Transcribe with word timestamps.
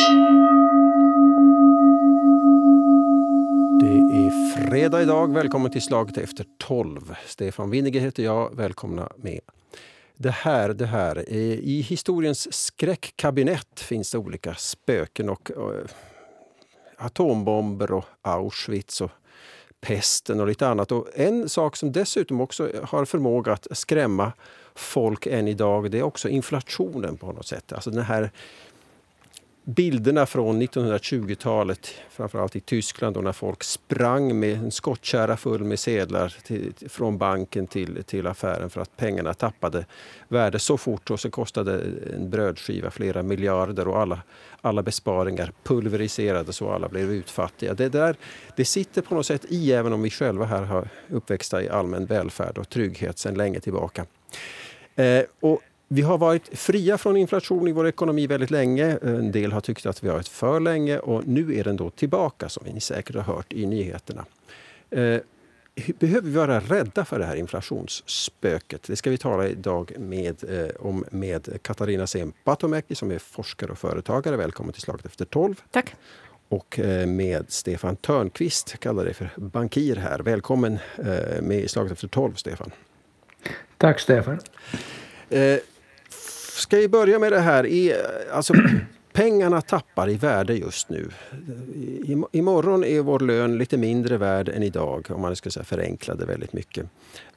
Det 0.00 0.06
är 3.86 4.56
fredag 4.56 5.02
idag. 5.02 5.34
Välkommen 5.34 5.72
till 5.72 5.82
Slaget 5.82 6.18
efter 6.18 6.46
tolv. 6.58 7.14
Stefan 7.26 7.70
Winniger 7.70 8.00
heter 8.00 8.22
jag. 8.22 8.56
Välkomna 8.56 9.12
med. 9.16 9.40
Det 10.16 10.30
här, 10.30 10.68
det 10.68 10.86
här. 10.86 11.24
Eh, 11.28 11.36
I 11.38 11.80
historiens 11.88 12.52
skräckkabinett 12.52 13.80
finns 13.80 14.12
det 14.12 14.18
olika 14.18 14.54
spöken 14.54 15.28
och, 15.28 15.50
och 15.50 15.72
atombomber 16.96 17.92
och 17.92 18.04
Auschwitz 18.22 19.00
och 19.00 19.10
pesten 19.80 20.40
och 20.40 20.46
lite 20.46 20.68
annat. 20.68 20.92
Och 20.92 21.08
en 21.14 21.48
sak 21.48 21.76
som 21.76 21.92
dessutom 21.92 22.40
också 22.40 22.70
har 22.82 23.04
förmåga 23.04 23.52
att 23.52 23.66
skrämma 23.70 24.32
folk 24.74 25.26
än 25.26 25.48
idag, 25.48 25.90
det 25.90 25.98
är 25.98 26.02
också 26.02 26.28
inflationen 26.28 27.16
på 27.16 27.32
något 27.32 27.46
sätt. 27.46 27.72
Alltså 27.72 27.90
den 27.90 28.04
här 28.04 28.30
bilderna 29.64 30.26
från 30.26 30.62
1920-talet, 30.62 31.94
framförallt 32.10 32.56
i 32.56 32.60
Tyskland 32.60 33.14
då 33.14 33.20
när 33.20 33.32
folk 33.32 33.64
sprang 33.64 34.40
med 34.40 34.58
en 34.58 34.70
skottkärra 34.70 35.36
full 35.36 35.64
med 35.64 35.78
sedlar 35.78 36.36
till, 36.44 36.72
från 36.88 37.18
banken 37.18 37.66
till, 37.66 38.04
till 38.04 38.26
affären 38.26 38.70
för 38.70 38.80
att 38.80 38.96
pengarna 38.96 39.34
tappade 39.34 39.86
värde 40.28 40.58
så 40.58 40.76
fort 40.76 41.10
och 41.10 41.20
så 41.20 41.30
kostade 41.30 41.82
en 42.14 42.30
brödskiva 42.30 42.90
flera 42.90 43.22
miljarder 43.22 43.88
och 43.88 43.98
alla, 43.98 44.22
alla 44.60 44.82
besparingar 44.82 45.52
pulveriserades 45.62 46.62
och 46.62 46.74
alla 46.74 46.88
blev 46.88 47.12
utfattiga. 47.12 47.74
Det, 47.74 47.88
där, 47.88 48.16
det 48.56 48.64
sitter 48.64 49.02
på 49.02 49.14
något 49.14 49.26
sätt 49.26 49.44
i 49.48 49.72
även 49.72 49.92
om 49.92 50.02
vi 50.02 50.10
själva 50.10 50.44
här 50.44 50.62
har 50.62 50.88
uppväxta 51.08 51.62
i 51.62 51.68
allmän 51.68 52.06
välfärd 52.06 52.58
och 52.58 52.68
trygghet 52.68 53.18
sedan 53.18 53.34
länge 53.34 53.60
tillbaka. 53.60 54.06
Eh, 54.96 55.24
och 55.40 55.60
vi 55.92 56.02
har 56.02 56.18
varit 56.18 56.58
fria 56.58 56.98
från 56.98 57.16
inflation 57.16 57.68
i 57.68 57.72
vår 57.72 57.88
ekonomi 57.88 58.26
väldigt 58.26 58.50
länge. 58.50 58.98
En 59.02 59.32
del 59.32 59.52
har 59.52 59.60
tyckt 59.60 59.86
att 59.86 60.04
vi 60.04 60.08
har 60.08 60.14
varit 60.14 60.28
för 60.28 60.60
länge 60.60 60.98
och 60.98 61.26
nu 61.26 61.58
är 61.58 61.64
den 61.64 61.76
då 61.76 61.90
tillbaka 61.90 62.48
som 62.48 62.66
ni 62.66 62.80
säkert 62.80 63.16
har 63.16 63.22
hört 63.22 63.52
i 63.52 63.66
nyheterna. 63.66 64.24
Eh, 64.90 65.20
behöver 65.98 66.28
vi 66.28 66.34
vara 66.36 66.60
rädda 66.60 67.04
för 67.04 67.18
det 67.18 67.24
här 67.24 67.36
inflationsspöket? 67.36 68.82
Det 68.82 68.96
ska 68.96 69.10
vi 69.10 69.18
tala 69.18 69.48
idag 69.48 69.92
med, 69.98 70.44
eh, 70.50 70.70
om 70.78 71.04
med 71.10 71.62
Katarina 71.62 72.06
Sempatomäki 72.06 72.94
som 72.94 73.10
är 73.10 73.18
forskare 73.18 73.72
och 73.72 73.78
företagare. 73.78 74.36
Välkommen 74.36 74.72
till 74.72 74.82
Slaget 74.82 75.06
efter 75.06 75.24
tolv. 75.24 75.60
Tack. 75.70 75.94
Och 76.48 76.78
eh, 76.78 77.06
med 77.06 77.44
Stefan 77.48 77.96
Törnqvist, 77.96 78.80
kallar 78.80 79.04
dig 79.04 79.14
för 79.14 79.30
bankir 79.36 79.96
här. 79.96 80.18
Välkommen 80.18 80.78
med 81.42 81.60
i 81.60 81.68
Slaget 81.68 81.92
efter 81.92 82.08
tolv, 82.08 82.34
Stefan. 82.34 82.70
Tack, 83.76 84.00
Stefan. 84.00 84.40
Ska 86.60 86.76
vi 86.76 86.88
börja 86.88 87.18
med 87.18 87.32
det 87.32 87.40
här? 87.40 87.66
I, 87.66 87.94
alltså, 88.32 88.54
pengarna 89.12 89.60
tappar 89.60 90.10
i 90.10 90.16
värde 90.16 90.54
just 90.54 90.90
nu. 90.90 91.08
I, 92.04 92.22
imorgon 92.32 92.84
är 92.84 93.00
vår 93.00 93.20
lön 93.20 93.58
lite 93.58 93.76
mindre 93.76 94.16
värd 94.16 94.48
än 94.48 94.62
idag, 94.62 95.06
om 95.10 95.20
man 95.20 95.36
ska 95.36 95.50
säga 95.50 95.64
förenkla 95.64 96.14
det 96.14 96.24
väldigt 96.24 96.52
mycket. 96.52 96.86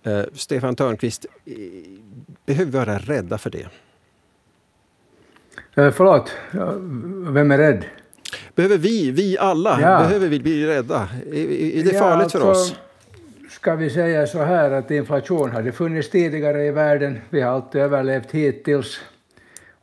Eh, 0.03 0.21
Stefan 0.33 0.75
Törnqvist, 0.75 1.25
behöver 2.45 2.71
vi 2.71 2.77
vara 2.77 2.97
rädda 2.97 3.37
för 3.37 3.49
det? 3.49 3.67
Eh, 5.75 5.91
förlåt, 5.91 6.31
vem 7.33 7.51
är 7.51 7.57
rädd? 7.57 7.85
Behöver 8.55 8.77
vi, 8.77 9.11
vi 9.11 9.37
alla, 9.37 9.81
ja. 9.81 9.99
behöver 9.99 10.27
vi 10.27 10.39
bli 10.39 10.67
rädda? 10.67 11.09
Är, 11.31 11.51
är 11.79 11.83
det 11.83 11.99
farligt 11.99 11.99
ja, 11.99 12.05
alltså, 12.05 12.39
för 12.39 12.51
oss? 12.51 12.75
Ska 13.49 13.75
vi 13.75 13.89
säga 13.89 14.27
så 14.27 14.43
här 14.43 14.71
att 14.71 14.91
inflation 14.91 15.51
hade 15.51 15.71
funnits 15.71 16.09
tidigare 16.09 16.65
i 16.65 16.71
världen, 16.71 17.21
vi 17.29 17.41
har 17.41 17.51
alltid 17.51 17.81
överlevt 17.81 18.31
hittills. 18.31 18.99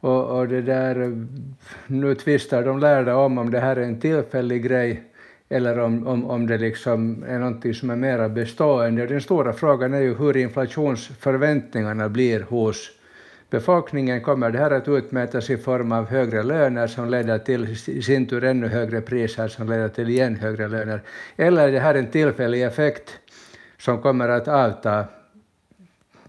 Och, 0.00 0.38
och 0.38 0.48
det 0.48 0.62
där, 0.62 1.26
nu 1.86 2.14
tvistar 2.14 2.62
de 2.62 2.78
lärda 2.78 3.16
om 3.16 3.38
om 3.38 3.50
det 3.50 3.60
här 3.60 3.76
är 3.76 3.82
en 3.82 4.00
tillfällig 4.00 4.64
grej 4.64 5.02
eller 5.48 5.78
om, 5.78 6.06
om, 6.06 6.24
om 6.24 6.46
det 6.46 6.58
liksom 6.58 7.24
är 7.28 7.38
någonting 7.38 7.74
som 7.74 7.90
är 7.90 7.96
mera 7.96 8.28
bestående. 8.28 9.06
Den 9.06 9.20
stora 9.20 9.52
frågan 9.52 9.94
är 9.94 10.00
ju 10.00 10.14
hur 10.14 10.36
inflationsförväntningarna 10.36 12.08
blir 12.08 12.40
hos 12.40 12.90
befolkningen. 13.50 14.20
Kommer 14.20 14.50
det 14.50 14.58
här 14.58 14.70
att 14.70 14.88
utmätas 14.88 15.50
i 15.50 15.56
form 15.56 15.92
av 15.92 16.08
högre 16.08 16.42
löner 16.42 16.86
som 16.86 17.10
leder 17.10 17.38
till 17.38 17.76
i 17.86 18.02
sin 18.02 18.26
tur 18.26 18.44
ännu 18.44 18.68
högre 18.68 19.00
priser 19.00 19.48
som 19.48 19.68
leder 19.68 19.88
till 19.88 20.08
igen 20.08 20.36
högre 20.36 20.68
löner? 20.68 21.02
Eller 21.36 21.68
är 21.68 21.72
det 21.72 21.80
här 21.80 21.94
en 21.94 22.10
tillfällig 22.10 22.62
effekt 22.62 23.18
som 23.78 24.02
kommer 24.02 24.28
att 24.28 24.48
avta 24.48 25.04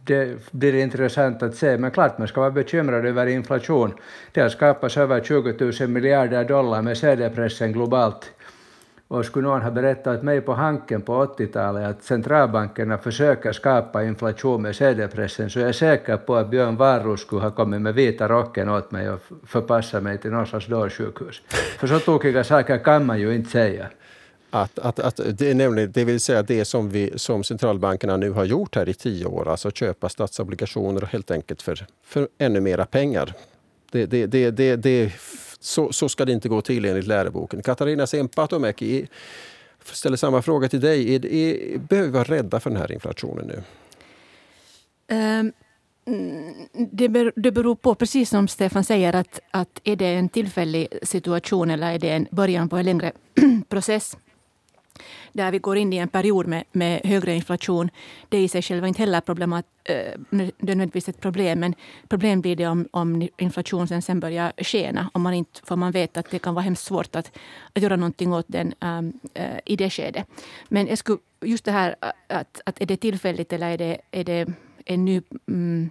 det 0.03 0.51
blir 0.51 0.73
intressant 0.73 1.43
att 1.43 1.55
se, 1.55 1.77
men 1.77 1.91
klart 1.91 2.17
man 2.17 2.27
ska 2.27 2.41
vara 2.41 2.51
bekymrad 2.51 3.05
över 3.05 3.27
inflation. 3.27 3.93
Det 4.31 4.41
har 4.41 4.49
skapats 4.49 4.97
över 4.97 5.21
20 5.21 5.71
000 5.79 5.89
miljarder 5.89 6.43
dollar 6.43 6.81
med 6.81 6.97
CD-pressen 6.97 7.71
globalt. 7.71 8.31
Och 9.07 9.25
skulle 9.25 9.47
någon 9.47 9.61
ha 9.61 9.71
berättat 9.71 10.23
mig 10.23 10.41
på 10.41 10.53
Hanken 10.53 11.01
på 11.01 11.25
80-talet 11.25 11.87
att 11.89 12.03
centralbankerna 12.03 12.97
försöker 12.97 13.51
skapa 13.51 14.03
inflation 14.03 14.61
med 14.61 14.75
CD-pressen 14.75 15.49
så 15.49 15.59
jag 15.59 15.69
är 15.69 15.73
säker 15.73 16.17
på 16.17 16.35
att 16.35 16.49
Björn 16.49 16.77
Wahlroos 16.77 17.21
skulle 17.21 17.41
ha 17.41 17.51
kommit 17.51 17.81
med 17.81 17.95
vita 17.95 18.27
rocken 18.27 18.69
åt 18.69 18.91
mig 18.91 19.09
och 19.09 19.19
förpassat 19.45 20.03
mig 20.03 20.17
till 20.17 20.31
någon 20.31 20.47
slags 20.47 20.67
dårsjukhus. 20.67 21.41
För 21.77 21.87
så 21.87 21.99
tokiga 21.99 22.43
saker 22.43 22.77
kan 22.77 23.05
man 23.05 23.19
ju 23.19 23.35
inte 23.35 23.49
säga. 23.49 23.87
Att, 24.53 24.79
att, 24.79 24.99
att 24.99 25.19
det, 25.37 25.49
är 25.49 25.55
nämligen, 25.55 25.91
det 25.91 26.05
vill 26.05 26.19
säga 26.19 26.43
det 26.43 26.65
som, 26.65 26.89
vi, 26.89 27.13
som 27.15 27.43
centralbankerna 27.43 28.17
nu 28.17 28.31
har 28.31 28.45
gjort 28.45 28.75
här 28.75 28.89
i 28.89 28.93
tio 28.93 29.25
år, 29.25 29.47
alltså 29.47 29.71
köpa 29.71 30.09
statsobligationer 30.09 31.01
helt 31.11 31.31
enkelt 31.31 31.61
för, 31.61 31.85
för 32.03 32.27
ännu 32.37 32.61
mera 32.61 32.85
pengar. 32.85 33.33
Det, 33.91 34.05
det, 34.05 34.25
det, 34.25 34.51
det, 34.51 34.75
det, 34.75 35.13
så, 35.59 35.91
så 35.91 36.09
ska 36.09 36.25
det 36.25 36.31
inte 36.31 36.49
gå 36.49 36.61
till 36.61 36.85
enligt 36.85 37.07
läroboken. 37.07 37.63
Katarina 37.63 38.07
Sempatomäki 38.07 39.07
ställer 39.83 40.17
samma 40.17 40.41
fråga 40.41 40.69
till 40.69 40.81
dig. 40.81 41.15
Är, 41.15 41.25
är, 41.25 41.77
behöver 41.77 42.07
vi 42.07 42.13
vara 42.13 42.23
rädda 42.23 42.59
för 42.59 42.69
den 42.69 42.79
här 42.79 42.91
inflationen 42.91 43.47
nu? 43.47 43.63
Um. 45.15 45.53
Det, 46.91 47.09
ber, 47.09 47.33
det 47.35 47.51
beror 47.51 47.75
på, 47.75 47.95
precis 47.95 48.29
som 48.29 48.47
Stefan 48.47 48.83
säger, 48.83 49.15
att, 49.15 49.39
att 49.51 49.81
är 49.83 49.95
det 49.95 50.05
en 50.05 50.29
tillfällig 50.29 50.87
situation 51.03 51.69
eller 51.69 51.91
är 51.91 51.99
det 51.99 52.09
en 52.09 52.27
början 52.31 52.69
på 52.69 52.77
en 52.77 52.85
längre 52.85 53.11
process 53.69 54.17
där 55.33 55.51
vi 55.51 55.59
går 55.59 55.77
in 55.77 55.93
i 55.93 55.97
en 55.97 56.07
period 56.07 56.47
med, 56.47 56.63
med 56.71 57.01
högre 57.03 57.35
inflation. 57.35 57.89
Det 58.29 58.37
är 58.37 58.41
i 58.41 58.47
sig 58.47 58.61
själv 58.61 58.87
inte 58.87 59.01
heller 59.01 59.21
problemat, 59.21 59.65
äh, 59.83 59.95
nödvändigtvis 60.29 61.09
ett 61.09 61.21
problem, 61.21 61.59
men 61.59 61.75
problem 62.07 62.41
blir 62.41 62.55
det 62.55 62.67
om, 62.67 62.87
om 62.91 63.27
inflationen 63.37 64.01
sen 64.01 64.19
börjar 64.19 64.53
skena. 64.57 65.09
Om 65.13 65.21
man 65.21 65.33
inte, 65.33 65.61
för 65.63 65.75
man 65.75 65.91
vet 65.91 66.17
att 66.17 66.29
det 66.29 66.39
kan 66.39 66.53
vara 66.53 66.63
hemskt 66.63 66.85
svårt 66.85 67.15
att, 67.15 67.31
att 67.73 67.81
göra 67.81 67.95
någonting 67.95 68.33
åt 68.33 68.45
den 68.47 68.73
ehm, 68.79 69.13
eh, 69.33 69.59
i 69.65 69.75
det 69.75 69.89
skedet. 69.89 70.27
Men 70.69 70.87
jag 70.87 70.97
skulle, 70.97 71.19
just 71.41 71.65
det 71.65 71.71
här 71.71 71.95
eh, 72.01 72.37
att, 72.37 72.61
att 72.65 72.81
är 72.81 72.85
det 72.85 72.97
tillfälligt 72.97 73.53
eller 73.53 73.69
är 73.69 73.77
det, 73.77 73.97
är 74.11 74.23
det 74.23 74.53
en 74.85 75.05
ny 75.05 75.21
mm, 75.47 75.89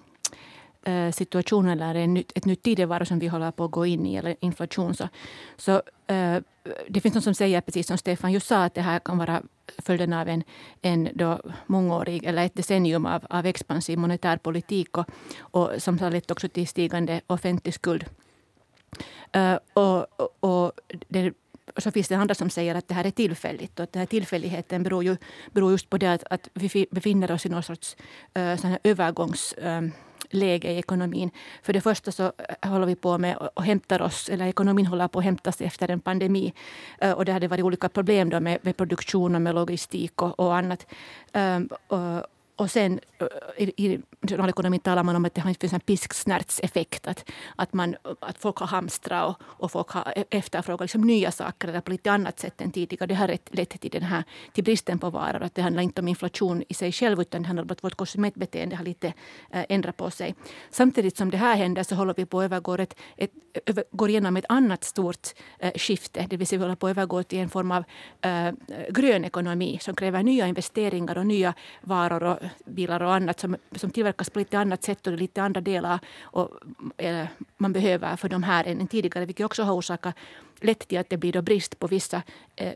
Eh, 0.83 1.13
situation 1.13 1.69
eller 1.69 1.95
en 1.95 2.15
nytt, 2.15 2.33
ett 2.35 2.45
nytt 2.45 2.63
tidevarv 2.63 3.05
som 3.05 3.19
vi 3.19 3.27
håller 3.27 3.51
på 3.51 3.65
att 3.65 3.71
gå 3.71 3.87
in 3.87 4.07
i, 4.07 4.17
eller 4.17 4.37
inflation. 4.41 4.95
Så, 4.95 5.09
så 5.57 5.83
eh, 6.07 6.37
det 6.89 7.01
finns 7.01 7.15
någon 7.15 7.23
som 7.23 7.35
säger, 7.35 7.61
precis 7.61 7.87
som 7.87 7.99
Stefan 7.99 8.33
just 8.33 8.47
sa, 8.47 8.65
att 8.65 8.75
det 8.75 8.81
här 8.81 8.99
kan 8.99 9.19
vara 9.19 9.43
följden 9.79 10.13
av 10.13 10.29
en, 10.29 10.43
en 10.83 11.09
då 11.15 11.41
mångårig, 11.67 12.25
eller 12.25 12.45
ett 12.45 12.55
decennium 12.55 13.07
av, 13.07 13.27
av 13.31 13.47
expansiv 13.47 13.99
monetär 13.99 14.37
politik 14.37 14.99
och, 14.99 15.07
och 15.41 15.71
som 15.79 15.99
har 15.99 16.11
lett 16.11 16.31
också 16.31 16.49
till 16.49 16.69
stigande 16.69 17.21
offentlig 17.27 17.75
skuld. 17.75 18.05
Uh, 19.37 19.59
och, 19.73 20.21
och, 20.21 20.37
och 20.41 20.73
det, 21.09 21.33
så 21.77 21.91
finns 21.91 22.09
det 22.09 22.15
andra 22.15 22.35
som 22.35 22.51
säger 22.51 22.75
att 22.75 22.89
det 22.89 22.95
här 22.95 23.05
är 23.05 23.11
tillfälligt. 23.11 23.79
Och 23.79 23.85
att 23.85 23.93
den 23.93 24.01
här 24.01 24.07
tillfälligheten 24.07 24.83
beror, 24.83 25.05
ju, 25.05 25.17
beror 25.53 25.71
just 25.71 25.91
på 25.91 25.99
det 25.99 26.13
att, 26.13 26.25
att 26.31 26.49
vi 26.55 26.87
befinner 26.91 27.31
oss 27.31 27.47
i 27.47 27.49
någon 27.49 27.63
sorts 27.63 27.97
uh, 28.39 28.57
sån 28.57 28.71
här 28.71 28.79
övergångs... 28.85 29.55
Um, 29.59 29.93
läge 30.31 30.73
i 30.73 30.79
ekonomin. 30.79 31.31
För 31.63 31.73
det 31.73 31.81
första 31.81 32.13
så 32.13 32.23
eh, 32.63 32.71
håller 32.71 32.87
vi 32.87 32.95
på 32.95 33.19
med 33.19 33.37
och 33.37 33.65
hämtar 33.65 34.03
oss, 34.03 34.29
eller 34.29 34.47
ekonomin 34.47 34.87
håller 34.87 35.09
på 35.09 35.19
att 35.19 35.25
hämtas 35.25 35.61
efter 35.61 35.89
en 35.91 36.01
pandemi. 36.01 36.53
Eh, 37.01 37.13
och 37.13 37.25
det 37.25 37.33
hade 37.33 37.49
varit 37.49 37.65
olika 37.65 37.89
problem 37.89 38.31
då 38.31 38.41
med, 38.41 38.59
med 38.63 38.77
produktion 38.77 39.35
och 39.35 39.43
med 39.43 39.55
logistik 39.55 40.23
och, 40.23 40.41
och 40.41 40.57
annat. 40.57 40.87
Ehm, 41.33 41.69
och, 41.87 42.27
och 42.61 42.71
sen 42.71 43.01
eh, 43.19 43.27
i, 43.57 43.73
i 43.77 44.01
nationalekonomin 44.21 44.81
talar 44.81 45.03
man 45.03 45.17
om 45.17 45.25
att 45.25 45.35
det 45.35 45.57
finns 45.61 45.73
en 45.73 45.81
pisksnärtseffekt. 45.81 47.07
Att, 47.07 47.31
att, 47.57 47.73
man, 47.73 47.97
att 48.21 48.39
folk 48.39 48.59
har 48.59 48.67
hamstrat 48.67 49.29
och, 49.29 49.43
och 49.43 49.73
folk 49.73 49.91
har 49.91 50.13
e-, 50.17 50.25
efterfrågat 50.31 50.81
liksom 50.81 51.01
nya 51.01 51.31
saker 51.33 51.69
eller 51.69 51.81
på 51.81 51.91
lite 51.91 52.13
annat 52.13 52.41
sätt 52.41 52.61
än 52.61 52.73
tidigare. 52.73 53.07
Det 53.07 53.15
har 53.15 53.39
lett 53.51 53.81
till, 53.81 53.91
den 53.91 54.03
här, 54.03 54.25
till 54.53 54.65
bristen 54.65 54.99
på 54.99 55.11
varor. 55.11 55.43
Att 55.43 55.55
det 55.55 55.63
handlar 55.63 55.83
inte 55.83 56.01
om 56.01 56.09
inflation 56.09 56.63
i 56.69 56.75
sig 56.75 56.93
själv 56.93 57.21
utan 57.21 57.43
det 57.43 57.49
handlar 57.49 57.63
om 57.63 57.71
att 57.71 57.85
vårt 57.85 57.95
konsumentbeteende 57.95 58.77
har 58.77 58.85
lite 58.85 59.13
äh, 59.51 59.65
ändrat 59.69 59.97
på 59.97 60.11
sig. 60.11 60.35
Samtidigt 60.71 61.17
som 61.17 61.31
det 61.31 61.37
här 61.37 61.57
händer 61.57 61.83
så 61.83 61.95
håller 61.95 62.15
vi 62.17 62.27
på 62.27 62.41
att 62.41 62.45
övergå 62.45 62.75
ett, 62.75 62.95
ett, 63.17 63.33
över, 63.67 63.85
går 63.91 64.11
igenom 64.11 64.37
ett 64.37 64.45
annat 64.49 64.85
stort 64.85 65.29
äh, 65.59 65.73
skifte. 65.75 66.27
Det 66.31 66.37
vill 66.37 66.47
säga 66.47 66.59
vi 66.59 66.65
håller 66.65 66.77
på 66.77 66.87
att 66.87 66.91
övergå 66.91 67.23
till 67.23 67.39
en 67.39 67.49
form 67.49 67.71
av 67.71 67.85
äh, 68.21 68.53
grön 68.91 69.25
ekonomi 69.25 69.79
som 69.81 69.95
kräver 69.95 70.23
nya 70.23 70.47
investeringar 70.47 71.19
och 71.19 71.27
nya 71.27 71.55
varor 71.81 72.23
och 72.23 72.39
bilar 72.65 73.03
och 73.03 73.15
annat 73.15 73.41
som, 73.41 73.57
som 73.73 73.91
tillverkas 73.91 74.31
på 74.31 74.39
lite 74.39 74.59
annat 74.59 74.83
sätt 74.83 75.07
och 75.07 75.13
lite 75.13 75.43
andra 75.43 75.61
delar 75.61 75.99
och, 76.21 76.51
eh, 76.97 77.27
man 77.57 77.73
behöver 77.73 78.17
för 78.17 78.29
de 78.29 78.43
här 78.43 78.65
än 78.65 78.87
tidigare, 78.87 79.25
vilket 79.25 79.47
också 79.47 79.63
har 79.63 79.75
orsakat 79.75 80.15
lätt 80.61 80.89
till 80.89 80.99
att 80.99 81.11
det 81.11 81.17
blir 81.17 81.33
då 81.33 81.43
brist 81.43 81.79
på 81.79 81.87
vissa 81.87 82.23
eh, 82.57 82.73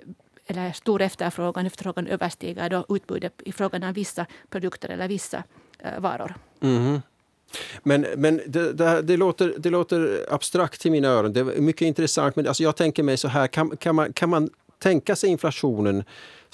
eller 0.46 0.72
stor 0.72 1.02
efterfrågan, 1.02 1.66
efterfrågan 1.66 2.06
överstiger 2.06 2.70
då 2.70 2.86
utbudet 2.88 3.42
i 3.44 3.52
frågan 3.52 3.82
om 3.82 3.92
vissa 3.92 4.26
produkter 4.50 4.88
eller 4.88 5.08
vissa 5.08 5.42
eh, 5.78 6.00
varor. 6.00 6.34
Mm. 6.60 7.00
Men, 7.82 8.06
men 8.16 8.40
det, 8.46 8.72
det, 8.72 9.02
det, 9.02 9.16
låter, 9.16 9.54
det 9.58 9.70
låter 9.70 10.26
abstrakt 10.30 10.86
i 10.86 10.90
mina 10.90 11.08
öron. 11.08 11.32
Det 11.32 11.40
är 11.40 11.60
mycket 11.60 11.86
intressant. 11.86 12.36
Men 12.36 12.46
alltså 12.46 12.62
jag 12.62 12.76
tänker 12.76 13.02
mig 13.02 13.16
så 13.16 13.28
här, 13.28 13.46
kan, 13.46 13.76
kan, 13.76 13.94
man, 13.94 14.12
kan 14.12 14.30
man 14.30 14.50
tänka 14.78 15.16
sig 15.16 15.30
inflationen 15.30 16.04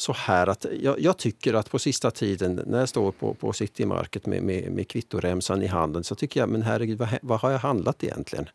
så 0.00 0.12
här 0.12 0.46
att 0.46 0.66
jag, 0.80 1.00
jag, 1.00 1.16
tycker 1.16 1.54
att 1.54 1.70
på 1.70 1.78
sista 1.78 2.10
tiden 2.10 2.60
när 2.66 2.78
jag 2.78 2.88
står 2.88 3.12
på, 3.12 3.34
på 3.34 3.52
Citymarket 3.52 4.26
med, 4.26 4.42
med, 4.42 4.72
med 4.72 4.88
kvittoremsan 4.88 5.62
i 5.62 5.66
handen 5.66 6.04
så 6.04 6.14
tycker 6.14 6.40
jag, 6.40 6.48
men 6.48 6.62
herregud, 6.62 6.98
vad, 6.98 7.08
vad 7.22 7.40
har 7.40 7.50
jag 7.50 7.58
handlat 7.58 8.04
egentligen? 8.04 8.48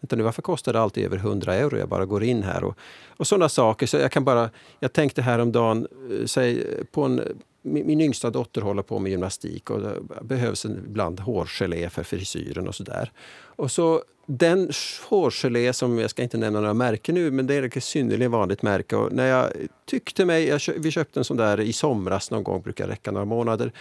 Vänta 0.00 0.16
nu, 0.16 0.22
varför 0.22 0.42
kostar 0.42 0.72
det 0.72 0.80
alltid 0.80 1.04
över 1.04 1.16
100 1.16 1.54
euro? 1.54 1.78
Jag 1.78 1.88
bara 1.88 2.06
går 2.06 2.24
in 2.24 2.42
här 2.42 2.64
och, 2.64 2.78
och 3.16 3.26
sådana 3.26 3.48
saker. 3.48 3.86
Så 3.86 3.96
jag 3.96 4.12
kan 4.12 4.24
bara, 4.24 4.50
jag 4.80 4.92
tänkte 4.92 5.22
häromdagen, 5.22 5.86
eh, 6.10 6.26
säg 6.26 6.66
på 6.92 7.02
en 7.02 7.20
min, 7.64 7.86
min 7.86 8.00
yngsta 8.00 8.30
dotter 8.30 8.60
håller 8.60 8.82
på 8.82 8.98
med 8.98 9.10
gymnastik 9.10 9.70
och 9.70 9.80
det 9.80 10.00
behövs 10.22 10.64
ibland 10.64 11.20
hårgelé 11.20 11.90
för 11.90 12.02
frisyren 12.02 12.68
och 12.68 12.74
sådär. 12.74 13.12
Och 13.56 13.70
så 13.70 14.02
den 14.26 14.70
hårgelé 15.08 15.72
som, 15.72 15.98
jag 15.98 16.10
ska 16.10 16.22
inte 16.22 16.36
nämna 16.36 16.60
några 16.60 16.74
märken 16.74 17.14
nu, 17.14 17.30
men 17.30 17.46
det 17.46 17.54
är 17.54 17.62
ett 17.62 17.84
synnerligen 17.84 18.30
vanligt 18.30 18.62
märke. 18.62 18.96
Och 18.96 19.12
när 19.12 19.26
jag 19.26 19.50
tyckte 19.86 20.24
mig, 20.24 20.44
jag, 20.44 20.60
vi 20.76 20.90
köpte 20.90 21.20
en 21.20 21.24
sån 21.24 21.36
där 21.36 21.60
i 21.60 21.72
somras 21.72 22.30
någon 22.30 22.44
gång, 22.44 22.62
brukar 22.62 22.88
räcka 22.88 23.10
några 23.10 23.26
månader. 23.26 23.72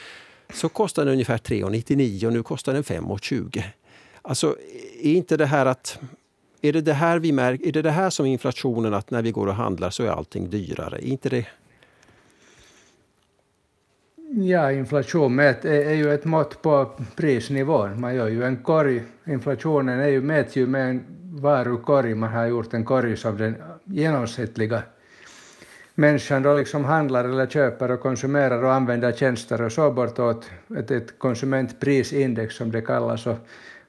Så 0.53 0.69
kostade 0.69 1.05
den 1.05 1.13
ungefär 1.13 1.37
3,99 1.37 2.25
och 2.25 2.33
nu 2.33 2.43
kostar 2.43 2.73
den 2.73 2.83
5,20. 2.83 3.63
Alltså, 4.21 4.55
är 5.01 5.13
inte 5.13 5.37
det 5.37 5.45
här 5.45 5.65
att 5.65 5.99
är 6.61 6.73
det 6.73 6.81
det 6.81 6.93
här 6.93 7.19
vi 7.19 7.31
märker, 7.31 7.67
är 7.67 7.71
det 7.71 7.81
det 7.81 7.91
här 7.91 8.09
som 8.09 8.25
inflationen, 8.25 8.93
att 8.93 9.11
när 9.11 9.21
vi 9.21 9.31
går 9.31 9.47
och 9.47 9.55
handlar 9.55 9.89
så 9.89 10.03
är 10.03 10.07
allting 10.07 10.49
dyrare? 10.49 10.97
Är 10.97 11.07
inte 11.07 11.29
det 11.29 11.45
Ja, 14.35 14.71
inflation 14.71 15.39
är, 15.39 15.65
är 15.65 15.93
ju 15.93 16.13
ett 16.13 16.25
mått 16.25 16.61
på 16.61 16.91
prisnivån. 17.15 18.01
Man 18.01 18.15
gör 18.15 18.27
ju 18.27 18.43
en 18.43 18.57
korg. 18.57 19.03
Inflationen 19.25 19.99
är 19.99 20.07
ju, 20.07 20.21
mäts 20.21 20.55
ju 20.55 20.67
med 20.67 20.89
en 20.89 21.03
varukorg. 21.19 22.15
Man 22.15 22.33
har 22.33 22.45
gjort 22.45 22.73
en 22.73 22.85
korg 22.85 23.17
som 23.17 23.37
den 23.37 23.55
genomsnittliga 23.85 24.83
människan 25.95 26.43
då 26.43 26.57
liksom 26.57 26.85
handlar 26.85 27.25
eller 27.25 27.47
köper 27.47 27.91
och 27.91 27.99
konsumerar 27.99 28.63
och 28.63 28.73
använder 28.73 29.11
tjänster 29.11 29.61
och 29.61 29.71
så 29.71 29.91
bortåt. 29.91 30.49
Ett, 30.77 30.91
ett 30.91 31.19
konsumentprisindex 31.19 32.55
som 32.55 32.71
det 32.71 32.81
kallas. 32.81 33.27
Och 33.27 33.37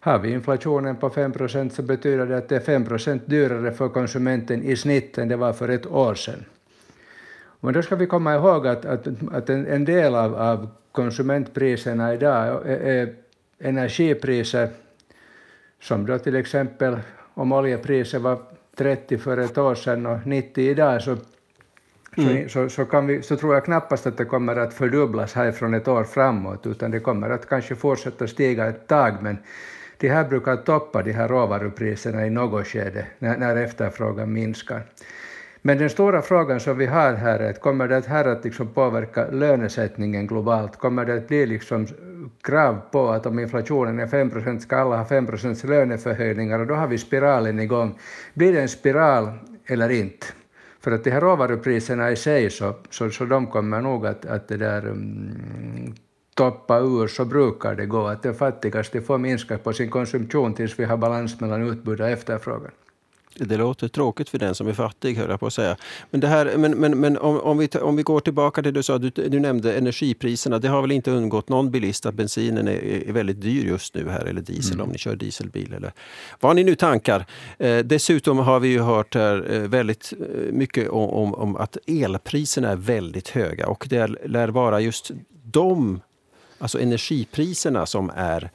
har 0.01 0.19
vi 0.19 0.31
inflationen 0.33 0.97
på 0.97 1.11
5 1.11 1.33
procent 1.33 1.73
så 1.73 1.83
betyder 1.83 2.27
det 2.27 2.37
att 2.37 2.49
det 2.49 2.57
är 2.57 2.61
5 2.61 2.85
procent 2.85 3.23
dyrare 3.27 3.73
för 3.73 3.89
konsumenten 3.89 4.63
i 4.63 4.77
snitt 4.77 5.19
än 5.19 5.29
det 5.29 5.37
var 5.37 5.53
för 5.53 5.69
ett 5.69 5.87
år 5.87 6.15
sedan. 6.15 6.45
Men 7.65 7.75
då 7.75 7.83
ska 7.83 7.97
vi 7.97 8.07
komma 8.07 8.35
ihåg 8.35 8.67
att, 8.67 8.85
att, 8.85 9.07
att 9.33 9.51
en, 9.51 9.67
en 9.67 9.85
del 9.85 10.15
av, 10.15 10.35
av 10.35 10.69
konsumentpriserna 10.93 12.15
idag 12.15 12.63
är, 12.67 13.15
energipriser, 13.59 14.69
som 15.81 16.07
då 16.07 16.19
till 16.19 16.37
exempel 16.37 16.99
om 17.35 17.53
oljepriset 17.53 18.21
var 18.21 18.39
30 18.77 19.19
för 19.19 19.39
ett 19.39 19.59
år 19.59 19.75
sedan 19.75 20.07
och 20.07 20.27
90 20.27 20.71
idag, 20.71 21.03
så, 21.03 21.17
mm. 22.17 22.49
så, 22.49 22.69
så, 22.69 22.85
kan 22.85 23.07
vi, 23.07 23.23
så 23.23 23.37
tror 23.37 23.55
jag 23.55 23.65
knappast 23.65 24.07
att 24.07 24.17
det 24.17 24.25
kommer 24.25 24.57
att 24.57 24.75
fördubblas 24.75 25.35
härifrån 25.35 25.75
ett 25.75 25.89
år 25.89 26.05
framåt, 26.05 26.67
utan 26.67 26.91
det 26.91 27.01
kommer 27.01 27.31
att 27.31 27.49
kanske 27.49 27.75
fortsätta 27.75 28.27
stiga 28.27 28.67
ett 28.67 28.87
tag, 28.87 29.15
men 29.23 29.39
de 29.99 30.09
här 30.09 30.25
brukar 30.25 30.57
toppa 30.57 31.03
de 31.03 31.13
här 31.13 31.29
råvarupriserna 31.29 32.27
i 32.27 32.31
något 32.31 32.67
skede 32.67 33.07
när, 33.19 33.39
när 33.39 33.57
efterfrågan 33.57 34.33
minskar. 34.33 34.83
Men 35.67 35.79
den 35.79 35.91
stora 35.91 36.23
frågan 36.23 36.61
som 36.61 36.79
vi 36.79 36.87
har 36.87 37.15
här 37.15 37.39
är 37.39 37.51
att 37.51 37.61
kommer 37.61 37.89
det 37.89 38.07
här 38.07 38.25
att 38.25 38.45
liksom 38.45 38.69
påverka 38.69 39.27
lönesättningen 39.31 40.27
globalt? 40.27 40.77
Kommer 40.77 41.05
det 41.05 41.15
att 41.15 41.29
bli 41.29 41.47
liksom 41.47 41.87
krav 42.43 42.81
på 42.91 43.09
att 43.09 43.27
om 43.27 43.39
inflationen 43.39 43.99
är 43.99 44.07
5 44.07 44.31
procent 44.31 44.63
ska 44.63 44.77
alla 44.77 44.97
ha 44.97 45.05
5 45.05 45.27
procents 45.27 45.65
löneförhöjningar 45.65 46.59
och 46.59 46.67
då 46.67 46.75
har 46.75 46.87
vi 46.87 46.99
spiralen 46.99 47.61
igång. 47.61 47.99
Blir 48.35 48.53
det 48.53 48.61
en 48.61 48.69
spiral 48.69 49.33
eller 49.67 49.89
inte? 49.89 50.27
För 50.81 50.93
att 50.93 51.05
de 51.05 51.11
här 51.11 51.21
råvarupriserna 51.21 52.11
i 52.11 52.17
sig 52.17 52.51
så, 52.51 52.75
så, 52.91 53.11
så 53.11 53.25
de 53.25 53.47
kommer 53.47 53.81
nog 53.81 54.07
att, 54.07 54.27
att 54.27 54.49
det 54.49 54.57
där 54.57 54.89
um, 54.89 55.95
toppa 56.35 56.79
ur 56.79 57.07
så 57.07 57.25
brukar 57.25 57.75
det 57.75 57.87
gå, 57.87 58.07
att 58.07 58.23
de 58.23 58.35
fattigaste 58.35 59.01
får 59.01 59.19
minska 59.19 59.59
på 59.59 59.73
sin 59.73 59.91
konsumtion 59.91 60.55
tills 60.55 60.79
vi 60.79 60.85
har 60.85 60.97
balans 60.97 61.41
mellan 61.41 61.63
utbud 61.69 62.01
och 62.01 62.09
efterfrågan. 62.09 62.71
Det 63.35 63.57
låter 63.57 63.89
tråkigt 63.89 64.29
för 64.29 64.39
den 64.39 64.55
som 64.55 64.69
är 64.69 64.73
fattig, 64.73 65.17
höll 65.17 65.31
jag 65.31 65.41
på 65.41 65.47
att 65.47 65.55
säga. 65.55 65.77
Men, 66.11 66.21
det 66.21 66.29
här, 66.29 66.57
men, 66.57 66.73
men, 66.73 67.01
men 67.01 67.19
om, 67.19 67.41
om, 67.41 67.59
vi, 67.59 67.69
om 67.69 67.97
vi 67.97 68.03
går 68.03 68.21
tillbaka 68.21 68.63
till 68.63 68.73
det 68.73 68.79
du 68.79 68.83
sa, 68.83 68.99
du, 68.99 69.11
du 69.11 69.41
nämnde 69.41 69.75
energipriserna. 69.75 70.59
Det 70.59 70.69
har 70.69 70.83
väl 70.83 70.93
inte 70.93 71.11
undgått 71.11 71.49
någon 71.49 71.71
bilist 71.71 72.07
att 72.07 72.15
bensinen 72.15 72.69
är, 72.69 73.09
är 73.09 73.13
väldigt 73.13 73.41
dyr 73.41 73.67
just 73.67 73.95
nu 73.95 74.09
här, 74.09 74.25
eller 74.25 74.41
diesel 74.41 74.75
mm. 74.75 74.87
om 74.87 74.93
ni 74.93 74.99
kör 74.99 75.17
dieselbil 75.17 75.73
eller 75.73 75.93
vad 76.41 76.57
ni 76.57 76.65
nu 76.65 76.75
tankar. 76.75 77.27
Eh, 77.59 77.79
dessutom 77.79 78.39
har 78.39 78.61
vi 78.61 78.69
ju 78.69 78.81
hört 78.81 79.15
här 79.15 79.53
eh, 79.53 79.61
väldigt 79.61 80.13
eh, 80.13 80.53
mycket 80.53 80.89
om, 80.89 81.11
om, 81.11 81.35
om, 81.35 81.57
att 81.57 81.77
elpriserna 81.87 82.69
är 82.69 82.77
väldigt 82.77 83.29
höga 83.29 83.67
och 83.67 83.87
det 83.91 84.07
lär 84.07 84.49
vara 84.49 84.81
just 84.81 85.11
de, 85.45 86.01
alltså 86.59 86.81
energipriserna 86.81 87.87
som 87.87 88.11
är 88.15 88.51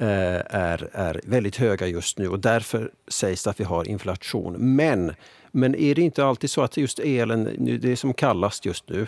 Eh, 0.00 0.40
är, 0.46 0.88
är 0.92 1.20
väldigt 1.24 1.56
höga 1.56 1.86
just 1.86 2.18
nu 2.18 2.28
och 2.28 2.40
därför 2.40 2.90
sägs 3.08 3.44
det 3.44 3.50
att 3.50 3.60
vi 3.60 3.64
har 3.64 3.88
inflation. 3.88 4.76
Men, 4.76 5.14
men 5.50 5.74
är 5.74 5.94
det 5.94 6.02
inte 6.02 6.24
alltid 6.24 6.50
så 6.50 6.62
att 6.62 6.76
just 6.76 6.98
elen, 6.98 7.48
det 7.80 7.92
är 7.92 7.96
som 7.96 8.14
kallast 8.14 8.66
just 8.66 8.88
nu, 8.88 9.06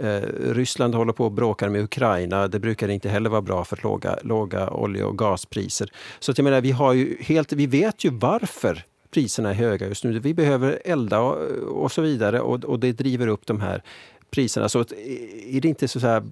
Eh, 0.00 0.22
Ryssland 0.40 0.94
håller 0.94 1.12
på 1.12 1.24
och 1.24 1.32
bråkar 1.32 1.68
med 1.68 1.82
Ukraina. 1.82 2.48
Det 2.48 2.58
brukar 2.58 2.88
inte 2.88 3.08
heller 3.08 3.30
vara 3.30 3.42
bra 3.42 3.64
för 3.64 3.80
låga, 3.82 4.18
låga 4.22 4.70
olje 4.70 5.04
och 5.04 5.18
gaspriser. 5.18 5.92
Så 6.18 6.30
att 6.30 6.38
jag 6.38 6.44
menar, 6.44 6.60
vi, 6.60 6.70
har 6.70 6.92
ju 6.92 7.16
helt, 7.20 7.52
vi 7.52 7.66
vet 7.66 8.04
ju 8.04 8.10
varför 8.10 8.84
priserna 9.10 9.50
är 9.50 9.54
höga 9.54 9.88
just 9.88 10.04
nu. 10.04 10.18
Vi 10.18 10.34
behöver 10.34 10.80
elda 10.84 11.20
och, 11.20 11.36
och 11.82 11.92
så 11.92 12.02
vidare 12.02 12.40
och, 12.40 12.64
och, 12.64 12.80
det 12.80 12.92
driver 12.92 13.26
upp 13.26 13.46
de 13.46 13.60
här 13.60 13.82
priserna. 14.30 14.68
Så 14.68 14.80
att, 14.80 14.92
är 14.92 15.60
det 15.60 15.68
inte 15.68 15.88
så, 15.88 16.00
så 16.00 16.06
här, 16.06 16.22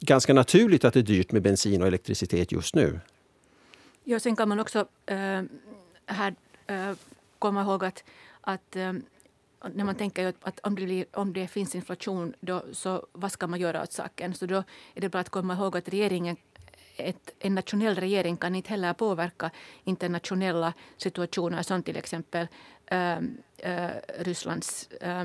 ganska 0.00 0.34
naturligt 0.34 0.84
att 0.84 0.94
det 0.94 1.00
är 1.00 1.02
dyrt 1.02 1.32
med 1.32 1.42
bensin 1.42 1.82
och 1.82 1.88
elektricitet 1.88 2.52
just 2.52 2.74
nu? 2.74 3.00
Ja, 4.04 4.20
sen 4.20 4.36
kan 4.36 4.48
man 4.48 4.60
också 4.60 4.88
äh, 5.06 5.42
här 6.06 6.34
äh, 6.66 6.92
komma 7.38 7.62
ihåg 7.62 7.84
att, 7.84 8.04
att 8.40 8.76
äh, 8.76 8.92
när 9.74 9.84
man 9.84 9.94
tänker 9.94 10.32
att 10.42 10.60
om 10.60 10.74
det, 10.74 10.84
blir, 10.84 11.04
om 11.12 11.32
det 11.32 11.48
finns 11.48 11.74
inflation, 11.74 12.34
då, 12.40 12.64
så 12.72 13.06
vad 13.12 13.32
ska 13.32 13.46
man 13.46 13.60
göra 13.60 13.82
åt 13.82 13.92
saken? 13.92 14.34
Så 14.34 14.46
då 14.46 14.56
är 14.94 15.00
det 15.00 15.08
bra 15.08 15.20
att 15.20 15.28
komma 15.28 15.54
ihåg 15.54 15.76
att 15.76 15.88
regeringen 15.88 16.36
ett, 16.96 17.30
en 17.38 17.54
nationell 17.54 17.94
regering 17.94 18.36
kan 18.36 18.54
inte 18.54 18.70
heller 18.70 18.92
påverka 18.92 19.50
internationella 19.84 20.72
situationer 20.96 21.62
som 21.62 21.82
till 21.82 21.96
exempel 21.96 22.46
äh, 22.86 23.18
äh, 23.58 23.90
Rysslands 24.18 24.88
äh, 25.00 25.24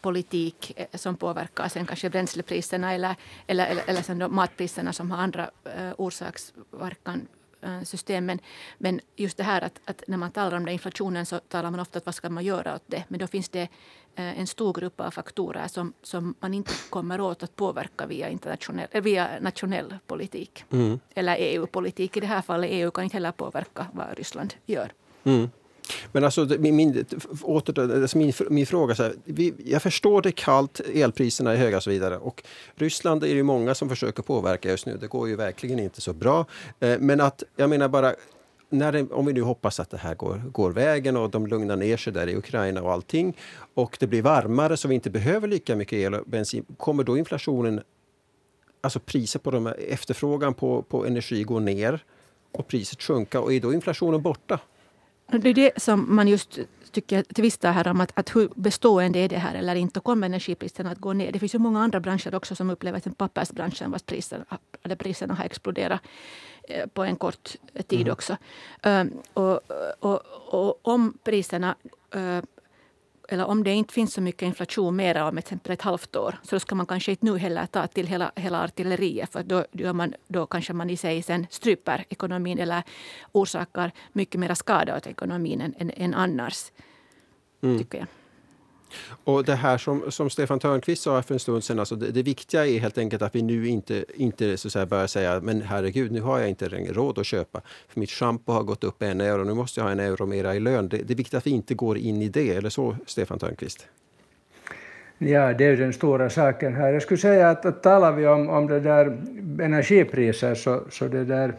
politik 0.00 0.72
eh, 0.76 0.86
som 0.94 1.16
påverkar 1.16 1.68
sen 1.68 1.86
kanske 1.86 2.10
bränslepriserna 2.10 2.94
eller, 2.94 3.16
eller, 3.46 3.66
eller, 3.66 3.82
eller 3.86 4.02
sen 4.02 4.34
matpriserna 4.34 4.92
som 4.92 5.10
har 5.10 5.18
andra 5.18 5.50
uh, 5.66 5.92
orsaksverkan 5.98 7.28
uh, 7.66 7.82
system. 7.82 8.26
Men, 8.26 8.38
men 8.78 9.00
just 9.16 9.36
det 9.36 9.42
här 9.42 9.62
att, 9.62 9.80
att, 9.84 10.04
när 10.08 10.16
man 10.16 10.30
talar 10.30 10.56
om 10.56 10.64
det, 10.64 10.72
inflationen 10.72 11.26
så 11.26 11.38
talar 11.38 11.70
man 11.70 11.80
ofta 11.80 11.98
om 11.98 12.02
vad 12.04 12.14
ska 12.14 12.30
man 12.30 12.44
göra 12.44 12.74
åt 12.74 12.84
det. 12.86 13.04
Men 13.08 13.20
då 13.20 13.26
finns 13.26 13.48
det 13.48 13.68
en 14.16 14.46
stor 14.46 14.72
grupp 14.72 15.00
av 15.00 15.10
faktorer 15.10 15.68
som, 15.68 15.92
som 16.02 16.34
man 16.40 16.54
inte 16.54 16.72
kommer 16.90 17.20
åt 17.20 17.42
att 17.42 17.56
påverka 17.56 18.06
via, 18.06 18.28
internationell, 18.28 18.88
via 18.92 19.28
nationell 19.40 19.94
politik. 20.06 20.64
Mm. 20.70 21.00
Eller 21.14 21.36
EU-politik. 21.38 22.16
I 22.16 22.20
det 22.20 22.26
här 22.26 22.42
fallet 22.42 22.70
EU 22.72 22.90
kan 22.90 23.04
inte 23.04 23.16
heller 23.16 23.32
påverka 23.32 23.86
vad 23.92 24.18
Ryssland 24.18 24.54
gör. 24.66 24.92
Mm. 25.24 25.50
Men 26.12 26.24
alltså, 26.24 26.46
min, 26.58 27.04
åter, 27.42 28.02
alltså 28.02 28.18
min, 28.18 28.32
min 28.50 28.66
fråga, 28.66 28.94
så 28.94 29.02
här, 29.02 29.12
vi, 29.24 29.54
jag 29.64 29.82
förstår 29.82 30.22
det 30.22 30.28
är 30.28 30.30
kallt, 30.30 30.80
elpriserna 30.94 31.52
är 31.52 31.56
höga 31.56 31.76
och 31.76 31.82
så 31.82 31.90
vidare. 31.90 32.18
Och 32.18 32.44
Ryssland 32.74 33.24
är 33.24 33.34
det 33.34 33.42
många 33.42 33.74
som 33.74 33.88
försöker 33.88 34.22
påverka 34.22 34.70
just 34.70 34.86
nu. 34.86 34.96
Det 35.00 35.06
går 35.06 35.28
ju 35.28 35.36
verkligen 35.36 35.78
inte 35.78 36.00
så 36.00 36.12
bra. 36.12 36.46
Eh, 36.80 36.98
men 37.00 37.20
att, 37.20 37.42
jag 37.56 37.70
menar 37.70 37.88
bara, 37.88 38.14
när 38.68 38.92
det, 38.92 39.10
om 39.10 39.26
vi 39.26 39.32
nu 39.32 39.42
hoppas 39.42 39.80
att 39.80 39.90
det 39.90 39.96
här 39.96 40.14
går, 40.14 40.42
går 40.52 40.70
vägen 40.70 41.16
och 41.16 41.30
de 41.30 41.46
lugnar 41.46 41.76
ner 41.76 41.96
sig 41.96 42.12
där 42.12 42.28
i 42.28 42.36
Ukraina 42.36 42.82
och 42.82 42.92
allting 42.92 43.36
och 43.74 43.96
det 44.00 44.06
blir 44.06 44.22
varmare 44.22 44.76
så 44.76 44.88
vi 44.88 44.94
inte 44.94 45.10
behöver 45.10 45.48
lika 45.48 45.76
mycket 45.76 45.98
el 45.98 46.14
och 46.14 46.26
bensin. 46.26 46.64
Kommer 46.76 47.04
då 47.04 47.18
inflationen, 47.18 47.80
alltså 48.80 49.00
priset 49.00 49.42
på 49.42 49.50
de, 49.50 49.66
efterfrågan 49.66 50.54
på, 50.54 50.82
på 50.82 51.06
energi 51.06 51.42
gå 51.42 51.60
ner 51.60 52.04
och 52.52 52.68
priset 52.68 53.02
sjunka 53.02 53.40
och 53.40 53.52
är 53.52 53.60
då 53.60 53.74
inflationen 53.74 54.22
borta? 54.22 54.60
Det 55.26 55.48
är 55.48 55.54
det 55.54 55.82
som 55.82 56.16
man 56.16 56.28
just 56.28 56.58
tycker 56.90 57.22
tvistar 57.22 57.72
här 57.72 57.88
om 57.88 58.00
att, 58.00 58.12
att 58.14 58.36
hur 58.36 58.48
bestående 58.54 59.18
är 59.18 59.28
det 59.28 59.38
här 59.38 59.54
eller 59.54 59.74
inte. 59.74 60.00
Kommer 60.00 60.26
energipriserna 60.26 60.90
att 60.90 60.98
gå 60.98 61.12
ner? 61.12 61.32
Det 61.32 61.38
finns 61.38 61.54
ju 61.54 61.58
många 61.58 61.80
andra 61.80 62.00
branscher 62.00 62.34
också 62.34 62.54
som 62.54 62.70
upplever 62.70 62.98
att 62.98 63.18
pappersbranschen 63.18 63.90
vars 63.90 64.02
priser, 64.02 64.44
eller 64.82 64.96
priserna 64.96 65.34
har 65.34 65.44
exploderat 65.44 66.00
eh, 66.68 66.86
på 66.86 67.04
en 67.04 67.16
kort 67.16 67.56
tid 67.86 68.00
mm. 68.00 68.12
också. 68.12 68.36
Um, 68.82 69.12
och, 69.34 69.60
och, 70.00 70.20
och, 70.46 70.78
om 70.82 71.18
priserna 71.24 71.74
uh, 72.16 72.42
eller 73.28 73.44
om 73.44 73.64
det 73.64 73.72
inte 73.72 73.94
finns 73.94 74.14
så 74.14 74.20
mycket 74.20 74.42
inflation 74.42 74.96
mer 74.96 75.22
om 75.22 75.38
exempel 75.38 75.72
ett 75.72 75.82
halvt 75.82 76.16
år, 76.16 76.38
så 76.42 76.56
då 76.56 76.60
ska 76.60 76.74
man 76.74 76.86
kanske 76.86 77.10
inte 77.10 77.26
nu 77.26 77.38
heller 77.38 77.66
ta 77.66 77.86
till 77.86 78.06
hela, 78.06 78.32
hela 78.36 78.64
artilleriet, 78.64 79.32
för 79.32 79.42
då, 79.42 79.64
gör 79.72 79.92
man, 79.92 80.14
då 80.28 80.46
kanske 80.46 80.72
man 80.72 80.90
i 80.90 80.96
sig 80.96 81.22
sen 81.22 81.46
stryper 81.50 82.04
ekonomin 82.08 82.58
eller 82.58 82.82
orsakar 83.32 83.92
mycket 84.12 84.40
mer 84.40 84.54
skada 84.54 84.96
åt 84.96 85.06
ekonomin 85.06 85.60
än, 85.60 85.74
än, 85.78 85.90
än 85.96 86.14
annars, 86.14 86.72
mm. 87.62 87.78
tycker 87.78 87.98
jag. 87.98 88.06
Och 89.24 89.44
det 89.44 89.54
här 89.54 89.78
som, 89.78 90.10
som 90.10 90.30
Stefan 90.30 90.58
Törnqvist 90.58 91.02
sa 91.02 91.22
för 91.22 91.34
en 91.34 91.40
stund 91.40 91.64
sedan, 91.64 91.78
alltså 91.78 91.96
det, 91.96 92.10
det, 92.10 92.22
viktiga 92.22 92.66
är 92.66 92.78
helt 92.78 92.98
enkelt 92.98 93.22
att 93.22 93.34
vi 93.34 93.42
nu 93.42 93.68
inte, 93.68 94.04
inte 94.14 94.56
så 94.56 94.78
att 94.78 94.88
börjar 94.88 95.06
säga 95.06 95.40
men 95.40 95.62
herregud, 95.62 96.12
nu 96.12 96.20
har 96.20 96.38
jag 96.38 96.48
inte 96.48 96.68
råd 96.68 97.18
att 97.18 97.26
köpa. 97.26 97.60
För 97.88 98.00
mitt 98.00 98.10
schampo 98.10 98.52
har 98.52 98.62
gått 98.62 98.84
upp 98.84 99.02
en 99.02 99.20
euro, 99.20 99.44
nu 99.44 99.54
måste 99.54 99.80
jag 99.80 99.84
ha 99.84 99.92
en 99.92 100.00
euro 100.00 100.26
mera 100.26 100.54
i 100.54 100.60
lön. 100.60 100.88
Det, 100.88 100.96
det 100.96 101.14
är 101.14 101.16
viktigt 101.16 101.34
att 101.34 101.46
vi 101.46 101.50
inte 101.50 101.74
går 101.74 101.98
in 101.98 102.22
i 102.22 102.28
det, 102.28 102.50
eller 102.50 102.70
så 102.70 102.96
Stefan 103.06 103.38
Törnqvist? 103.38 103.86
Ja, 105.18 105.52
det 105.52 105.64
är 105.64 105.76
den 105.76 105.92
stora 105.92 106.30
saken 106.30 106.74
här. 106.74 106.92
Jag 106.92 107.02
skulle 107.02 107.18
säga 107.18 107.50
att, 107.50 107.66
att 107.66 107.82
talar 107.82 108.12
vi 108.12 108.26
om, 108.26 108.48
om 108.48 108.66
det 108.66 108.80
där 108.80 109.06
energipriser 109.60 110.54
så, 110.54 110.82
så 110.90 111.08
det 111.08 111.24
där 111.24 111.54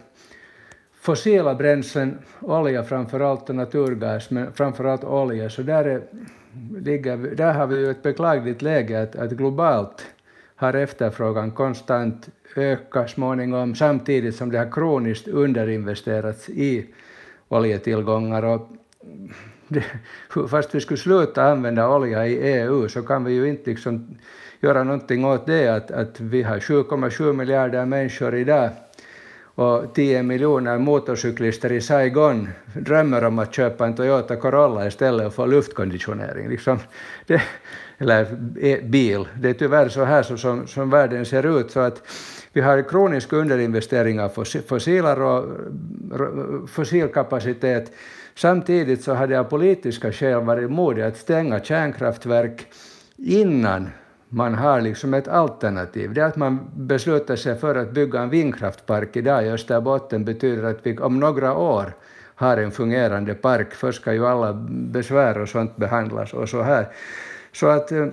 fossila 1.00 1.54
bränslen, 1.54 2.18
olja 2.40 2.84
framför 2.84 3.20
allt 3.20 3.48
och 3.48 3.56
naturgas, 3.56 4.30
men 4.30 4.52
framför 4.52 4.84
allt 4.84 5.04
olja, 5.04 5.50
så 5.50 5.62
där 5.62 5.84
är 5.84 6.02
ligger, 6.84 7.16
där 7.16 7.52
har 7.52 7.66
vi 7.66 7.76
ju 7.76 7.90
ett 7.90 8.02
beklagligt 8.02 8.62
läge 8.62 9.02
att, 9.02 9.16
att 9.16 9.30
globalt 9.30 10.06
har 10.56 10.74
efterfrågan 10.74 11.50
konstant 11.50 12.28
ökat 12.56 13.10
småningom 13.10 13.74
samtidigt 13.74 14.36
som 14.36 14.50
det 14.50 14.58
har 14.58 14.70
kroniskt 14.70 15.28
underinvesterats 15.28 16.48
i 16.48 16.86
oljetillgångar. 17.48 18.42
Och 18.42 18.68
det, 19.68 19.84
fast 20.48 20.74
vi 20.74 20.80
skulle 20.80 20.98
sluta 20.98 21.44
använda 21.44 21.88
olja 21.88 22.26
i 22.26 22.52
EU 22.52 22.88
så 22.88 23.02
kan 23.02 23.24
vi 23.24 23.32
ju 23.32 23.48
inte 23.48 23.70
liksom 23.70 24.18
göra 24.60 24.84
någonting 24.84 25.24
åt 25.24 25.46
det 25.46 25.68
att, 25.68 25.90
att 25.90 26.20
vi 26.20 26.42
har 26.42 26.58
7,7 26.58 27.32
miljarder 27.32 27.86
människor 27.86 28.34
idag 28.34 28.70
och 29.56 29.94
10 29.94 30.22
miljoner 30.22 30.78
motorcyklister 30.78 31.72
i 31.72 31.80
Saigon 31.80 32.48
drömmer 32.74 33.24
om 33.24 33.38
att 33.38 33.54
köpa 33.54 33.86
en 33.86 33.94
Toyota 33.94 34.36
Corolla 34.36 34.86
istället 34.86 35.26
och 35.26 35.34
få 35.34 35.46
luftkonditionering. 35.46 36.48
Liksom 36.48 36.78
det, 37.26 37.42
eller 37.98 38.26
e, 38.60 38.80
bil. 38.82 39.28
Det 39.40 39.48
är 39.48 39.54
tyvärr 39.54 39.88
så 39.88 40.04
här 40.04 40.22
som, 40.22 40.38
som, 40.38 40.66
som 40.66 40.90
världen 40.90 41.26
ser 41.26 41.60
ut. 41.60 41.70
Så 41.70 41.80
att 41.80 42.02
vi 42.52 42.60
har 42.60 42.88
kronisk 42.88 43.32
underinvestering 43.32 44.20
av 44.20 44.28
fossila 44.66 45.42
fossilkapacitet. 46.68 47.92
Samtidigt 48.34 49.04
så 49.04 49.14
hade 49.14 49.40
av 49.40 49.44
politiska 49.44 50.12
skäl 50.12 50.40
varit 50.40 50.70
modigt 50.70 51.06
att 51.06 51.16
stänga 51.16 51.60
kärnkraftverk 51.60 52.66
innan 53.16 53.90
man 54.28 54.54
har 54.54 54.80
liksom 54.80 55.14
ett 55.14 55.28
alternativ. 55.28 56.14
Det 56.14 56.20
att 56.20 56.36
man 56.36 56.70
beslutar 56.76 57.36
sig 57.36 57.56
för 57.56 57.74
att 57.74 57.90
bygga 57.90 58.20
en 58.20 58.30
vindkraftpark 58.30 59.16
idag 59.16 59.46
i 59.46 59.50
Österbotten 59.50 60.24
betyder 60.24 60.64
att 60.64 60.78
vi 60.82 60.98
om 60.98 61.20
några 61.20 61.56
år 61.56 61.92
har 62.34 62.56
en 62.56 62.70
fungerande 62.70 63.34
park. 63.34 63.74
Först 63.74 64.00
ska 64.00 64.12
ju 64.12 64.26
alla 64.26 64.52
besvär 64.68 65.38
och 65.38 65.48
sånt 65.48 65.76
behandlas 65.76 66.34
och 66.34 66.48
så 66.48 66.62
här. 66.62 66.86
Så 67.52 67.66
att 67.66 67.92
eh, 67.92 68.06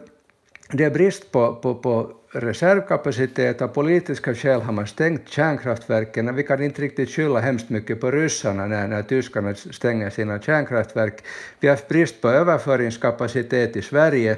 det 0.71 0.83
är 0.83 0.91
brist 0.91 1.31
på, 1.31 1.55
på, 1.55 1.75
på 1.75 2.11
reservkapacitet. 2.31 3.61
Av 3.61 3.67
politiska 3.67 4.33
skäl 4.35 4.61
har 4.61 4.73
man 4.73 4.87
stängt 4.87 5.29
kärnkraftverken. 5.29 6.35
Vi 6.35 6.43
kan 6.43 6.63
inte 6.63 6.81
riktigt 6.81 7.09
skylla 7.09 7.39
hemskt 7.39 7.69
mycket 7.69 8.01
på 8.01 8.11
ryssarna 8.11 8.65
när, 8.65 8.87
när 8.87 9.01
tyskarna 9.01 9.55
stänger 9.55 10.09
sina 10.09 10.39
kärnkraftverk. 10.39 11.23
Vi 11.59 11.67
har 11.67 11.75
haft 11.75 11.87
brist 11.87 12.21
på 12.21 12.29
överföringskapacitet 12.29 13.75
i 13.75 13.81
Sverige 13.81 14.37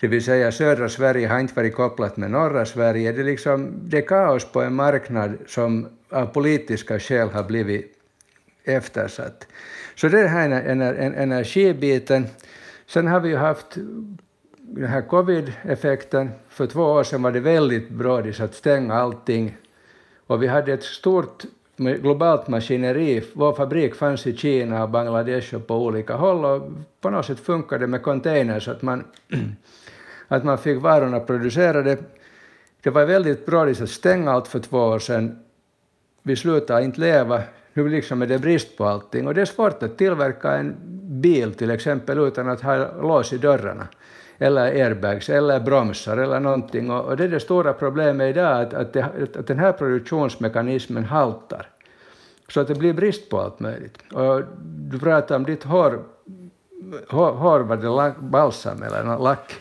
det 0.00 0.08
vill 0.08 0.24
säga 0.24 0.52
södra 0.52 0.88
Sverige 0.88 1.28
har 1.28 1.40
inte 1.40 1.54
varit 1.54 1.74
kopplat 1.74 2.16
med 2.16 2.30
norra 2.30 2.66
Sverige. 2.66 3.12
Det 3.12 3.20
är, 3.20 3.24
liksom, 3.24 3.80
det 3.82 3.98
är 3.98 4.06
kaos 4.06 4.44
på 4.52 4.62
en 4.62 4.74
marknad 4.74 5.38
som 5.46 5.88
av 6.10 6.26
politiska 6.26 7.00
skäl 7.00 7.28
har 7.28 7.44
blivit 7.44 7.92
eftersatt. 8.64 9.46
Så 9.94 10.08
det 10.08 10.18
är 10.18 10.22
den 10.22 10.80
här 10.80 10.94
energibiten. 10.94 12.26
Sen 12.86 13.06
har 13.06 13.20
vi 13.20 13.28
ju 13.28 13.36
haft 13.36 13.66
den 14.58 14.88
här 14.88 15.02
covid-effekten. 15.02 16.30
För 16.48 16.66
två 16.66 16.82
år 16.82 17.04
sedan 17.04 17.22
var 17.22 17.32
det 17.32 17.40
väldigt 17.40 17.90
brådis 17.90 18.40
att 18.40 18.54
stänga 18.54 18.94
allting. 18.94 19.56
Och 20.26 20.42
vi 20.42 20.46
hade 20.46 20.72
ett 20.72 20.82
stort 20.82 21.44
globalt 21.76 22.48
maskineri. 22.48 23.24
Vår 23.32 23.52
fabrik 23.52 23.94
fanns 23.94 24.26
i 24.26 24.36
Kina 24.36 24.82
och 24.82 24.90
Bangladesh 24.90 25.54
och 25.54 25.66
på 25.66 25.74
olika 25.74 26.14
håll 26.14 26.44
och 26.44 26.68
på 27.00 27.10
något 27.10 27.26
sätt 27.26 27.40
funkade 27.40 27.82
det 27.82 27.86
med 27.86 28.02
containers 28.02 28.64
så 28.64 28.70
att 28.70 28.82
man 28.82 29.04
att 30.28 30.44
man 30.44 30.58
fick 30.58 30.82
varorna 30.82 31.20
producerade. 31.20 31.96
Det 32.82 32.90
var 32.90 33.04
väldigt 33.04 33.46
bra 33.46 33.66
att 33.66 33.90
stänga 33.90 34.32
allt 34.32 34.48
för 34.48 34.58
två 34.58 34.78
år 34.78 34.98
sedan. 34.98 35.38
Vi 36.22 36.36
slutade 36.36 36.84
inte 36.84 37.00
leva, 37.00 37.42
nu 37.72 37.88
liksom 37.88 38.22
är 38.22 38.26
det 38.26 38.38
brist 38.38 38.76
på 38.76 38.84
allting. 38.84 39.26
Och 39.26 39.34
det 39.34 39.40
är 39.40 39.44
svårt 39.44 39.82
att 39.82 39.98
tillverka 39.98 40.52
en 40.52 40.76
bil 41.20 41.54
till 41.54 41.70
exempel 41.70 42.18
utan 42.18 42.48
att 42.48 42.60
ha 42.60 43.00
lås 43.00 43.32
i 43.32 43.38
dörrarna 43.38 43.88
eller 44.38 44.62
airbags 44.62 45.28
eller 45.28 45.60
bromsar 45.60 46.16
eller 46.16 46.40
någonting. 46.40 46.90
Och 46.90 47.16
det 47.16 47.24
är 47.24 47.28
det 47.28 47.40
stora 47.40 47.72
problemet 47.72 48.36
idag, 48.36 48.62
att, 48.62 48.74
att, 48.74 48.92
det, 48.92 49.02
att 49.38 49.46
den 49.46 49.58
här 49.58 49.72
produktionsmekanismen 49.72 51.04
haltar. 51.04 51.68
Så 52.48 52.60
att 52.60 52.68
det 52.68 52.74
blir 52.74 52.92
brist 52.92 53.30
på 53.30 53.40
allt 53.40 53.60
möjligt. 53.60 53.98
Och 54.12 54.42
du 54.90 54.98
pratar 54.98 55.36
om 55.36 55.44
ditt 55.44 55.64
hår, 55.64 56.02
hår, 57.08 57.32
hår 57.32 57.60
var 57.60 57.76
det 57.76 58.14
balsam 58.20 58.82
eller 58.82 59.18
lack? 59.18 59.54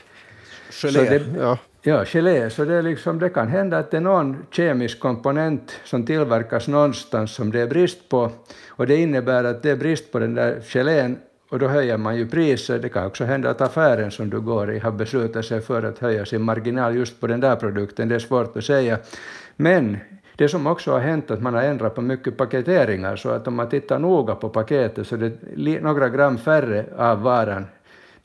Gelé. 0.72 1.10
Det, 1.10 1.40
ja. 1.40 1.58
ja, 1.82 2.06
gelé. 2.06 2.50
Så 2.50 2.66
det, 2.66 2.82
liksom, 2.82 3.20
det 3.20 3.30
kan 3.30 3.48
hända 3.48 3.78
att 3.78 3.92
det 3.92 3.98
är 3.98 4.02
någon 4.02 4.46
kemisk 4.52 5.00
komponent 5.00 5.80
som 5.84 6.06
tillverkas 6.06 6.68
någonstans 6.68 7.32
som 7.32 7.52
det 7.52 7.62
är 7.62 7.68
brist 7.68 8.10
på, 8.10 8.32
och 8.70 8.88
det 8.88 8.96
innebär 8.96 9.44
att 9.44 9.64
det 9.64 9.72
är 9.72 9.76
brist 9.76 10.12
på 10.12 10.20
den 10.20 10.36
där 10.36 10.62
gelén 10.62 11.20
och 11.50 11.60
då 11.60 11.68
höjer 11.68 11.98
man 11.98 12.18
ju 12.18 12.28
priset. 12.28 12.82
Det 12.82 12.90
kan 12.90 13.06
också 13.06 13.24
hända 13.24 13.50
att 13.50 13.62
affären 13.62 14.12
som 14.12 14.30
du 14.30 14.40
går 14.40 14.72
i 14.72 14.80
har 14.80 14.92
beslutat 14.92 15.46
sig 15.46 15.62
för 15.62 15.84
att 15.84 16.00
höja 16.00 16.26
sin 16.26 16.42
marginal 16.42 16.96
just 16.96 17.22
på 17.22 17.28
den 17.28 17.40
där 17.40 17.56
produkten. 17.56 18.10
Det 18.10 18.16
är 18.16 18.20
svårt 18.20 18.58
att 18.58 18.64
säga. 18.64 18.98
Men 19.56 19.98
det 20.36 20.50
som 20.50 20.68
också 20.68 20.92
har 20.92 21.00
hänt 21.00 21.30
är 21.30 21.34
att 21.34 21.42
man 21.42 21.54
har 21.54 21.62
ändrat 21.62 21.96
på 21.96 22.02
mycket 22.02 22.38
paketeringar, 22.38 23.16
så 23.16 23.30
att 23.30 23.48
om 23.48 23.56
man 23.56 23.70
tittar 23.70 24.00
noga 24.00 24.36
på 24.36 24.50
paketet 24.50 25.08
så 25.08 25.16
är 25.16 25.20
det 25.56 25.82
några 25.82 26.10
gram 26.10 26.38
färre 26.38 26.86
av 26.98 27.22
varan 27.22 27.66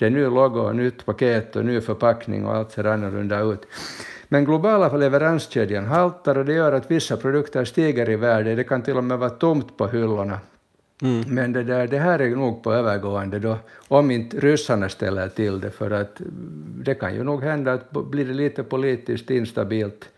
det 0.01 0.07
är 0.07 0.11
ny 0.11 0.25
logo, 0.25 0.73
nytt 0.73 1.07
paket 1.07 1.57
och 1.57 1.65
ny 1.65 1.81
förpackning 1.81 2.47
och 2.47 2.55
allt 2.55 2.73
ser 2.73 2.85
annorlunda 2.85 3.41
ut. 3.41 3.67
Men 4.29 4.45
globala 4.45 4.97
leveranskedjan 4.97 5.87
haltar 5.87 6.39
och 6.39 6.45
det 6.45 6.53
gör 6.53 6.73
att 6.73 6.91
vissa 6.91 7.17
produkter 7.17 7.65
stiger 7.65 8.11
i 8.11 8.17
värde. 8.17 8.55
Det 8.55 8.65
kan 8.65 8.83
till 8.83 8.97
och 8.97 9.05
med 9.05 9.19
vara 9.19 9.31
tomt 9.31 9.77
på 9.77 9.87
hyllorna. 9.87 10.39
Mm. 11.03 11.35
Men 11.35 11.53
det, 11.53 11.63
där, 11.63 11.87
det 11.87 11.99
här 11.99 12.19
är 12.19 12.37
nog 12.37 12.63
på 12.63 12.73
övergående 12.73 13.39
då, 13.39 13.59
om 13.89 14.11
inte 14.11 14.41
ryssarna 14.41 14.89
ställer 14.89 15.29
till 15.29 15.61
det, 15.61 15.71
för 15.71 15.91
att 15.91 16.21
det 16.85 16.95
kan 16.95 17.15
ju 17.15 17.25
nog 17.25 17.43
hända 17.43 17.73
att 17.73 17.91
blir 17.91 18.25
det 18.25 18.33
lite 18.33 18.63
politiskt 18.63 19.31
instabilt, 19.31 20.09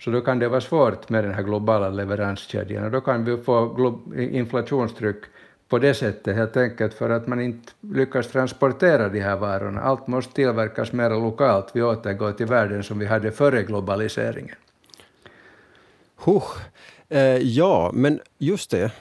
så 0.00 0.10
då 0.10 0.20
kan 0.20 0.38
det 0.38 0.48
vara 0.48 0.60
svårt 0.60 1.08
med 1.08 1.24
den 1.24 1.34
här 1.34 1.42
globala 1.42 1.88
leveranskedjan 1.88 2.84
och 2.84 2.90
då 2.90 3.00
kan 3.00 3.24
vi 3.24 3.36
få 3.36 4.00
inflationstryck 4.16 5.24
på 5.68 5.78
det 5.78 5.94
sättet 5.94 6.36
helt 6.36 6.56
enkelt 6.56 6.94
för 6.94 7.10
att 7.10 7.26
man 7.26 7.40
inte 7.40 7.72
lyckas 7.80 8.28
transportera 8.28 9.08
de 9.08 9.20
här 9.20 9.36
varorna. 9.36 9.80
Allt 9.80 10.06
måste 10.06 10.34
tillverkas 10.34 10.92
mer 10.92 11.10
lokalt. 11.10 11.70
Vi 11.72 11.82
återgår 11.82 12.32
till 12.32 12.46
världen 12.46 12.82
som 12.82 12.98
vi 12.98 13.06
hade 13.06 13.32
före 13.32 13.62
globaliseringen. 13.62 14.56
Huh. 16.24 16.42
Eh, 17.08 17.38
ja, 17.38 17.90
men 17.94 18.20
just 18.38 18.70
det. 18.70 18.92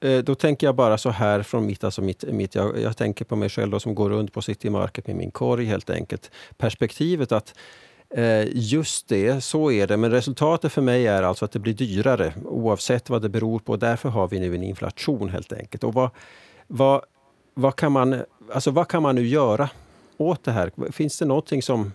Eh, 0.00 0.18
då 0.18 0.34
tänker 0.34 0.66
jag 0.66 0.74
bara 0.74 0.98
så 0.98 1.10
här 1.10 1.42
från 1.42 1.66
mitt, 1.66 1.84
alltså 1.84 2.02
mitt, 2.02 2.24
mitt 2.32 2.54
jag, 2.54 2.80
jag 2.80 2.96
tänker 2.96 3.24
på 3.24 3.36
mig 3.36 3.48
själv 3.48 3.70
då, 3.70 3.80
som 3.80 3.94
går 3.94 4.10
runt 4.10 4.32
på 4.32 4.42
City 4.42 4.70
Market 4.70 5.06
med 5.06 5.16
min 5.16 5.30
korg 5.30 5.64
helt 5.64 5.90
enkelt. 5.90 6.30
Perspektivet 6.56 7.32
att 7.32 7.54
eh, 8.10 8.44
just 8.52 9.08
det, 9.08 9.44
så 9.44 9.70
är 9.70 9.86
det. 9.86 9.96
Men 9.96 10.10
resultatet 10.10 10.72
för 10.72 10.82
mig 10.82 11.06
är 11.06 11.22
alltså 11.22 11.44
att 11.44 11.52
det 11.52 11.58
blir 11.58 11.74
dyrare 11.74 12.32
oavsett 12.44 13.10
vad 13.10 13.22
det 13.22 13.28
beror 13.28 13.58
på. 13.58 13.76
Därför 13.76 14.08
har 14.08 14.28
vi 14.28 14.40
nu 14.40 14.54
en 14.54 14.62
inflation 14.62 15.28
helt 15.28 15.52
enkelt. 15.52 15.84
Och 15.84 15.94
vad, 15.94 16.10
vad, 16.66 17.02
vad, 17.54 17.76
kan, 17.76 17.92
man, 17.92 18.22
alltså 18.52 18.70
vad 18.70 18.88
kan 18.88 19.02
man 19.02 19.14
nu 19.14 19.26
göra 19.26 19.70
åt 20.16 20.44
det 20.44 20.52
här? 20.52 20.92
Finns 20.92 21.18
det 21.18 21.24
någonting 21.24 21.62
som 21.62 21.92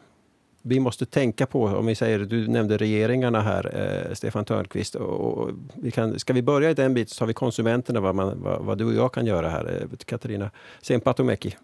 vi 0.65 0.79
måste 0.79 1.05
tänka 1.05 1.45
på, 1.45 1.65
om 1.65 1.85
vi 1.85 1.95
säger, 1.95 2.19
du 2.19 2.47
nämnde 2.47 2.77
regeringarna 2.77 3.41
här, 3.41 3.75
eh, 4.07 4.13
Stefan 4.13 4.45
Törnqvist. 4.45 4.95
Och, 4.95 5.19
och, 5.19 5.49
vi 5.73 5.91
kan, 5.91 6.19
ska 6.19 6.33
vi 6.33 6.41
börja 6.41 6.69
i 6.69 6.73
den 6.73 6.93
biten 6.93 7.09
så 7.09 7.21
har 7.21 7.27
vi 7.27 7.33
konsumenterna, 7.33 7.99
vad, 7.99 8.15
man, 8.15 8.41
vad, 8.43 8.61
vad 8.61 8.77
du 8.77 8.85
och 8.85 8.93
jag 8.93 9.13
kan 9.13 9.25
göra 9.25 9.49
här. 9.49 9.81
Eh, 9.81 9.97
Katarina 10.05 10.51
Sempatomäki 10.81 11.55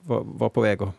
var, 0.00 0.22
var 0.24 0.48
på 0.48 0.60
väg 0.60 0.82
att 0.82 0.94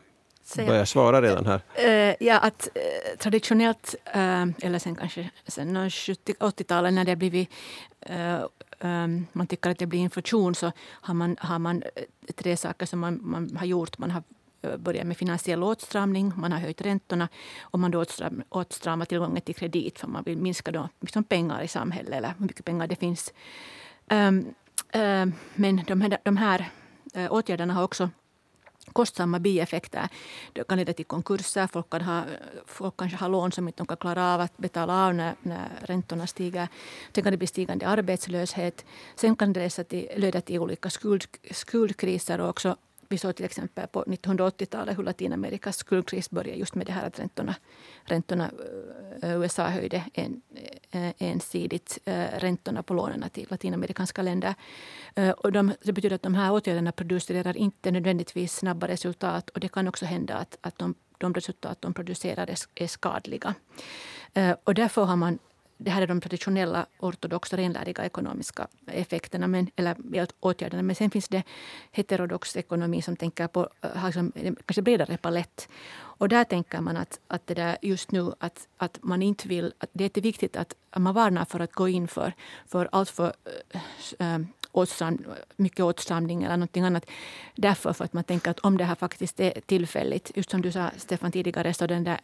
börja 0.56 0.86
svara 0.86 1.22
redan 1.22 1.46
här. 1.46 1.62
Uh, 1.86 2.16
ja, 2.20 2.40
att 2.40 2.70
uh, 2.76 3.18
traditionellt, 3.18 3.96
eller 4.14 4.80
sen 4.80 4.96
kanske 4.96 5.30
sen 5.48 5.78
70-80-talet 5.78 6.94
när 6.94 7.06
det 7.06 7.16
blivit 7.16 7.50
um, 8.80 9.28
man 9.34 9.48
tycker 9.48 9.70
att 9.70 9.80
det 9.80 9.86
blir 9.86 10.00
inflation 10.00 10.56
så 10.56 10.72
har 10.78 11.14
man, 11.14 11.38
har 11.40 11.60
man 11.60 11.84
tre 12.36 12.58
saker 12.58 12.86
som 12.86 13.00
man, 13.00 13.20
man 13.22 13.58
har 13.58 13.66
gjort. 13.66 13.98
Man 13.98 14.12
har 14.12 14.24
Eh, 14.64 14.78
börjat 14.78 15.08
med 15.08 15.18
finansiell 15.18 15.64
åtstramning, 15.64 16.34
man 16.36 16.52
har 16.52 16.60
höjt 16.60 16.82
räntorna 16.82 17.30
och 17.62 17.80
man 17.80 17.92
då 17.92 18.06
åtstramar 18.50 19.06
tillgången 19.06 19.42
till 19.42 19.56
kredit 19.56 20.00
för 20.00 20.08
man 20.08 20.24
vill 20.24 20.38
minska 20.38 20.72
då, 20.72 20.90
liksom 21.00 21.24
pengar 21.24 21.62
i 21.62 21.68
samhället 21.68 22.14
eller 22.14 22.34
hur 22.38 22.46
mycket 22.46 22.66
pengar 22.66 22.88
det 22.88 22.96
finns. 22.96 23.34
Um, 24.10 24.46
um, 24.94 25.34
men 25.56 25.84
de 25.88 26.02
här, 26.02 26.18
de 26.24 26.38
här 26.38 26.72
eh, 27.14 27.34
åtgärderna 27.34 27.74
har 27.74 27.84
också 27.84 28.10
kostsamma 28.94 29.40
bieffekter. 29.40 30.10
Det 30.54 30.68
kan 30.68 30.78
leda 30.78 30.94
till 30.94 31.06
konkurser. 31.06 31.68
Folk, 31.68 31.90
kan 31.90 32.02
ha, 32.02 32.24
folk 32.66 32.98
kanske 32.98 33.18
har 33.18 33.30
lån 33.30 33.52
som 33.52 33.68
inte 33.68 33.86
kan 33.86 33.98
klara 33.98 34.34
av 34.34 34.42
att 34.42 34.58
betala 34.58 35.08
av 35.08 35.16
när, 35.16 35.36
när 35.42 35.70
räntorna 35.82 36.28
stiger. 36.28 36.68
Sen 37.16 37.24
kan 37.24 37.32
det 37.32 37.38
bli 37.38 37.48
stigande 37.48 37.88
arbetslöshet. 37.88 38.86
Sen 39.16 39.36
kan 39.36 39.54
det 39.54 39.60
leda 39.60 39.84
till, 39.84 40.10
leda 40.16 40.42
till 40.42 40.60
olika 40.60 40.90
skuld, 40.90 41.24
skuldkriser 41.52 42.42
och 42.42 42.50
också 42.50 42.78
vi 43.14 43.18
såg 43.18 43.36
till 43.36 43.46
exempel 43.46 43.88
på 43.88 44.04
1980-talet 44.04 44.98
hur 44.98 45.04
Latinamerikas 45.04 45.78
skuldkris 45.78 46.30
började 46.30 46.60
just 46.60 46.76
med 46.76 46.86
det 46.86 46.92
här 46.92 47.08
att 47.08 47.20
räntorna, 47.20 47.56
räntorna 48.04 48.52
eh, 49.22 49.42
USA 49.42 49.68
höjde 49.68 50.04
en, 50.14 50.42
eh, 50.92 51.14
ensidigt 51.18 52.00
eh, 52.06 52.26
räntorna 52.40 52.84
på 52.84 52.94
lånen 52.94 53.30
till 53.30 53.48
latinamerikanska 53.50 54.22
länder. 54.22 54.56
Och 55.38 55.52
de, 55.52 55.74
det 55.82 55.94
betyder 55.94 56.16
att 56.16 56.22
de 56.22 56.36
här 56.36 56.52
åtgärderna 56.52 56.92
producerar 56.92 57.58
inte 57.58 57.92
nödvändigtvis 57.92 58.56
snabba 58.56 58.88
resultat 58.88 59.50
och 59.50 59.60
det 59.60 59.68
kan 59.68 59.88
också 59.88 60.06
hända 60.06 60.36
att, 60.36 60.58
att 60.62 60.78
de, 60.78 60.96
de 61.18 61.34
resultat 61.34 61.82
de 61.82 61.94
producerar 61.94 62.50
är, 62.50 62.58
är 62.76 62.88
skadliga. 62.88 63.56
Och 64.64 64.74
därför 64.74 65.04
har 65.06 65.16
man 65.16 65.40
det 65.84 65.92
här 65.92 66.02
är 66.02 66.08
de 66.08 66.22
traditionella 66.22 66.86
ortodoxa 67.00 67.58
renläriga 67.58 68.06
ekonomiska 68.06 68.68
effekterna, 68.88 69.48
men, 69.48 69.70
eller 69.76 69.96
åtgärderna. 70.40 70.84
Men 70.84 70.96
sen 70.96 71.10
finns 71.10 71.28
det 71.28 71.44
heterodox 71.92 72.58
ekonomi 72.58 73.02
som 73.02 73.16
tänker 73.16 73.48
på 73.48 73.70
eh, 73.82 73.90
har 73.90 74.08
liksom, 74.08 74.32
kanske 74.66 74.82
bredare 74.82 75.18
palett. 75.18 75.70
Och 76.20 76.30
där 76.30 76.44
tänker 76.44 76.82
man 76.82 76.98
att, 76.98 77.20
att 77.28 77.48
det 77.48 77.54
där 77.54 77.78
just 77.82 78.12
nu 78.12 78.32
att, 78.40 78.68
att 78.78 79.00
man 79.02 79.22
inte 79.22 79.48
vill... 79.48 79.74
Att 79.78 79.90
det 79.94 80.18
är 80.18 80.22
viktigt 80.22 80.56
att 80.56 80.76
man 80.98 81.14
varnar 81.14 81.46
för 81.46 81.60
att 81.60 81.74
gå 81.74 81.88
in 81.90 82.08
för, 82.08 82.34
för 82.68 82.90
allt 82.92 83.10
för 83.10 83.34
äh, 84.20 84.40
åtsam, 84.74 85.26
mycket 85.56 85.80
åtstramning 85.80 86.44
eller 86.44 86.58
någonting 86.58 86.84
annat. 86.84 87.06
Därför 87.56 87.94
för 87.94 88.06
att 88.06 88.14
man 88.14 88.24
tänker 88.24 88.52
att 88.52 88.60
om 88.60 88.78
det 88.78 88.84
här 88.84 88.96
faktiskt 88.96 89.40
är 89.40 89.54
tillfälligt, 89.66 90.32
just 90.36 90.50
som 90.50 90.62
du 90.62 90.72
sa 90.72 90.90
Stefan 90.98 91.32
tidigare, 91.32 91.74
så 91.74 91.88
den 91.88 92.04
där 92.04 92.20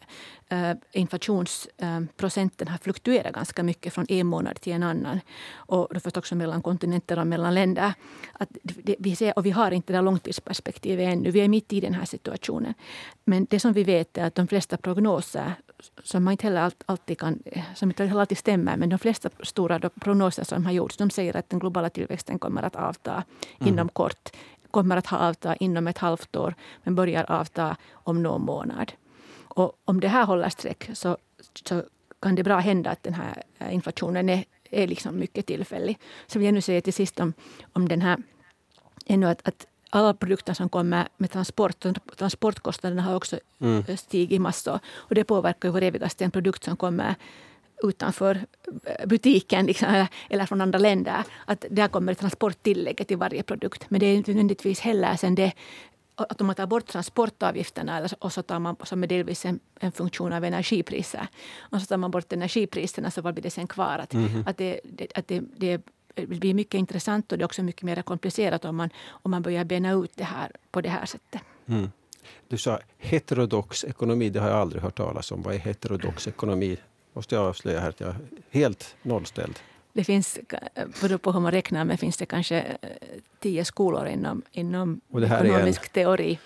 äh, 0.48 0.76
inflationsprocenten 0.92 2.68
äh, 2.68 2.70
har 2.70 2.78
fluktuerat 2.78 3.34
ganska 3.34 3.62
mycket 3.62 3.94
från 3.94 4.06
en 4.08 4.26
månad 4.26 4.60
till 4.60 4.72
en 4.72 4.82
annan. 4.82 5.20
Och 5.54 5.88
då 5.90 6.00
förstås 6.00 6.18
också 6.18 6.34
mellan 6.34 6.62
kontinenter 6.62 7.18
och 7.18 7.26
mellan 7.26 7.54
länder. 7.54 7.94
Att 8.32 8.48
det, 8.62 8.96
vi 8.98 9.16
ser, 9.16 9.38
och 9.38 9.46
vi 9.46 9.50
har 9.50 9.70
inte 9.70 9.92
det 9.92 10.00
långtidsperspektivet 10.00 11.12
ännu. 11.12 11.30
Vi 11.30 11.40
är 11.40 11.48
mitt 11.48 11.72
i 11.72 11.80
den 11.80 11.94
här 11.94 12.04
situationen. 12.04 12.74
Men 13.24 13.46
det 13.50 13.60
som 13.60 13.72
vi 13.72 13.84
vet 13.84 14.18
är 14.18 14.24
att 14.24 14.34
de 14.34 14.48
flesta 14.48 14.76
prognoser 14.76 15.54
som 16.04 16.24
man 16.24 16.32
inte 16.32 16.46
heller 16.46 16.72
alltid 16.86 17.18
kan, 17.18 17.42
som 17.74 17.90
inte 17.90 18.12
alltid 18.12 18.38
stämmer, 18.38 18.76
men 18.76 18.88
de 18.88 18.98
flesta 18.98 19.30
stora 19.42 19.90
prognoser 20.00 20.44
som 20.44 20.64
har 20.64 20.72
gjorts, 20.72 20.96
de 20.96 21.10
säger 21.10 21.36
att 21.36 21.50
den 21.50 21.58
globala 21.58 21.90
tillväxten 21.90 22.38
kommer 22.38 22.62
att 22.62 22.76
avta 22.76 23.12
mm. 23.12 23.72
inom 23.72 23.88
kort. 23.88 24.28
Kommer 24.70 24.96
att 24.96 25.06
ha 25.06 25.18
avta 25.18 25.56
inom 25.56 25.86
ett 25.86 25.98
halvt 25.98 26.36
år, 26.36 26.54
men 26.82 26.94
börjar 26.94 27.30
avta 27.30 27.76
om 27.92 28.22
någon 28.22 28.42
månad. 28.42 28.92
Och 29.42 29.72
om 29.84 30.00
det 30.00 30.08
här 30.08 30.24
håller 30.24 30.48
streck 30.48 30.90
så, 30.92 31.16
så 31.64 31.82
kan 32.22 32.34
det 32.34 32.42
bra 32.42 32.58
hända 32.58 32.90
att 32.90 33.02
den 33.02 33.14
här 33.14 33.42
inflationen 33.70 34.28
är, 34.28 34.44
är 34.70 34.86
liksom 34.86 35.18
mycket 35.18 35.46
tillfällig. 35.46 35.98
Så 36.26 36.38
vill 36.38 36.46
jag 36.46 36.54
nu 36.54 36.60
säga 36.60 36.80
till 36.80 36.92
sist 36.92 37.20
om, 37.20 37.32
om 37.72 37.88
den 37.88 38.02
här 38.02 38.18
ännu 39.06 39.26
att, 39.26 39.48
att 39.48 39.66
alla 39.90 40.14
produkter 40.14 40.54
som 40.54 40.68
kommer 40.68 41.08
med 41.16 41.30
transport, 41.30 41.84
transportkostnaderna 42.16 43.02
har 43.02 43.14
också 43.14 43.38
mm. 43.60 43.96
stigit 43.96 44.40
massor. 44.40 44.78
Och 44.94 45.14
det 45.14 45.24
påverkar 45.24 45.68
ju 45.68 45.72
vår 45.72 45.82
evigaste 45.82 46.24
en 46.24 46.30
produkt 46.30 46.64
som 46.64 46.76
kommer 46.76 47.14
utanför 47.82 48.40
butiken 49.06 49.66
liksom, 49.66 50.06
eller 50.30 50.46
från 50.46 50.60
andra 50.60 50.78
länder. 50.78 51.24
Att 51.44 51.64
där 51.70 51.88
kommer 51.88 52.14
transporttillägget 52.14 53.08
till 53.08 53.16
varje 53.16 53.42
produkt. 53.42 53.86
Men 53.88 54.00
det 54.00 54.06
är 54.06 54.14
inte 54.14 54.30
nödvändigtvis 54.30 54.80
heller 54.80 55.16
sen 55.16 55.34
det 55.34 55.52
att 56.28 56.40
om 56.40 56.46
man 56.46 56.56
tar 56.56 56.66
bort 56.66 56.86
transportavgifterna 56.86 58.08
och 58.18 58.32
så 58.32 58.42
tar 58.42 58.58
man, 58.58 58.76
som 58.84 59.02
är 59.02 59.06
delvis 59.06 59.44
en, 59.44 59.60
en 59.80 59.92
funktion 59.92 60.32
av 60.32 60.44
energipriser, 60.44 61.26
och 61.58 61.80
så 61.80 61.86
tar 61.86 61.96
man 61.96 62.10
bort 62.10 62.32
energipriserna 62.32 63.10
så 63.10 63.22
vad 63.22 63.34
blir 63.34 63.42
det 63.42 63.50
sen 63.50 63.66
kvar? 63.66 63.98
Att, 63.98 64.14
mm. 64.14 64.44
att, 64.46 64.56
det, 64.56 64.80
att 65.14 65.28
det, 65.28 65.42
det 65.56 65.82
det 66.14 66.26
blir 66.26 66.54
mycket 66.54 66.78
intressant 66.78 67.32
och 67.32 67.38
det 67.38 67.42
är 67.42 67.46
också 67.46 67.62
mycket 67.62 67.82
mer 67.82 68.02
komplicerat 68.02 68.64
om 68.64 68.76
man, 68.76 68.90
om 69.08 69.30
man 69.30 69.42
börjar 69.42 69.64
bena 69.64 69.92
ut 69.92 70.12
det 70.14 70.24
här 70.24 70.50
på 70.70 70.80
det 70.80 70.88
här 70.88 71.06
sättet. 71.06 71.40
Mm. 71.66 71.90
Du 72.48 72.58
sa 72.58 72.78
heterodox 72.98 73.84
ekonomi, 73.84 74.30
det 74.30 74.40
har 74.40 74.48
jag 74.48 74.58
aldrig 74.58 74.82
hört 74.82 74.96
talas 74.96 75.32
om. 75.32 75.42
Vad 75.42 75.54
är 75.54 75.58
heterodox 75.58 76.28
ekonomi? 76.28 76.76
Måste 77.12 77.34
jag 77.34 77.44
avslöja 77.44 77.80
här 77.80 77.88
att 77.88 78.00
jag 78.00 78.08
är 78.08 78.16
helt 78.50 78.96
nollställd. 79.02 79.58
Det 79.92 80.04
finns, 80.04 80.38
beror 81.00 81.18
på 81.18 81.32
hur 81.32 81.40
man 81.40 81.52
räknar, 81.52 81.84
men 81.84 81.98
finns 81.98 82.16
det 82.16 82.26
kanske 82.26 82.60
eh, 82.60 82.88
tio 83.38 83.64
skolor 83.64 84.06
inom, 84.06 84.42
inom 84.52 85.00
ekonomisk 85.12 85.88
teori. 85.88 86.38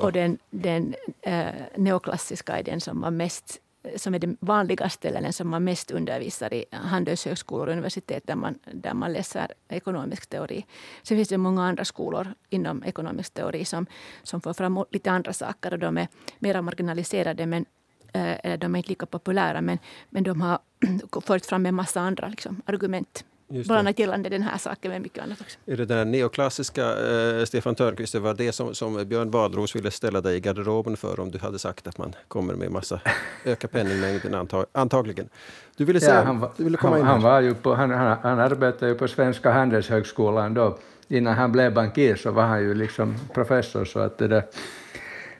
Och 0.00 0.12
den, 0.12 0.38
den 0.50 0.94
eh, 1.20 1.46
neoklassiska 1.76 2.58
är 2.58 2.62
den 2.62 2.80
som 2.80 3.00
var 3.00 3.10
mest 3.10 3.60
som 3.96 4.14
är 4.14 4.18
den 4.18 4.36
vanligaste 4.40 5.08
eller 5.08 5.20
den 5.20 5.32
som 5.32 5.48
man 5.48 5.64
mest 5.64 5.90
undervisar 5.90 6.54
i 6.54 6.64
handelshögskolor 6.70 7.66
och 7.66 7.72
universitet 7.72 8.26
där 8.26 8.34
man, 8.34 8.58
där 8.72 8.94
man 8.94 9.12
läser 9.12 9.52
ekonomisk 9.68 10.26
teori. 10.26 10.66
Sen 11.02 11.16
finns 11.16 11.28
det 11.28 11.38
många 11.38 11.64
andra 11.64 11.84
skolor 11.84 12.34
inom 12.48 12.84
ekonomisk 12.84 13.34
teori 13.34 13.64
som, 13.64 13.86
som 14.22 14.40
får 14.40 14.52
fram 14.52 14.84
lite 14.90 15.10
andra 15.10 15.32
saker 15.32 15.72
och 15.72 15.78
de 15.78 15.98
är 15.98 16.08
mer 16.38 16.62
marginaliserade 16.62 17.46
men 17.46 17.66
eh, 18.12 18.58
de 18.58 18.74
är 18.74 18.76
inte 18.78 18.88
lika 18.88 19.06
populära 19.06 19.60
men, 19.60 19.78
men 20.10 20.22
de 20.22 20.40
har 20.40 20.58
fört 21.26 21.46
fram 21.46 21.66
en 21.66 21.74
massa 21.74 22.00
andra 22.00 22.28
liksom, 22.28 22.62
argument 22.66 23.24
Bland 23.48 23.78
annat 23.78 23.98
gällande 23.98 24.28
den 24.28 24.42
här 24.42 24.58
saken, 24.58 24.90
men 24.90 25.02
mycket 25.02 25.24
annat 25.24 25.40
också. 25.40 25.58
Är 25.66 25.76
det 25.76 25.84
den 25.84 26.10
neoklassiska 26.10 26.82
eh, 26.82 27.44
Stefan 27.44 27.74
Törnqvist, 27.74 28.12
det 28.12 28.20
var 28.20 28.34
det 28.34 28.52
som, 28.52 28.74
som 28.74 29.08
Björn 29.08 29.30
Badros 29.30 29.76
ville 29.76 29.90
ställa 29.90 30.20
dig 30.20 30.36
i 30.36 30.40
garderoben 30.40 30.96
för 30.96 31.20
om 31.20 31.30
du 31.30 31.38
hade 31.38 31.58
sagt 31.58 31.86
att 31.86 31.98
man 31.98 32.14
kommer 32.28 32.54
med 32.54 32.70
massa, 32.70 33.00
öka 33.44 33.68
penningmängden 33.68 34.34
antag, 34.34 34.66
antagligen. 34.72 35.28
Du 35.76 35.84
ville 35.84 36.00
säga, 36.00 36.14
ja, 36.14 36.22
han, 36.22 36.40
var, 36.40 36.50
du 36.56 36.64
ville 36.64 36.76
komma 36.76 36.92
han, 36.92 37.00
in 37.00 37.06
han, 37.06 37.22
var 37.22 37.40
ju 37.40 37.54
på, 37.54 37.74
han, 37.74 37.90
han, 37.90 38.18
han 38.22 38.38
arbetade 38.38 38.92
ju 38.92 38.98
på 38.98 39.08
Svenska 39.08 39.50
handelshögskolan 39.50 40.54
då. 40.54 40.78
Innan 41.08 41.34
han 41.34 41.52
blev 41.52 41.74
bankir 41.74 42.16
så 42.16 42.30
var 42.30 42.42
han 42.42 42.60
ju 42.60 42.74
liksom 42.74 43.16
professor. 43.34 43.84
Så 43.84 43.98
att 43.98 44.18
det 44.18 44.28
där. 44.28 44.42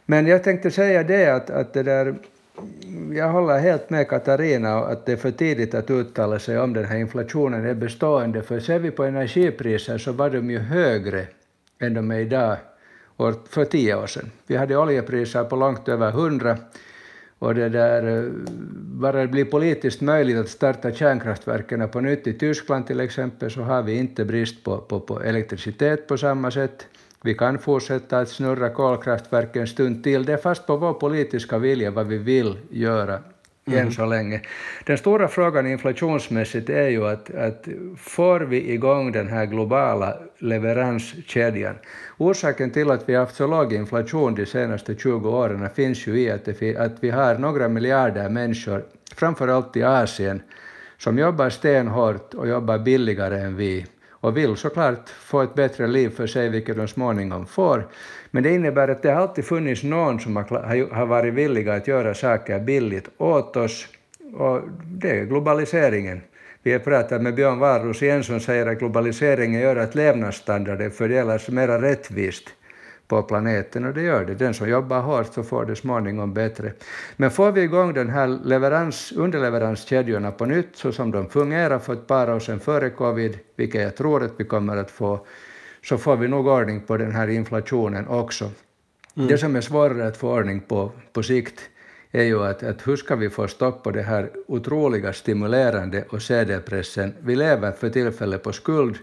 Men 0.07 0.27
jag 0.27 0.45
tänkte 0.45 0.71
säga 0.71 1.03
det 1.03 1.27
att, 1.27 1.51
att 1.51 1.73
det 1.73 1.83
där 1.83 2.15
jag 3.15 3.29
håller 3.29 3.59
helt 3.59 3.91
med 3.91 4.09
Katarina 4.09 4.79
att 4.79 5.07
det 5.07 5.13
är 5.13 5.17
för 5.17 5.31
tidigt 5.31 5.75
att 5.75 5.91
uttala 5.91 6.39
sig 6.39 6.59
om 6.59 6.73
den 6.73 6.85
här 6.85 6.99
inflationen 6.99 7.67
är 7.67 7.75
bestående, 7.75 8.43
för 8.43 8.61
ser 8.61 8.79
vi 8.79 8.91
på 8.91 9.05
energipriser 9.05 9.99
så 9.99 10.13
var 10.13 10.31
de 10.31 10.51
ju 10.51 10.59
högre 10.59 11.27
än 11.79 11.95
de 11.95 12.11
är 12.11 12.19
idag 12.19 12.57
för 13.49 13.65
tio 13.65 13.97
år 13.97 14.07
sedan. 14.07 14.31
Vi 14.47 14.57
hade 14.57 14.77
oljepriser 14.77 15.45
på 15.45 15.57
långt 15.57 15.89
över 15.89 16.09
100 16.09 16.57
och 17.39 17.55
det 17.55 17.69
där, 17.69 18.17
eh, 18.17 18.33
bara 18.75 19.21
det 19.21 19.29
blir 19.29 19.45
politiskt 19.45 20.01
möjligt 20.01 20.39
att 20.39 20.49
starta 20.49 20.93
kärnkraftverken 20.93 21.89
på 21.89 22.01
nytt 22.01 22.27
i 22.27 22.33
Tyskland 22.33 22.87
till 22.87 23.01
exempel 23.01 23.51
så 23.51 23.63
har 23.63 23.83
vi 23.83 23.99
inte 23.99 24.25
brist 24.25 24.65
på, 24.65 24.79
på, 24.79 25.01
på 25.01 25.23
elektricitet 25.23 26.07
på 26.07 26.19
samma 26.19 26.51
sätt. 26.51 26.87
Vi 27.25 27.35
kan 27.35 27.59
fortsätta 27.59 28.19
att 28.19 28.29
snurra 28.29 28.71
kolkraftverk 28.71 29.57
en 29.57 29.67
stund 29.67 30.05
till. 30.05 30.25
Det 30.25 30.33
är 30.33 30.37
fast 30.37 30.67
på 30.67 30.77
vår 30.77 30.95
politiska 30.95 31.59
vilja 31.59 31.91
vad 31.91 32.07
vi 32.07 32.19
vill 32.19 32.59
göra 32.71 33.19
mm. 33.67 33.87
än 33.87 33.93
så 33.93 34.07
länge. 34.07 34.41
Den 34.87 34.99
stora 34.99 35.29
frågan 35.29 35.67
inflationsmässigt 35.67 36.71
är 36.71 36.89
ju 36.89 37.07
att, 37.07 37.35
att 37.35 37.69
får 37.99 38.41
vi 38.41 38.73
igång 38.73 39.13
den 39.13 39.29
här 39.29 39.47
globala 39.47 40.19
leveranskedjan? 40.39 41.75
Orsaken 42.19 42.71
till 42.71 42.91
att 42.91 43.09
vi 43.09 43.15
har 43.15 43.21
haft 43.21 43.37
så 43.37 43.47
låg 43.47 43.73
inflation 43.73 44.35
de 44.35 44.47
senaste 44.47 44.95
20 44.95 45.31
åren 45.31 45.71
finns 45.75 46.07
ju 46.07 46.21
i 46.21 46.31
att, 46.31 46.45
det, 46.45 46.77
att 46.77 46.97
vi 47.01 47.11
har 47.11 47.35
några 47.35 47.69
miljarder 47.69 48.29
människor, 48.29 48.85
framför 49.15 49.49
allt 49.49 49.77
i 49.77 49.83
Asien, 49.83 50.43
som 50.99 51.19
jobbar 51.19 51.51
stenhårt 51.51 52.35
och 52.35 52.49
jobbar 52.49 52.79
billigare 52.79 53.41
än 53.41 53.57
vi 53.57 53.87
och 54.21 54.37
vill 54.37 54.57
såklart 54.57 55.09
få 55.09 55.43
ett 55.43 55.55
bättre 55.55 55.87
liv 55.87 56.09
för 56.09 56.27
sig, 56.27 56.49
vilket 56.49 56.77
de 56.77 56.89
småningom 56.89 57.47
får. 57.47 57.89
Men 58.31 58.43
det 58.43 58.51
innebär 58.51 58.89
att 58.89 59.03
det 59.03 59.11
har 59.11 59.23
alltid 59.23 59.45
funnits 59.45 59.83
någon 59.83 60.21
som 60.21 60.37
har 60.37 61.07
varit 61.07 61.35
villiga 61.35 61.75
att 61.75 61.89
göra 61.89 62.15
saker 62.15 62.61
billigt 62.61 63.09
åt 63.17 63.57
oss, 63.57 63.87
och 64.35 64.61
det 64.85 65.11
är 65.11 65.25
globaliseringen. 65.25 66.21
Vi 66.63 66.73
har 66.73 66.79
pratat 66.79 67.23
med 67.23 67.35
Björn 67.35 67.59
Wahlroos 67.59 68.03
igen 68.03 68.25
som 68.25 68.41
säger 68.41 68.67
att 68.67 68.79
globaliseringen 68.79 69.61
gör 69.61 69.77
att 69.77 69.95
levnadsstandarden 69.95 70.91
fördelas 70.91 71.49
mer 71.49 71.69
rättvist 71.69 72.45
på 73.09 73.23
planeten 73.23 73.85
och 73.85 73.95
det 73.95 74.03
gör 74.03 74.25
det. 74.25 74.35
Den 74.35 74.55
som 74.55 74.69
jobbar 74.69 75.01
hårt 75.01 75.35
så 75.35 75.43
får 75.43 75.65
det 75.65 75.77
småningom 75.77 76.35
bättre. 76.35 76.73
Men 77.17 77.31
får 77.31 77.53
vi 77.53 77.63
igång 77.63 77.95
den 77.95 78.11
här 78.11 78.29
leverans, 78.45 79.13
underleveranskedjorna 79.13 80.31
på 80.33 80.45
nytt 80.45 80.77
så 80.77 80.93
som 80.93 81.11
de 81.11 81.29
fungerar 81.29 81.79
för 81.79 81.93
ett 81.93 82.07
par 82.07 82.35
år 82.35 82.41
sedan 82.41 82.61
före 82.61 82.91
covid, 82.91 83.39
vilket 83.57 83.83
jag 83.83 83.97
tror 83.97 84.25
att 84.25 84.33
vi 84.37 84.45
kommer 84.45 84.77
att 84.77 84.91
få, 84.91 85.27
så 85.85 85.99
får 85.99 86.17
vi 86.17 86.29
nog 86.29 86.47
ordning 86.47 86.81
på 86.81 86.97
den 86.97 87.13
här 87.13 87.29
inflationen 87.29 88.09
också. 88.09 88.51
Mm. 89.17 89.29
Det 89.29 89.39
som 89.39 89.57
är 89.57 89.61
svårare 89.61 90.07
att 90.07 90.17
få 90.17 90.33
ordning 90.33 90.61
på 90.61 90.93
på 91.13 91.23
sikt 91.23 91.61
är 92.11 92.23
ju 92.23 92.45
att, 92.45 92.63
att 92.63 92.89
hur 92.89 92.97
ska 92.97 93.17
vi 93.17 93.31
få 93.31 93.49
stopp 93.49 93.83
på 93.83 93.91
det 93.91 94.03
här 94.03 94.31
otroliga 94.47 95.13
stimulerande 95.13 96.05
och 96.09 96.23
CD-pressen. 96.23 97.15
Vi 97.21 97.37
lever 97.37 97.73
för 97.73 97.91
tillfället 97.91 98.43
på 98.43 98.53
skuld 98.53 98.97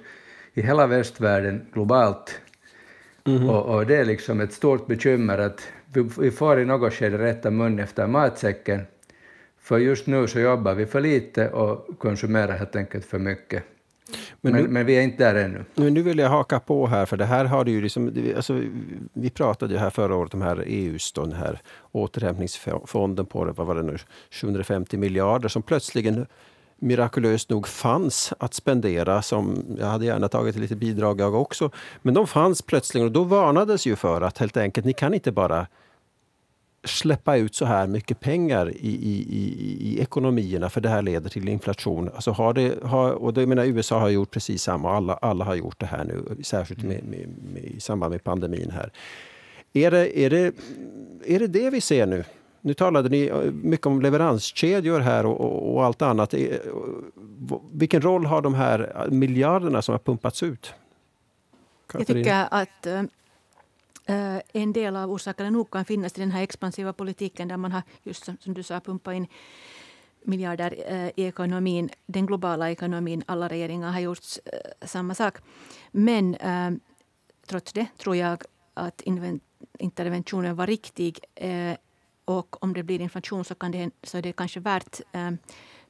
i 0.53 0.61
hela 0.61 0.87
västvärlden 0.87 1.65
globalt 1.73 2.39
Mm. 3.27 3.49
Och, 3.49 3.75
och, 3.75 3.85
det 3.85 3.95
är 3.95 4.05
liksom 4.05 4.41
ett 4.41 4.53
stort 4.53 4.87
bekymmer 4.87 5.37
att 5.37 5.67
vi, 5.93 6.09
vi 6.19 6.31
får 6.31 6.59
i 6.59 6.65
något 6.65 6.93
skede 6.93 7.17
rätta 7.17 7.51
mun 7.51 7.79
efter 7.79 8.07
matsäcken, 8.07 8.81
för 9.59 9.77
just 9.77 10.07
nu 10.07 10.27
så 10.27 10.39
jobbar 10.39 10.73
vi 10.73 10.85
för 10.85 11.01
lite 11.01 11.49
och 11.49 11.99
konsumerar 11.99 12.57
helt 12.57 12.75
enkelt 12.75 13.05
för 13.05 13.19
mycket. 13.19 13.63
Men, 14.41 14.53
men, 14.53 14.63
nu, 14.63 14.69
men, 14.69 14.85
vi 14.85 14.97
är 14.97 15.01
inte 15.01 15.33
där 15.33 15.45
ännu. 15.45 15.65
Men 15.75 15.93
nu 15.93 16.01
vill 16.01 16.17
jag 16.17 16.29
haka 16.29 16.59
på 16.59 16.87
här, 16.87 17.05
för 17.05 17.17
det 17.17 17.25
här 17.25 17.45
har 17.45 17.65
ju 17.65 17.81
liksom, 17.81 18.33
alltså, 18.35 18.61
vi 19.13 19.29
pratade 19.29 19.73
ju 19.73 19.79
här 19.79 19.89
förra 19.89 20.15
året 20.15 20.33
om 20.33 20.41
här 20.41 20.63
EUs 20.67 21.11
då, 21.11 21.21
den 21.21 21.33
här 21.33 21.61
återhämtningsfonden 21.91 23.25
på 23.25 23.53
vad 23.55 23.67
var 23.67 23.75
det 23.75 23.83
nu, 23.83 23.97
750 24.31 24.97
miljarder 24.97 25.49
som 25.49 25.61
plötsligen 25.61 26.25
mirakulöst 26.79 27.49
nog 27.49 27.67
fanns 27.67 28.33
att 28.39 28.53
spendera. 28.53 29.21
Som, 29.21 29.65
jag 29.79 29.87
hade 29.87 30.05
gärna 30.05 30.27
tagit 30.27 30.55
lite 30.55 30.75
bidrag 30.75 31.19
jag 31.19 31.35
också. 31.35 31.71
Men 32.01 32.13
de 32.13 32.27
fanns 32.27 32.61
plötsligt 32.61 33.03
och 33.03 33.11
då 33.11 33.23
varnades 33.23 33.87
ju 33.87 33.95
för 33.95 34.21
att 34.21 34.37
helt 34.37 34.57
enkelt, 34.57 34.85
ni 34.85 34.93
kan 34.93 35.13
inte 35.13 35.31
bara 35.31 35.67
släppa 36.83 37.37
ut 37.37 37.55
så 37.55 37.65
här 37.65 37.87
mycket 37.87 38.19
pengar 38.19 38.69
i, 38.69 38.89
i, 38.89 39.25
i, 39.29 39.77
i 39.79 40.01
ekonomierna 40.01 40.69
för 40.69 40.81
det 40.81 40.89
här 40.89 41.01
leder 41.01 41.29
till 41.29 41.49
inflation. 41.49 42.09
Alltså 42.15 42.31
har 42.31 42.53
det, 42.53 42.83
har, 42.83 43.11
och 43.11 43.33
det, 43.33 43.47
menar, 43.47 43.65
USA 43.65 43.99
har 43.99 44.09
gjort 44.09 44.31
precis 44.31 44.63
samma, 44.63 44.95
alla, 44.95 45.13
alla 45.13 45.45
har 45.45 45.55
gjort 45.55 45.79
det 45.79 45.85
här 45.85 46.03
nu, 46.03 46.43
särskilt 46.43 46.83
med, 46.83 47.03
med, 47.03 47.27
med, 47.53 47.63
i 47.63 47.79
samband 47.79 48.11
med 48.11 48.23
pandemin. 48.23 48.71
här. 48.71 48.91
Är 49.73 49.91
det, 49.91 50.19
är, 50.19 50.29
det, 50.29 50.53
är 51.25 51.39
det 51.39 51.47
det 51.47 51.69
vi 51.69 51.81
ser 51.81 52.05
nu? 52.05 52.23
Nu 52.65 52.73
talade 52.73 53.09
ni 53.09 53.25
eh, 53.25 53.51
mycket 53.51 53.87
om 53.87 54.01
leveranskedjor 54.01 54.99
här 54.99 55.25
och, 55.25 55.41
och, 55.41 55.75
och, 55.75 55.85
allt 55.85 56.01
annat. 56.01 56.33
Eh, 56.33 56.57
vilken 57.71 58.01
roll 58.01 58.25
har 58.25 58.41
de 58.41 58.53
här 58.53 59.07
miljarderna 59.11 59.81
som 59.81 59.93
har 59.93 59.99
pumpats 59.99 60.43
ut? 60.43 60.73
Katarina? 61.87 62.19
Jag 62.19 62.25
tycker 62.25 62.47
att 62.61 63.09
äh, 64.05 64.61
en 64.63 64.73
del 64.73 64.95
av 64.95 65.11
orsakerna 65.11 65.49
nog 65.49 65.71
kan 65.71 65.85
finnas 65.85 66.17
i 66.17 66.19
den 66.19 66.31
här 66.31 66.43
expansiva 66.43 66.93
politiken 66.93 67.47
där 67.47 67.57
man 67.57 67.71
har, 67.71 67.81
just 68.03 68.25
som, 68.25 68.37
som 68.39 68.53
du 68.53 68.63
sa, 68.63 68.79
pumpat 68.79 69.15
in 69.15 69.27
miljarder 70.23 70.75
äh, 70.87 71.09
i 71.15 71.25
ekonomin, 71.25 71.89
den 72.05 72.25
globala 72.25 72.71
ekonomin. 72.71 73.23
Alla 73.25 73.47
regeringar 73.47 73.91
har 73.91 73.99
gjort 73.99 74.25
äh, 74.45 74.87
samma 74.87 75.15
sak. 75.15 75.37
Men 75.91 76.37
trots 77.47 77.73
det 77.73 77.87
tror 77.97 78.15
jag 78.15 78.43
att 78.73 79.01
interventionen 79.79 80.55
var 80.55 80.67
riktig 80.67 81.19
och 82.25 82.63
om 82.63 82.73
det 82.73 82.83
blir 82.83 83.01
inflation 83.01 83.45
så, 83.45 83.55
kan 83.55 83.71
det, 83.71 83.91
så 84.03 84.17
är 84.17 84.21
det 84.21 84.33
kanske 84.33 84.59
värt 84.59 85.01
eh, 85.11 85.31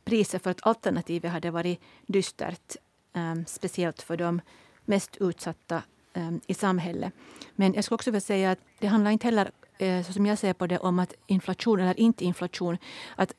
priset 0.03 0.43
för 0.43 0.51
att 0.51 0.67
alternativet 0.67 1.31
hade 1.31 1.51
varit 1.51 1.79
dystert. 2.07 2.75
Eh, 3.15 3.35
speciellt 3.47 4.01
för 4.01 4.17
de 4.17 4.41
mest 4.85 5.17
utsatta 5.19 5.83
eh, 6.13 6.31
i 6.47 6.53
samhället. 6.53 7.13
Men 7.55 7.73
jag 7.73 7.83
skulle 7.83 7.95
också 7.95 8.11
vilja 8.11 8.21
säga 8.21 8.51
att 8.51 8.59
det 8.79 8.87
handlar 8.87 9.11
inte 9.11 9.27
heller, 9.27 9.51
eh, 9.77 10.03
så 10.05 10.13
som 10.13 10.25
jag 10.25 10.37
ser 10.37 10.53
på 10.53 10.67
det, 10.67 10.79
om 10.79 10.99
att 10.99 11.13
inflation 11.27 11.79
eller 11.79 11.99
inte 11.99 12.25
inflation. 12.25 12.77
Att 13.15 13.33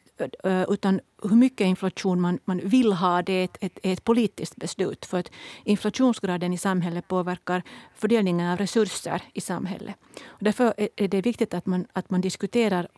utan 0.68 1.00
hur 1.22 1.36
mycket 1.36 1.64
inflation 1.64 2.20
man, 2.20 2.38
man 2.44 2.60
vill 2.64 2.92
ha, 2.92 3.22
det 3.22 3.32
är 3.32 3.44
ett, 3.44 3.56
ett, 3.60 3.78
ett, 3.82 4.04
politiskt 4.04 4.56
beslut. 4.56 5.06
För 5.06 5.18
att 5.18 5.30
inflationsgraden 5.64 6.52
i 6.52 6.58
samhället 6.58 7.08
påverkar 7.08 7.62
fördelningen 7.94 8.52
av 8.52 8.58
resurser 8.58 9.22
i 9.32 9.40
samhället. 9.40 9.96
Och 10.26 10.44
därför 10.44 10.74
är 10.96 11.08
det 11.08 11.20
viktigt 11.20 11.54
att 11.54 11.66
man, 11.66 11.86
att 11.92 12.10
man 12.10 12.20
diskuterar 12.20 12.88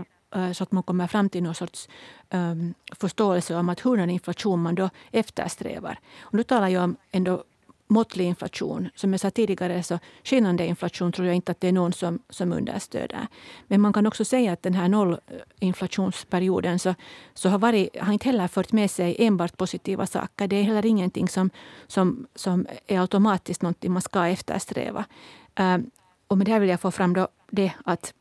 så 0.53 0.63
att 0.63 0.73
man 0.73 0.83
kommer 0.83 1.07
fram 1.07 1.29
till 1.29 1.43
någon 1.43 1.55
sorts 1.55 1.89
um, 2.31 2.75
förståelse 3.01 3.55
om 3.55 3.69
att 3.69 3.81
hurdan 3.81 4.11
inflation 4.11 4.63
man 4.63 4.75
då 4.75 4.91
eftersträvar. 5.13 5.99
Och 6.21 6.35
nu 6.35 6.43
talar 6.43 6.69
jag 6.69 6.85
om 6.85 6.97
ändå 7.11 7.45
måttlig 7.89 8.25
inflation. 8.25 8.89
Som 8.95 9.13
jag 9.13 9.21
sa 9.21 9.31
tidigare, 9.31 9.83
så 9.83 9.99
skenande 10.25 10.67
inflation 10.67 11.13
tror 11.13 11.27
jag 11.27 11.37
inte 11.37 11.53
att 11.53 11.61
det 11.61 11.69
är 11.69 11.73
någon 11.73 11.93
som, 11.93 12.19
som 12.31 12.53
understöder. 12.53 13.27
Men 13.67 13.81
man 13.81 13.93
kan 13.93 14.07
också 14.07 14.25
säga 14.25 14.53
att 14.53 14.63
den 14.63 14.75
här 14.75 14.89
nollinflationsperioden 14.89 16.79
så, 16.79 16.95
så 17.35 17.49
har, 17.49 17.59
varit, 17.59 17.97
har 18.01 18.13
inte 18.13 18.27
heller 18.27 18.49
fört 18.49 18.73
med 18.73 18.91
sig 18.91 19.17
enbart 19.19 19.57
positiva 19.57 20.07
saker. 20.07 20.49
Det 20.49 20.57
är 20.57 20.63
heller 20.63 20.87
ingenting 20.87 21.29
som, 21.29 21.51
som, 21.87 22.27
som 22.35 22.67
är 22.87 23.01
automatiskt 23.01 23.63
någonting 23.63 23.93
man 23.93 24.03
ska 24.03 24.27
eftersträva. 24.27 25.05
Ehm, 25.55 25.91
och 26.27 26.39
med 26.39 26.47
det 26.47 26.53
här 26.53 26.61
vill 26.61 26.69
jag 26.71 26.81
få 26.81 26.91
fram 26.91 27.15
då 27.15 27.29
det 27.51 27.73
att, 27.85 28.15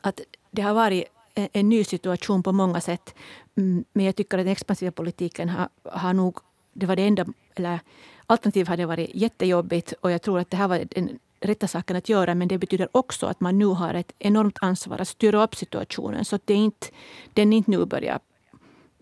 att 0.00 0.20
det 0.50 0.62
har 0.62 0.74
varit 0.74 1.04
en, 1.34 1.48
en 1.52 1.68
ny 1.68 1.84
situation 1.84 2.42
på 2.42 2.52
många 2.52 2.80
sätt. 2.80 3.14
Mm, 3.56 3.84
men 3.92 4.06
jag 4.06 4.16
tycker 4.16 4.38
att 4.38 4.44
den 4.44 4.52
expansiva 4.52 4.90
politiken 4.90 5.48
har, 5.48 5.68
har 5.84 6.12
nog, 6.12 6.38
det 6.72 6.86
var 6.86 6.96
det 6.96 7.02
enda, 7.02 7.26
eller 7.54 7.80
Alternativ 8.26 8.68
hade 8.68 8.86
varit 8.86 9.10
jättejobbigt 9.14 9.92
och 10.00 10.10
jag 10.10 10.22
tror 10.22 10.38
att 10.38 10.50
det 10.50 10.56
här 10.56 10.68
var 10.68 10.84
den 10.90 11.18
rätta 11.40 11.68
saken 11.68 11.96
att 11.96 12.08
göra. 12.08 12.34
Men 12.34 12.48
det 12.48 12.58
betyder 12.58 12.88
också 12.92 13.26
att 13.26 13.40
man 13.40 13.58
nu 13.58 13.66
har 13.66 13.94
ett 13.94 14.12
enormt 14.18 14.58
ansvar 14.60 15.00
att 15.00 15.08
styra 15.08 15.42
upp 15.42 15.54
situationen 15.54 16.24
så 16.24 16.36
att 16.36 16.46
det 16.46 16.54
inte, 16.54 16.86
den 17.34 17.52
inte 17.52 17.70
nu 17.70 17.84
börjar, 17.84 18.18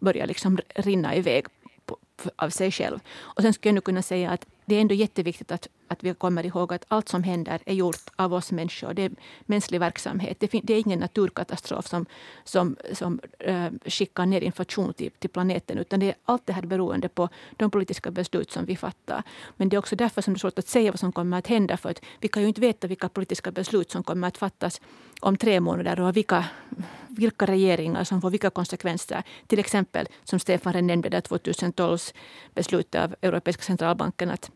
börjar 0.00 0.26
liksom 0.26 0.58
rinna 0.74 1.16
iväg 1.16 1.46
på, 1.86 1.98
av 2.36 2.50
sig 2.50 2.70
själv. 2.70 2.98
Och 3.18 3.42
sen 3.42 3.52
skulle 3.52 3.68
jag 3.68 3.74
nu 3.74 3.80
kunna 3.80 4.02
säga 4.02 4.30
att 4.30 4.46
det 4.64 4.74
är 4.74 4.80
ändå 4.80 4.94
jätteviktigt 4.94 5.52
att, 5.52 5.68
att 5.88 6.04
vi 6.04 6.14
kommer 6.14 6.46
ihåg 6.46 6.72
att 6.72 6.84
allt 6.88 7.08
som 7.08 7.22
händer 7.22 7.60
är 7.66 7.74
gjort 7.74 8.10
av 8.16 8.34
oss 8.34 8.52
människor. 8.52 8.94
Det 8.94 9.02
är 9.02 9.10
mänsklig 9.46 9.80
verksamhet. 9.80 10.40
Det, 10.40 10.60
det 10.62 10.74
är 10.74 10.78
ingen 10.78 10.98
naturkatastrof 10.98 11.86
som, 11.86 12.06
som, 12.44 12.76
som 12.92 13.20
äh, 13.38 13.66
skickar 13.86 14.26
ner 14.26 14.40
inflation 14.40 14.94
till, 14.94 15.10
till 15.18 15.30
planeten. 15.30 15.78
Utan 15.78 16.00
det 16.00 16.06
är 16.06 16.14
allt 16.24 16.46
det 16.46 16.52
här 16.52 16.62
beroende 16.62 17.08
på 17.08 17.28
de 17.56 17.70
politiska 17.70 18.10
beslut 18.10 18.52
som 18.52 18.64
vi 18.64 18.76
fattar. 18.76 19.22
Men 19.56 19.68
det 19.68 19.76
är 19.76 19.78
också 19.78 19.96
därför 19.96 20.22
som 20.22 20.34
det 20.34 20.38
är 20.38 20.40
svårt 20.40 20.58
att 20.58 20.68
säga 20.68 20.90
vad 20.90 21.00
som 21.00 21.12
kommer 21.12 21.38
att 21.38 21.46
hända. 21.46 21.76
För 21.76 21.90
att 21.90 22.00
vi 22.20 22.28
kan 22.28 22.42
ju 22.42 22.48
inte 22.48 22.60
veta 22.60 22.86
vilka 22.86 23.08
politiska 23.08 23.50
beslut 23.50 23.90
som 23.90 24.02
kommer 24.02 24.28
att 24.28 24.38
fattas 24.38 24.80
om 25.20 25.36
tre 25.36 25.60
månader 25.60 26.00
och 26.00 26.16
vilka, 26.16 26.44
vilka 27.08 27.46
regeringar 27.46 28.04
som 28.04 28.20
får 28.20 28.30
vilka 28.30 28.50
konsekvenser. 28.50 29.22
Till 29.46 29.58
exempel, 29.58 30.06
som 30.24 30.38
Stefan 30.38 30.86
nämnde, 30.86 31.20
2012 31.20 31.98
beslut 32.54 32.94
av 32.94 33.14
Europeiska 33.22 33.62
centralbanken 33.62 34.30
att 34.30 34.50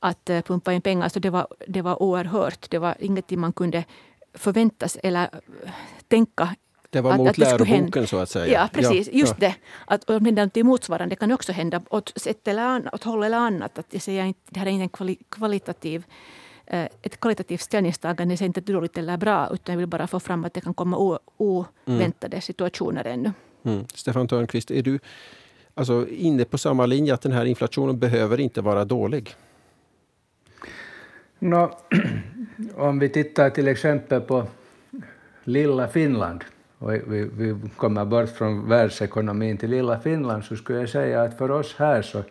att 0.00 0.30
eh, 0.30 0.40
pumpa 0.40 0.72
in 0.72 0.82
pengar. 0.82 1.08
Så 1.08 1.18
det 1.18 1.30
var, 1.30 1.46
det 1.68 1.82
var 1.82 2.02
oerhört. 2.02 2.70
Det 2.70 2.78
var 2.78 2.94
ingenting 3.00 3.40
man 3.40 3.52
kunde 3.52 3.84
förväntas 4.34 4.98
eller 5.02 5.22
eh, 5.22 5.70
tänka 6.08 6.56
det 6.90 7.00
var 7.00 7.16
mot 7.16 7.28
att, 7.28 7.38
läroboken 7.38 8.06
så 8.06 8.18
att 8.18 8.30
säga. 8.30 8.52
Ja, 8.52 8.68
precis. 8.72 9.08
Ja, 9.12 9.18
just 9.18 9.34
ja. 9.38 9.48
det. 9.48 9.54
Att 9.84 10.10
om 10.10 10.24
det 10.24 10.30
är 10.30 10.46
något 10.46 10.66
motsvarande 10.66 11.16
kan 11.16 11.32
också 11.32 11.52
hända 11.52 11.82
åt 11.90 12.26
ett 12.26 12.48
eller 12.48 12.62
annat, 12.62 12.94
åt 12.94 13.04
håll 13.04 13.24
eller 13.24 13.38
annat. 13.38 13.78
Att 13.78 13.86
jag 13.90 14.02
säger 14.02 14.24
inte, 14.24 14.40
det 14.50 14.60
här 14.60 14.66
är 14.66 14.70
inte 14.70 14.82
en 14.82 14.88
kvali, 14.88 15.18
kvalitativ, 15.28 16.04
eh, 16.66 16.88
ett 17.02 17.20
kvalitativt 17.20 17.60
ställningstagande. 17.60 18.34
Det 18.34 18.44
är 18.44 18.46
inte 18.46 18.60
dåligt 18.60 18.98
eller 18.98 19.16
bra. 19.16 19.48
Utan 19.52 19.72
jag 19.72 19.78
vill 19.78 19.86
bara 19.86 20.06
få 20.06 20.20
fram 20.20 20.44
att 20.44 20.54
det 20.54 20.60
kan 20.60 20.74
komma 20.74 21.18
oväntade 21.36 22.36
mm. 22.36 22.42
situationer 22.42 23.04
ännu. 23.04 23.32
Mm. 23.64 23.84
Stefan 23.94 24.28
Törnqvist, 24.28 24.70
är 24.70 24.82
du 24.82 24.98
alltså 25.74 26.08
inne 26.08 26.44
på 26.44 26.58
samma 26.58 26.86
linje 26.86 27.14
att 27.14 27.22
den 27.22 27.32
här 27.32 27.44
inflationen 27.44 27.98
behöver 27.98 28.40
inte 28.40 28.60
vara 28.60 28.84
dålig? 28.84 29.34
No, 31.38 31.70
om 32.76 32.98
vi 32.98 33.08
tittar 33.08 33.50
till 33.50 33.68
exempel 33.68 34.20
på 34.20 34.46
lilla 35.44 35.88
Finland, 35.88 36.44
och 36.78 36.92
vi, 36.92 37.30
vi 37.36 37.56
kommer 37.76 38.04
bort 38.04 38.28
från 38.28 38.68
världsekonomin 38.68 39.56
till 39.56 39.70
lilla 39.70 40.00
Finland, 40.00 40.44
så 40.44 40.56
skulle 40.56 40.78
jag 40.78 40.88
säga 40.88 41.22
att 41.22 41.38
för 41.38 41.50
oss 41.50 41.74
här 41.78 42.02
så 42.02 42.22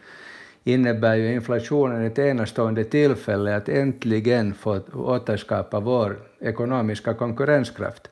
innebär 0.64 1.16
ju 1.16 1.34
inflationen 1.34 2.06
ett 2.06 2.20
enastående 2.20 2.84
tillfälle 2.84 3.56
att 3.56 3.70
äntligen 3.70 4.54
få 4.54 4.80
återskapa 4.94 5.80
vår 5.80 6.18
ekonomiska 6.40 7.14
konkurrenskraft. 7.14 8.10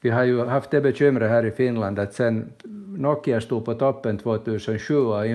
Vi 0.00 0.10
har 0.10 0.24
ju 0.24 0.44
haft 0.44 0.70
det 0.70 0.80
bekymret 0.80 1.30
här 1.30 1.46
i 1.46 1.50
Finland 1.50 1.98
att 1.98 2.14
sen 2.14 2.52
Nokia 2.98 3.40
stod 3.40 3.64
på 3.64 3.74
toppen 3.74 4.18
2007 4.18 4.96
och 4.96 5.26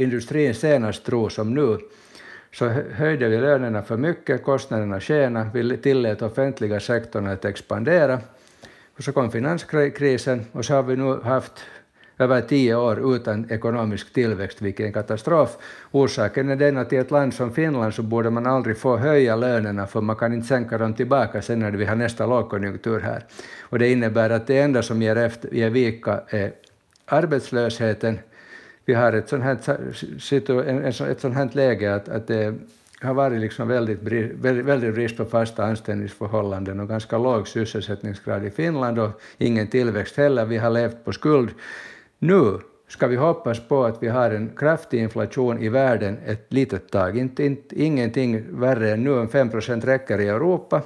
industrin 0.00 0.54
senast 0.54 1.04
tror 1.04 1.28
som 1.28 1.54
nu 1.54 1.78
så 2.52 2.68
höjde 2.68 3.28
vi 3.28 3.36
lönerna 3.36 3.82
för 3.82 3.96
mycket, 3.96 4.44
kostnaderna 4.44 5.00
skenade, 5.00 5.50
vi 5.54 5.76
tillät 5.76 6.22
offentliga 6.22 6.80
sektorn 6.80 7.26
att 7.26 7.44
expandera. 7.44 8.18
Och 8.96 9.04
så 9.04 9.12
kom 9.12 9.30
finanskrisen 9.30 10.46
och 10.52 10.64
så 10.64 10.74
har 10.74 10.82
vi 10.82 10.96
nu 10.96 11.20
haft 11.20 11.52
över 12.18 12.40
tio 12.40 12.74
år 12.74 13.16
utan 13.16 13.50
ekonomisk 13.50 14.12
tillväxt, 14.12 14.62
vilket 14.62 14.84
är 14.84 14.86
en 14.86 14.92
katastrof. 14.92 15.56
Orsaken 15.90 16.48
är 16.48 16.56
den 16.56 16.78
att 16.78 16.92
i 16.92 16.96
ett 16.96 17.10
land 17.10 17.34
som 17.34 17.52
Finland 17.52 17.94
så 17.94 18.02
borde 18.02 18.30
man 18.30 18.46
aldrig 18.46 18.78
få 18.78 18.96
höja 18.96 19.36
lönerna, 19.36 19.86
för 19.86 20.00
man 20.00 20.16
kan 20.16 20.32
inte 20.32 20.46
sänka 20.46 20.78
dem 20.78 20.94
tillbaka 20.94 21.42
sen 21.42 21.58
när 21.58 21.70
vi 21.70 21.84
har 21.84 21.96
nästa 21.96 22.26
lågkonjunktur 22.26 23.00
här. 23.00 23.24
Och 23.60 23.78
det 23.78 23.88
innebär 23.88 24.30
att 24.30 24.46
det 24.46 24.58
enda 24.58 24.82
som 24.82 25.02
ger, 25.02 25.16
efter, 25.16 25.48
ger 25.54 25.70
vika 25.70 26.20
är 26.28 26.52
arbetslösheten. 27.06 28.18
Vi 28.84 28.94
har 28.94 29.12
ett 29.12 29.28
sånt 29.28 29.44
här, 29.44 29.54
ett 31.10 31.20
sånt 31.20 31.34
här 31.34 31.50
läge 31.52 31.94
att, 31.94 32.08
att 32.08 32.26
det 32.26 32.54
har 33.00 33.14
varit 33.14 33.40
liksom 33.40 33.68
väldigt, 33.68 33.98
väldigt, 34.42 34.94
brist 34.94 35.16
på 35.16 35.24
fasta 35.24 35.64
anställningsförhållanden 35.64 36.80
och 36.80 36.88
ganska 36.88 37.18
låg 37.18 37.48
sysselsättningsgrad 37.48 38.44
i 38.44 38.50
Finland 38.50 38.98
och 38.98 39.20
ingen 39.38 39.66
tillväxt 39.66 40.16
heller. 40.16 40.44
Vi 40.44 40.56
har 40.56 40.70
levt 40.70 41.04
på 41.04 41.12
skuld. 41.12 41.50
Nu 42.18 42.58
ska 42.88 43.06
vi 43.06 43.16
hoppas 43.16 43.68
på 43.68 43.84
att 43.84 44.02
vi 44.02 44.08
har 44.08 44.30
en 44.30 44.50
kraftig 44.56 45.00
inflation 45.00 45.58
i 45.58 45.68
världen 45.68 46.18
ett 46.26 46.52
litet 46.52 46.90
tag. 46.90 47.18
Inte, 47.18 47.44
inte, 47.44 47.82
ingenting 47.82 48.60
värre 48.60 48.90
än 48.90 49.04
nu, 49.04 49.20
än 49.20 49.28
5 49.28 49.50
procent 49.50 49.84
räcker 49.84 50.20
i 50.20 50.28
Europa. 50.28 50.82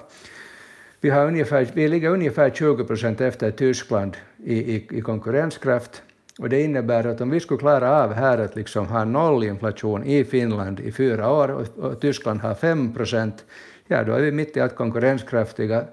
Vi, 1.00 1.10
har 1.10 1.26
ungefär, 1.26 1.68
vi 1.72 1.88
ligger 1.88 2.10
ungefär 2.10 2.50
20 2.50 2.84
procent 2.84 3.20
efter 3.20 3.50
Tyskland 3.50 4.16
i, 4.44 4.54
i, 4.54 4.86
i, 4.90 5.00
konkurrenskraft. 5.00 6.02
Och 6.38 6.48
det 6.48 6.62
innebär 6.62 7.06
att 7.06 7.20
om 7.20 7.30
vi 7.30 7.40
skulle 7.40 7.60
klara 7.60 8.02
av 8.02 8.12
här 8.12 8.38
att 8.38 8.56
liksom 8.56 8.86
ha 8.86 9.04
nollinflation 9.04 10.04
i 10.04 10.24
Finland 10.24 10.80
i 10.80 10.92
fyra 10.92 11.32
år 11.32 11.48
och, 11.48 11.84
och 11.84 12.00
Tyskland 12.00 12.40
har 12.40 12.54
5 12.54 12.94
procent, 12.94 13.44
ja 13.86 14.04
då 14.04 14.12
är 14.12 14.20
vi 14.20 14.32
mitt 14.32 14.56
i 14.56 14.60
allt 14.60 14.76
konkurrenskraftiga 14.76 15.84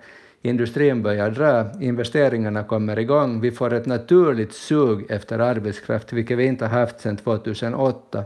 industrin 0.42 1.02
börjar 1.02 1.30
dra, 1.30 1.82
investeringarna 1.82 2.64
kommer 2.64 3.00
igång, 3.00 3.42
vi 3.42 3.52
får 3.52 3.74
ett 3.74 3.86
naturligt 3.86 4.54
sug 4.54 5.06
efter 5.10 5.40
arbetskraft, 5.40 6.14
vilket 6.14 6.38
vi 6.38 6.46
inte 6.46 6.66
har 6.66 6.80
haft 6.80 7.02
sedan 7.02 7.18
2008. 7.18 8.24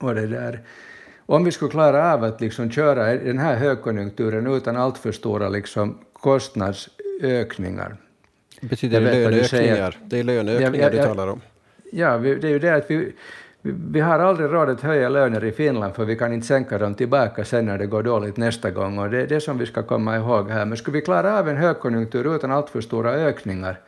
Och 0.00 0.14
det 0.14 0.26
där. 0.26 0.60
Om 1.26 1.44
vi 1.44 1.52
skulle 1.52 1.70
klara 1.70 2.12
av 2.14 2.24
att 2.24 2.40
liksom 2.40 2.70
köra 2.70 3.14
den 3.14 3.38
här 3.38 3.56
högkonjunkturen 3.56 4.46
utan 4.46 4.76
alltför 4.76 5.12
stora 5.12 5.48
liksom 5.48 5.98
kostnadsökningar. 6.12 7.96
Betyder 8.60 9.00
det 9.00 9.12
löneökningar? 9.12 9.96
Det 10.04 10.18
är 10.18 10.24
löneökningar 10.24 10.90
du 10.90 10.96
talar 10.96 11.28
om? 11.28 11.40
Ja, 11.92 12.18
det 12.18 12.44
är 12.44 12.48
ju 12.48 12.58
det 12.58 12.74
att 12.74 12.90
vi, 12.90 13.12
vi 13.62 14.00
har 14.00 14.18
aldrig 14.18 14.52
råd 14.52 14.70
att 14.70 14.80
höja 14.80 15.08
löner 15.08 15.44
i 15.44 15.52
Finland 15.52 15.94
för 15.94 16.04
vi 16.04 16.16
kan 16.16 16.32
inte 16.32 16.46
sänka 16.46 16.78
dem 16.78 16.94
tillbaka 16.94 17.44
sen 17.44 17.66
när 17.66 17.78
det 17.78 17.86
går 17.86 18.02
dåligt 18.02 18.36
nästa 18.36 18.70
gång 18.70 18.98
och 18.98 19.10
det 19.10 19.22
är 19.22 19.26
det 19.26 19.40
som 19.40 19.58
vi 19.58 19.66
ska 19.66 19.82
komma 19.82 20.16
ihåg 20.16 20.50
här. 20.50 20.64
Men 20.64 20.76
skulle 20.76 20.94
vi 20.94 21.00
klara 21.00 21.38
av 21.38 21.48
en 21.48 21.56
högkonjunktur 21.56 22.36
utan 22.36 22.50
alltför 22.50 22.80
stora 22.80 23.10
ökningar 23.10 23.80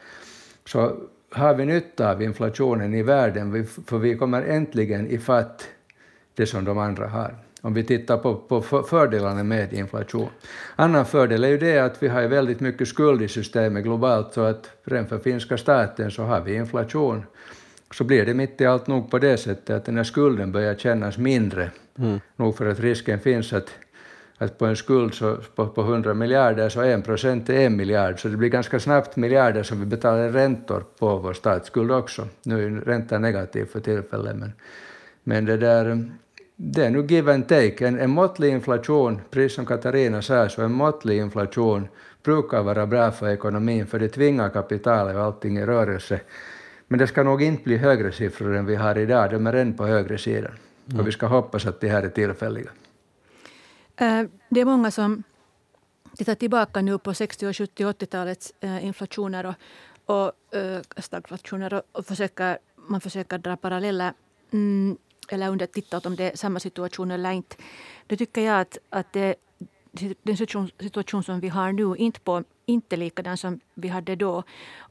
så 0.66 0.92
har 1.32 1.54
vi 1.54 1.64
nytta 1.64 2.10
av 2.10 2.22
inflationen 2.22 2.94
i 2.94 3.02
världen 3.02 3.66
för 3.86 3.98
vi 3.98 4.16
kommer 4.16 4.42
äntligen 4.42 5.10
ifatt 5.10 5.68
det 6.34 6.46
som 6.46 6.64
de 6.64 6.78
andra 6.78 7.06
har. 7.08 7.34
Om 7.60 7.74
vi 7.74 7.84
tittar 7.84 8.16
på, 8.16 8.34
på 8.34 8.62
fördelarna 8.82 9.42
med 9.42 9.72
inflation. 9.72 10.28
Annan 10.76 11.06
fördel 11.06 11.44
är 11.44 11.48
ju 11.48 11.58
det 11.58 11.78
att 11.78 12.02
vi 12.02 12.08
har 12.08 12.22
väldigt 12.22 12.60
mycket 12.60 12.88
skuld 12.88 13.22
i 13.22 13.28
systemet 13.28 13.84
globalt 13.84 14.34
så 14.34 14.40
att 14.40 14.70
redan 14.84 15.06
för 15.06 15.18
finska 15.18 15.58
staten 15.58 16.10
så 16.10 16.22
har 16.22 16.40
vi 16.40 16.54
inflation 16.54 17.24
så 17.94 18.04
blir 18.04 18.26
det 18.26 18.34
mitt 18.34 18.60
i 18.60 18.66
allt 18.66 18.86
nog 18.86 19.10
på 19.10 19.18
det 19.18 19.36
sättet 19.36 19.76
att 19.76 19.84
den 19.84 19.96
här 19.96 20.04
skulden 20.04 20.52
börjar 20.52 20.74
kännas 20.74 21.18
mindre. 21.18 21.70
Mm. 21.98 22.20
Nog 22.36 22.56
för 22.56 22.66
att 22.66 22.80
risken 22.80 23.20
finns 23.20 23.52
att, 23.52 23.70
att 24.38 24.58
på 24.58 24.66
en 24.66 24.76
skuld 24.76 25.14
så, 25.14 25.36
på, 25.54 25.66
på 25.66 25.80
100 25.80 26.14
miljarder 26.14 26.68
så 26.68 26.80
en 26.80 27.02
procent 27.02 27.48
är 27.48 27.66
en 27.66 27.76
miljard, 27.76 28.20
så 28.20 28.28
det 28.28 28.36
blir 28.36 28.48
ganska 28.48 28.80
snabbt 28.80 29.16
miljarder 29.16 29.62
som 29.62 29.80
vi 29.80 29.86
betalar 29.86 30.28
räntor 30.28 30.84
på 30.98 31.16
vår 31.16 31.32
statsskuld 31.32 31.92
också. 31.92 32.28
Nu 32.42 32.66
är 32.66 32.70
räntan 32.70 33.22
negativ 33.22 33.64
för 33.64 33.80
tillfället, 33.80 34.36
men, 34.36 34.52
men 35.24 35.44
det 35.44 35.56
där 35.56 36.10
det 36.62 36.84
är 36.84 36.90
nu 36.90 37.06
give 37.06 37.34
and 37.34 37.48
take. 37.48 37.86
En, 37.86 37.98
en 37.98 38.10
måttlig 38.10 38.52
inflation, 38.52 39.20
precis 39.30 39.56
som 39.56 39.66
Katarina 39.66 40.22
sa, 40.22 40.48
så 40.48 40.62
en 40.62 40.72
måttlig 40.72 41.18
inflation 41.18 41.88
brukar 42.22 42.62
vara 42.62 42.86
bra 42.86 43.10
för 43.10 43.28
ekonomin, 43.28 43.86
för 43.86 43.98
det 43.98 44.08
tvingar 44.08 44.48
kapitalet 44.48 45.16
och 45.16 45.22
allting 45.22 45.58
i 45.58 45.66
rörelse. 45.66 46.20
Men 46.88 46.98
det 46.98 47.06
ska 47.06 47.22
nog 47.22 47.42
inte 47.42 47.62
bli 47.64 47.76
högre 47.76 48.12
siffror 48.12 48.56
än 48.56 48.66
vi 48.66 48.76
har 48.76 48.98
idag, 48.98 49.30
de 49.30 49.46
är 49.46 49.52
än 49.52 49.76
på 49.76 49.86
högre 49.86 50.18
sidan. 50.18 50.52
Mm. 50.86 51.00
Och 51.00 51.06
vi 51.06 51.12
ska 51.12 51.26
hoppas 51.26 51.66
att 51.66 51.80
de 51.80 51.88
här 51.88 52.02
är 52.02 52.08
tillfälliga. 52.08 52.70
Eh, 53.96 54.22
det 54.48 54.60
är 54.60 54.64
många 54.64 54.90
som 54.90 55.22
tittar 56.16 56.34
tillbaka 56.34 56.82
nu 56.82 56.98
på 56.98 57.12
60-, 57.12 57.52
70 57.52 57.84
och 57.84 57.92
80-talets 57.92 58.52
inflationer 58.82 59.46
och, 59.46 59.54
och 60.16 60.56
äh, 60.58 60.80
stagflationer 60.96 61.82
och, 61.92 62.06
försöker, 62.06 62.58
man 62.76 63.00
försöker 63.00 63.38
dra 63.38 63.56
paralleller 63.56 64.12
mm, 64.52 64.96
eller 65.32 65.48
under 65.48 65.66
tittat 65.66 66.06
om 66.06 66.16
det 66.16 66.30
är 66.30 66.36
samma 66.36 66.60
situation 66.60 67.10
eller 67.10 67.30
inte. 67.30 67.56
Då 68.06 68.16
tycker 68.16 68.40
jag 68.40 68.60
att, 68.60 68.78
att 68.90 69.12
det, 69.12 69.34
den 70.22 70.36
situation, 70.36 70.70
situation 70.80 71.22
som 71.22 71.40
vi 71.40 71.48
har 71.48 71.72
nu 71.72 71.96
inte, 71.96 72.20
på, 72.20 72.44
inte 72.66 72.96
likadan 72.96 73.36
som 73.36 73.60
vi 73.74 73.88
hade 73.88 74.16
då. 74.16 74.42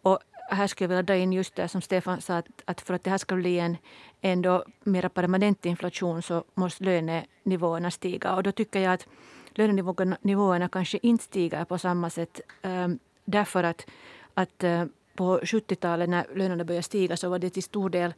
Och 0.02 0.20
här 0.50 0.68
skulle 0.68 0.84
jag 0.86 0.90
vilja 0.90 1.04
dra 1.04 1.16
in 1.16 1.34
just 1.34 1.56
det 1.56 1.68
som 1.68 1.82
Stefan 1.82 2.22
sa, 2.22 2.38
att, 2.38 2.48
att 2.66 2.82
för 2.82 2.94
att 2.94 3.04
det 3.04 3.10
här 3.10 3.18
ska 3.18 3.36
bli 3.36 3.60
en 3.60 3.78
ändå 4.22 4.64
mer 4.84 5.10
permanent 5.10 5.66
inflation 5.66 6.22
så 6.22 6.44
måste 6.54 6.84
lönenivåerna 6.84 7.92
stiga. 7.92 8.36
Och 8.36 8.44
då 8.44 8.52
tycker 8.52 8.80
jag 8.80 8.94
att 8.94 9.08
lönenivåerna 9.54 10.70
kanske 10.70 11.00
inte 11.02 11.24
stiger 11.24 11.66
på 11.66 11.78
samma 11.78 12.10
sätt 12.10 12.42
um, 12.64 13.00
därför 13.26 13.64
att, 13.64 13.86
att 14.34 14.64
uh, 14.64 14.86
på 15.16 15.40
70-talet 15.40 16.10
när 16.10 16.28
lönerna 16.36 16.64
började 16.64 16.84
stiga 16.84 17.18
så 17.18 17.30
var 17.30 17.40
det 17.40 17.50
till 17.50 17.64
stor 17.64 17.90
del 17.90 18.14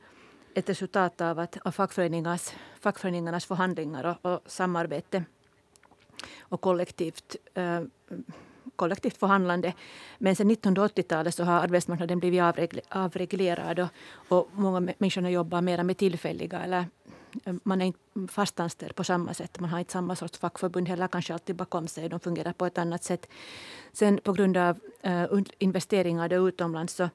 ett 0.55 0.69
resultat 0.69 1.21
av, 1.21 1.39
att, 1.39 1.57
av 1.65 1.71
fackföreningarnas, 1.71 2.53
fackföreningarnas 2.79 3.45
förhandlingar 3.45 4.17
och, 4.23 4.31
och 4.31 4.41
samarbete 4.45 5.23
och 6.39 6.61
kollektivt 6.61 7.35
eh, 7.53 7.81
kollektivt 8.75 9.17
förhandlande. 9.17 9.73
Men 10.17 10.35
sen 10.35 10.51
1980-talet 10.51 11.35
så 11.35 11.43
har 11.43 11.59
arbetsmarknaden 11.59 12.19
blivit 12.19 12.41
avreglerad 12.89 13.79
och, 13.79 13.89
och 14.27 14.49
många 14.53 14.79
människor 14.79 15.27
jobbar 15.27 15.61
mer 15.61 15.83
med 15.83 15.97
tillfälliga 15.97 16.59
eller 16.59 16.85
man 17.63 17.81
är 17.81 17.85
inte 17.85 17.99
fastanställd 18.27 18.95
på 18.95 19.03
samma 19.03 19.33
sätt. 19.33 19.59
Man 19.59 19.69
har 19.69 19.79
inte 19.79 19.91
samma 19.91 20.15
sorts 20.15 20.39
fackförbund 20.39 20.89
heller 20.89 21.07
kanske 21.07 21.33
alltid 21.33 21.55
bakom 21.55 21.87
sig. 21.87 22.09
De 22.09 22.19
fungerar 22.19 22.53
på 22.53 22.65
ett 22.65 22.77
annat 22.77 23.03
sätt. 23.03 23.29
Sen 23.93 24.19
på 24.23 24.33
grund 24.33 24.57
av 24.57 24.79
eh, 25.01 25.25
investeringar 25.59 26.47
utomlands 26.47 26.93
så, 26.93 27.09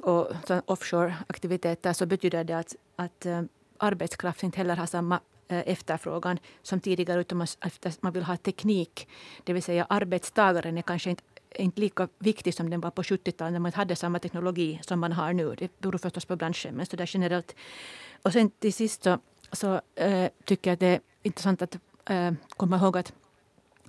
och 0.00 0.28
offshore-aktiviteter 0.66 1.92
så 1.92 2.06
betyder 2.06 2.44
det 2.44 2.58
att, 2.58 2.76
att 2.96 3.26
eh, 3.26 3.42
arbetskraft 3.78 4.42
inte 4.42 4.58
heller 4.58 4.76
har 4.76 4.86
samma 4.86 5.20
eh, 5.48 5.62
efterfrågan 5.66 6.38
som 6.62 6.80
tidigare 6.80 7.20
utan 7.20 7.38
man, 7.38 7.46
man 8.00 8.12
vill 8.12 8.22
ha 8.22 8.36
teknik. 8.36 9.08
Det 9.44 9.52
vill 9.52 9.62
säga 9.62 9.86
arbetstagaren 9.88 10.78
är 10.78 10.82
kanske 10.82 11.10
inte 11.10 11.22
inte 11.58 11.80
lika 11.80 12.08
viktig 12.18 12.54
som 12.54 12.70
den 12.70 12.80
var 12.80 12.90
på 12.90 13.02
70-talet 13.02 13.52
när 13.52 13.60
man 13.60 13.68
inte 13.68 13.78
hade 13.78 13.96
samma 13.96 14.18
teknologi 14.18 14.80
som 14.82 15.00
man 15.00 15.12
har 15.12 15.32
nu. 15.32 15.54
Det 15.58 15.80
beror 15.80 15.98
förstås 15.98 16.24
på 16.24 16.36
branschen, 16.36 16.74
men 16.74 16.86
så 16.86 16.96
där 16.96 17.10
generellt. 17.14 17.54
Och 18.22 18.32
sen 18.32 18.50
till 18.50 18.72
sist 18.72 19.02
så, 19.02 19.18
så 19.52 19.80
äh, 19.94 20.28
tycker 20.44 20.70
jag 20.70 20.74
att 20.74 20.80
det 20.80 20.86
är 20.86 21.00
intressant 21.22 21.62
att 21.62 21.78
äh, 22.10 22.32
komma 22.56 22.76
ihåg 22.76 22.96
att 22.96 23.12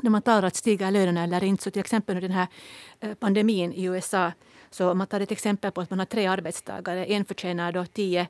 när 0.02 0.10
man 0.10 0.22
talar 0.22 0.48
att 0.48 0.56
stiga 0.56 0.89
lönerna 0.89 1.24
eller 1.24 1.44
inte, 1.44 1.63
så 1.63 1.72
till 1.72 1.80
exempel 1.80 2.22
den 2.22 2.32
här 2.32 2.48
pandemin 3.20 3.74
i 3.74 3.84
USA, 3.84 4.32
så 4.75 4.91
om 4.91 4.97
man 4.97 5.07
tar 5.07 5.19
ett 5.19 5.31
exempel 5.31 5.71
på 5.71 5.81
att 5.81 5.89
man 5.89 5.99
har 5.99 6.05
tre 6.05 6.25
arbetstagare, 6.27 7.05
en 7.05 7.25
förtjänar 7.25 7.71
då 7.71 7.85
10 7.85 8.27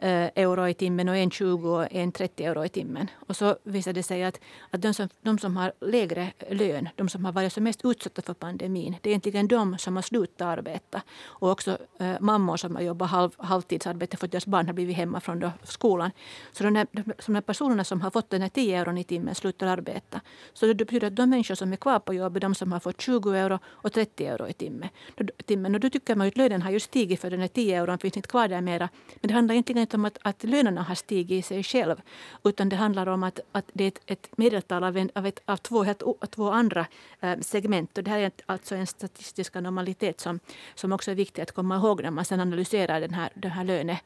Eh, 0.00 0.30
euro 0.34 0.68
i 0.68 0.74
timmen 0.74 1.08
och 1.08 1.16
en 1.16 1.30
20 1.30 1.68
och 1.68 1.86
en 1.90 2.12
30 2.12 2.44
euro 2.44 2.64
i 2.64 2.68
timmen. 2.68 3.10
Och 3.14 3.36
så 3.36 3.56
visade 3.62 3.98
det 3.98 4.02
sig 4.02 4.24
att, 4.24 4.40
att 4.70 4.82
de, 4.82 4.94
som, 4.94 5.08
de 5.22 5.38
som 5.38 5.56
har 5.56 5.72
lägre 5.80 6.32
lön, 6.50 6.88
de 6.96 7.08
som 7.08 7.24
har 7.24 7.32
varit 7.32 7.52
som 7.52 7.64
mest 7.64 7.84
utsatta 7.84 8.22
för 8.22 8.34
pandemin, 8.34 8.96
det 9.02 9.08
är 9.08 9.10
egentligen 9.10 9.48
de 9.48 9.78
som 9.78 9.96
har 9.96 10.02
slutat 10.02 10.58
arbeta. 10.58 11.02
Och 11.24 11.50
också 11.50 11.78
eh, 11.98 12.20
mammor 12.20 12.56
som 12.56 12.76
har 12.76 12.82
jobbat 12.82 13.10
halv, 13.10 13.30
halvtidsarbete 13.36 14.16
för 14.16 14.26
att 14.26 14.32
deras 14.32 14.46
barn 14.46 14.66
har 14.66 14.72
blivit 14.72 14.96
hemma 14.96 15.20
från 15.20 15.40
då, 15.40 15.52
skolan. 15.62 16.10
Så 16.52 16.64
de, 16.64 16.76
här, 16.76 16.86
de 16.92 17.34
de 17.34 17.42
personerna 17.42 17.84
som 17.84 18.00
har 18.00 18.10
fått 18.10 18.30
den 18.30 18.42
här 18.42 18.48
10 18.48 18.78
euro 18.78 18.98
i 18.98 19.04
timmen 19.04 19.34
slutar 19.34 19.66
arbeta. 19.66 20.20
Så 20.52 20.66
det 20.66 20.74
betyder 20.74 21.06
att 21.06 21.16
de 21.16 21.30
människor 21.30 21.54
som 21.54 21.72
är 21.72 21.76
kvar 21.76 21.98
på 21.98 22.14
jobbet, 22.14 22.42
de 22.42 22.54
som 22.54 22.72
har 22.72 22.80
fått 22.80 23.00
20 23.00 23.32
euro 23.32 23.58
och 23.66 23.92
30 23.92 24.26
euro 24.26 24.48
i 24.48 24.52
timmen. 24.52 25.74
Och 25.74 25.80
då 25.80 25.90
tycker 25.90 26.14
man 26.14 26.28
att 26.28 26.36
lönen 26.36 26.62
har 26.62 26.70
ju 26.70 26.80
stigit 26.80 27.20
för 27.20 27.30
den 27.30 27.40
här 27.40 27.48
10 27.48 27.76
euron 27.76 27.98
finns 27.98 28.16
inte 28.16 28.28
kvar 28.28 28.48
där 28.48 28.60
mera. 28.60 28.88
Men 29.20 29.28
det 29.28 29.34
handlar 29.34 29.54
egentligen 29.54 29.87
inte 29.88 29.96
om 29.96 30.04
att, 30.04 30.18
att 30.22 30.44
lönerna 30.44 30.82
har 30.82 30.94
stigit 30.94 31.38
i 31.38 31.42
sig 31.42 31.62
själv. 31.62 31.96
Utan 32.44 32.68
det 32.68 32.76
handlar 32.76 33.06
om 33.06 33.22
att, 33.22 33.40
att 33.52 33.64
det 33.72 33.84
är 33.84 33.88
ett, 33.88 34.00
ett 34.06 34.38
medeltal 34.38 34.84
av, 34.84 34.96
en, 34.96 35.10
av, 35.14 35.26
ett, 35.26 35.40
av 35.44 35.56
två, 35.56 35.82
helt, 35.82 36.02
två 36.30 36.50
andra 36.50 36.86
eh, 37.20 37.38
segment. 37.40 37.98
Och 37.98 38.04
det 38.04 38.10
här 38.10 38.18
är 38.18 38.30
alltså 38.46 38.74
en 38.74 38.86
statistisk 38.86 39.56
anomalitet 39.56 40.20
som, 40.20 40.40
som 40.74 40.92
också 40.92 41.10
är 41.10 41.14
viktig 41.14 41.42
att 41.42 41.52
komma 41.52 41.76
ihåg 41.76 42.02
när 42.02 42.10
man 42.10 42.24
sen 42.24 42.40
analyserar 42.40 43.00
den 43.00 43.14
här, 43.14 43.30
den 43.34 43.50
här 43.50 43.64
löne, 43.64 44.00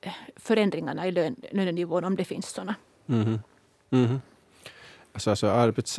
eh, 0.00 0.12
förändringarna 0.36 1.06
i 1.06 1.12
lön, 1.12 1.36
lönenivån, 1.50 2.04
om 2.04 2.16
det 2.16 2.24
finns 2.24 2.48
sådana. 2.48 2.74
Mm. 3.06 3.22
Mm-hmm. 3.22 3.38
Mm. 3.90 4.06
Mm-hmm. 4.06 4.20
Alltså, 5.12 5.30
alltså 5.30 5.46
arbets, 5.46 5.98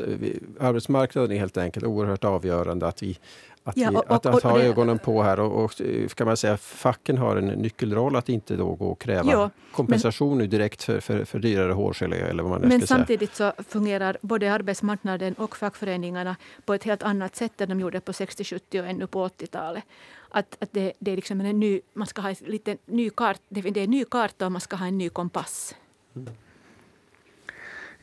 arbetsmarknaden 0.59 1.31
är 1.31 1.39
helt 1.39 1.57
enkelt 1.57 1.85
oerhört 1.85 2.23
avgörande. 2.23 2.87
Att 2.87 3.03
vi, 3.03 3.17
att, 3.63 3.77
ja, 3.77 3.89
och, 3.89 4.03
att, 4.07 4.25
att 4.25 4.43
ha 4.43 4.59
ögonen 4.59 4.99
på 4.99 5.23
här 5.23 5.39
och, 5.39 5.63
och, 5.63 5.71
kan 6.15 6.27
man 6.27 6.37
säga 6.37 6.57
facken 6.57 7.17
har 7.17 7.35
en 7.35 7.47
nyckelroll 7.47 8.15
att 8.15 8.29
inte 8.29 8.55
då 8.55 8.75
gå 8.75 8.87
och 8.87 9.01
kräva 9.01 9.31
ja, 9.31 9.49
kompensation 9.71 10.37
men, 10.37 10.49
direkt 10.49 10.83
för, 10.83 10.99
för, 10.99 11.25
för 11.25 11.39
dyrare 11.39 11.73
hårgelé 11.73 12.17
eller 12.17 12.43
vad 12.43 12.51
man 12.51 12.69
Men 12.69 12.87
samtidigt 12.87 13.35
så 13.35 13.51
fungerar 13.67 14.17
både 14.21 14.53
arbetsmarknaden 14.53 15.33
och 15.33 15.57
fackföreningarna 15.57 16.35
på 16.65 16.73
ett 16.73 16.83
helt 16.83 17.03
annat 17.03 17.35
sätt 17.35 17.61
än 17.61 17.69
de 17.69 17.79
gjorde 17.79 17.99
på 17.99 18.11
60-, 18.11 18.43
70 18.43 18.79
och 18.81 18.87
ännu 18.87 19.07
på 19.07 19.27
80-talet. 19.27 19.83
Att, 20.29 20.57
att 20.59 20.69
det, 20.71 20.93
det, 20.99 21.11
är 21.11 21.15
liksom 21.15 21.41
en 21.41 21.59
ny, 21.59 21.81
man 21.93 22.07
ska 22.07 22.21
ha 22.21 22.29
en 22.29 22.35
liten 22.39 22.77
ny 22.85 23.09
kart, 23.09 23.39
det, 23.49 23.61
det 23.61 23.79
är 23.79 23.83
en 23.83 23.91
ny 23.91 24.05
karta 24.05 24.45
och 24.45 24.51
man 24.51 24.61
ska 24.61 24.75
ha 24.75 24.85
en 24.87 24.97
ny 24.97 25.09
kompass. 25.09 25.75
Mm. 26.15 26.33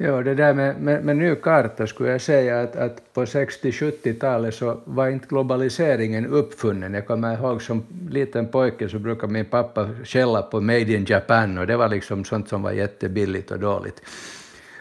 Ja, 0.02 0.22
det 0.22 0.34
där 0.34 0.54
med, 0.54 0.80
med, 0.80 1.04
med 1.04 1.16
ny 1.16 1.34
karta 1.34 1.86
skulle 1.86 2.10
jag 2.10 2.20
säga 2.20 2.60
att, 2.60 2.76
att 2.76 3.12
på 3.12 3.24
60-70-talet 3.24 4.54
så 4.54 4.80
var 4.84 5.08
inte 5.08 5.26
globaliseringen 5.26 6.26
uppfunnen. 6.26 6.94
Jag 6.94 7.06
kommer 7.06 7.34
ihåg 7.34 7.62
som 7.62 7.84
liten 8.10 8.48
pojke 8.48 8.88
så 8.88 8.98
brukade 8.98 9.32
min 9.32 9.44
pappa 9.44 9.88
skälla 10.04 10.42
på 10.42 10.60
Made 10.60 10.92
in 10.92 11.04
Japan 11.04 11.58
och 11.58 11.66
det 11.66 11.76
var 11.76 11.88
liksom 11.88 12.24
sånt 12.24 12.48
som 12.48 12.62
var 12.62 12.72
jättebilligt 12.72 13.50
och 13.50 13.58
dåligt. 13.58 14.02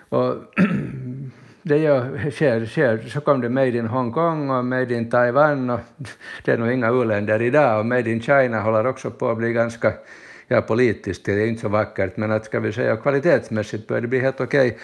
Och 0.10 0.36
det 1.62 1.78
gör, 1.78 2.32
sker, 2.32 2.66
sker, 2.66 2.98
så 3.10 3.22
kom 3.22 3.42
det 3.42 3.50
Made 3.50 3.78
in 3.78 3.88
Hongkong 3.88 4.50
och 4.50 4.66
Made 4.66 4.94
in 4.94 5.10
Taiwan 5.10 5.70
och 5.70 5.80
det 6.44 6.52
är 6.52 6.58
nog 6.58 6.72
inga 6.72 6.90
u-länder 6.90 7.42
idag 7.42 7.80
och 7.80 7.86
Made 7.86 8.12
in 8.12 8.22
China 8.22 8.62
håller 8.62 8.88
också 8.88 9.12
på 9.12 9.30
att 9.30 9.38
bli 9.38 9.54
ganska 9.54 9.94
ja, 10.50 10.62
politiskt 10.62 11.26
det 11.26 11.32
är 11.32 11.48
inte 11.48 11.62
så 11.62 11.70
vackert, 11.70 12.18
men 12.18 12.32
att 12.32 12.46
ska 12.46 12.60
vi 12.60 12.74
säga 12.74 12.98
kvalitetsmässigt 12.98 13.88
börjar 13.88 14.02
det 14.02 14.08
bli 14.08 14.20
helt 14.20 14.42
okej. 14.42 14.68
Okay. 14.68 14.80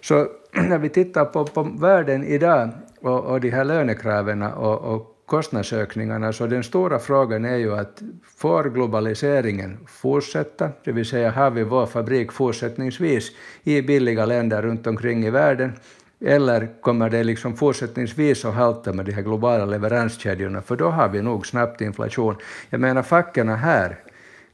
Så 0.00 0.26
när 0.68 0.78
vi 0.78 0.88
tittar 0.88 1.24
på, 1.24 1.44
på 1.44 1.62
världen 1.62 2.24
idag 2.24 2.68
och, 3.00 3.24
och 3.24 3.40
de 3.40 3.50
här 3.50 3.64
lönekraven 3.64 4.42
och, 4.42 4.94
och 4.94 5.08
kostnadsökningarna, 5.26 6.32
så 6.32 6.46
den 6.46 6.62
stora 6.62 6.98
frågan 6.98 7.44
är 7.44 7.56
ju 7.56 7.74
att 7.74 8.02
får 8.36 8.64
globaliseringen 8.64 9.78
fortsätta, 9.86 10.70
det 10.84 10.92
vill 10.92 11.06
säga 11.06 11.30
har 11.30 11.50
vi 11.50 11.64
vår 11.64 11.86
fabrik 11.86 12.32
fortsättningsvis 12.32 13.30
i 13.62 13.82
billiga 13.82 14.26
länder 14.26 14.62
runt 14.62 14.86
omkring 14.86 15.24
i 15.24 15.30
världen, 15.30 15.72
eller 16.20 16.80
kommer 16.80 17.10
det 17.10 17.24
liksom 17.24 17.56
fortsättningsvis 17.56 18.44
att 18.44 18.54
halta 18.54 18.92
med 18.92 19.04
de 19.04 19.12
här 19.12 19.22
globala 19.22 19.64
leveranskedjorna, 19.64 20.62
för 20.62 20.76
då 20.76 20.88
har 20.88 21.08
vi 21.08 21.22
nog 21.22 21.46
snabbt 21.46 21.80
inflation. 21.80 22.36
Jag 22.70 22.80
menar 22.80 23.02
facken 23.02 23.48
här 23.48 23.98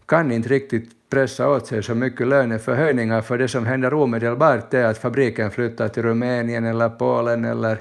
kan 0.09 0.33
inte 0.33 0.49
riktigt 0.49 0.90
pressa 1.11 1.49
åt 1.49 1.66
sig 1.66 1.83
så 1.83 1.94
mycket 1.94 2.27
löneförhöjningar, 2.27 3.23
för 3.23 3.38
det 3.38 3.49
som 3.49 3.66
händer 3.66 3.94
omedelbart 3.94 4.75
är 4.75 4.85
att 4.85 4.99
fabriken 4.99 5.51
flyttar 5.51 5.88
till 5.88 6.03
Rumänien 6.03 6.64
eller 6.64 6.88
Polen 6.88 7.44
eller 7.44 7.79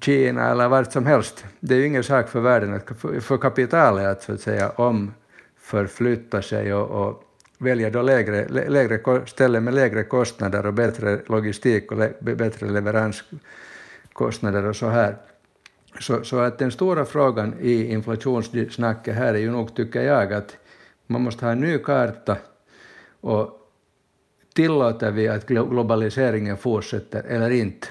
Kina 0.00 0.50
eller 0.50 0.68
vart 0.68 0.92
som 0.92 1.06
helst. 1.06 1.44
Det 1.60 1.74
är 1.74 1.78
ju 1.78 1.86
ingen 1.86 2.04
sak 2.04 2.28
för 2.28 2.40
världen, 2.40 2.74
att, 2.74 2.88
för 3.24 3.38
kapitalet 3.38 4.06
att 4.06 4.22
så 4.22 4.32
att 4.32 4.40
säga 4.40 4.70
omförflytta 4.70 6.42
sig 6.42 6.74
och, 6.74 7.06
och 7.06 7.24
välja 7.58 7.90
då 7.90 8.02
lägre, 8.02 8.48
lägre 8.68 9.26
ställen 9.26 9.64
med 9.64 9.74
lägre 9.74 10.02
kostnader 10.02 10.66
och 10.66 10.74
bättre 10.74 11.20
logistik 11.26 11.92
och 11.92 11.98
le, 11.98 12.10
bättre 12.20 12.70
leveranskostnader 12.70 14.64
och 14.64 14.76
så 14.76 14.88
här. 14.88 15.16
Så, 16.00 16.24
så 16.24 16.38
att 16.38 16.58
den 16.58 16.70
stora 16.70 17.04
frågan 17.04 17.54
i 17.60 17.92
inflationssnacket 17.92 19.14
här 19.14 19.34
är 19.34 19.38
ju 19.38 19.50
nog, 19.50 19.74
tycker 19.74 20.02
jag, 20.02 20.32
att 20.32 20.56
man 21.10 21.22
måste 21.22 21.44
ha 21.44 21.52
en 21.52 21.60
ny 21.60 21.78
karta 21.78 22.36
och 23.20 23.58
tillåter 24.54 25.10
vi 25.10 25.28
att 25.28 25.46
globaliseringen 25.46 26.56
fortsätter 26.56 27.22
eller 27.22 27.50
inte? 27.50 27.88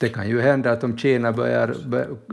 Det 0.00 0.08
kan 0.08 0.28
ju 0.28 0.40
hända 0.40 0.72
att 0.72 0.84
om 0.84 0.98
Kina 0.98 1.32
börjar 1.32 1.74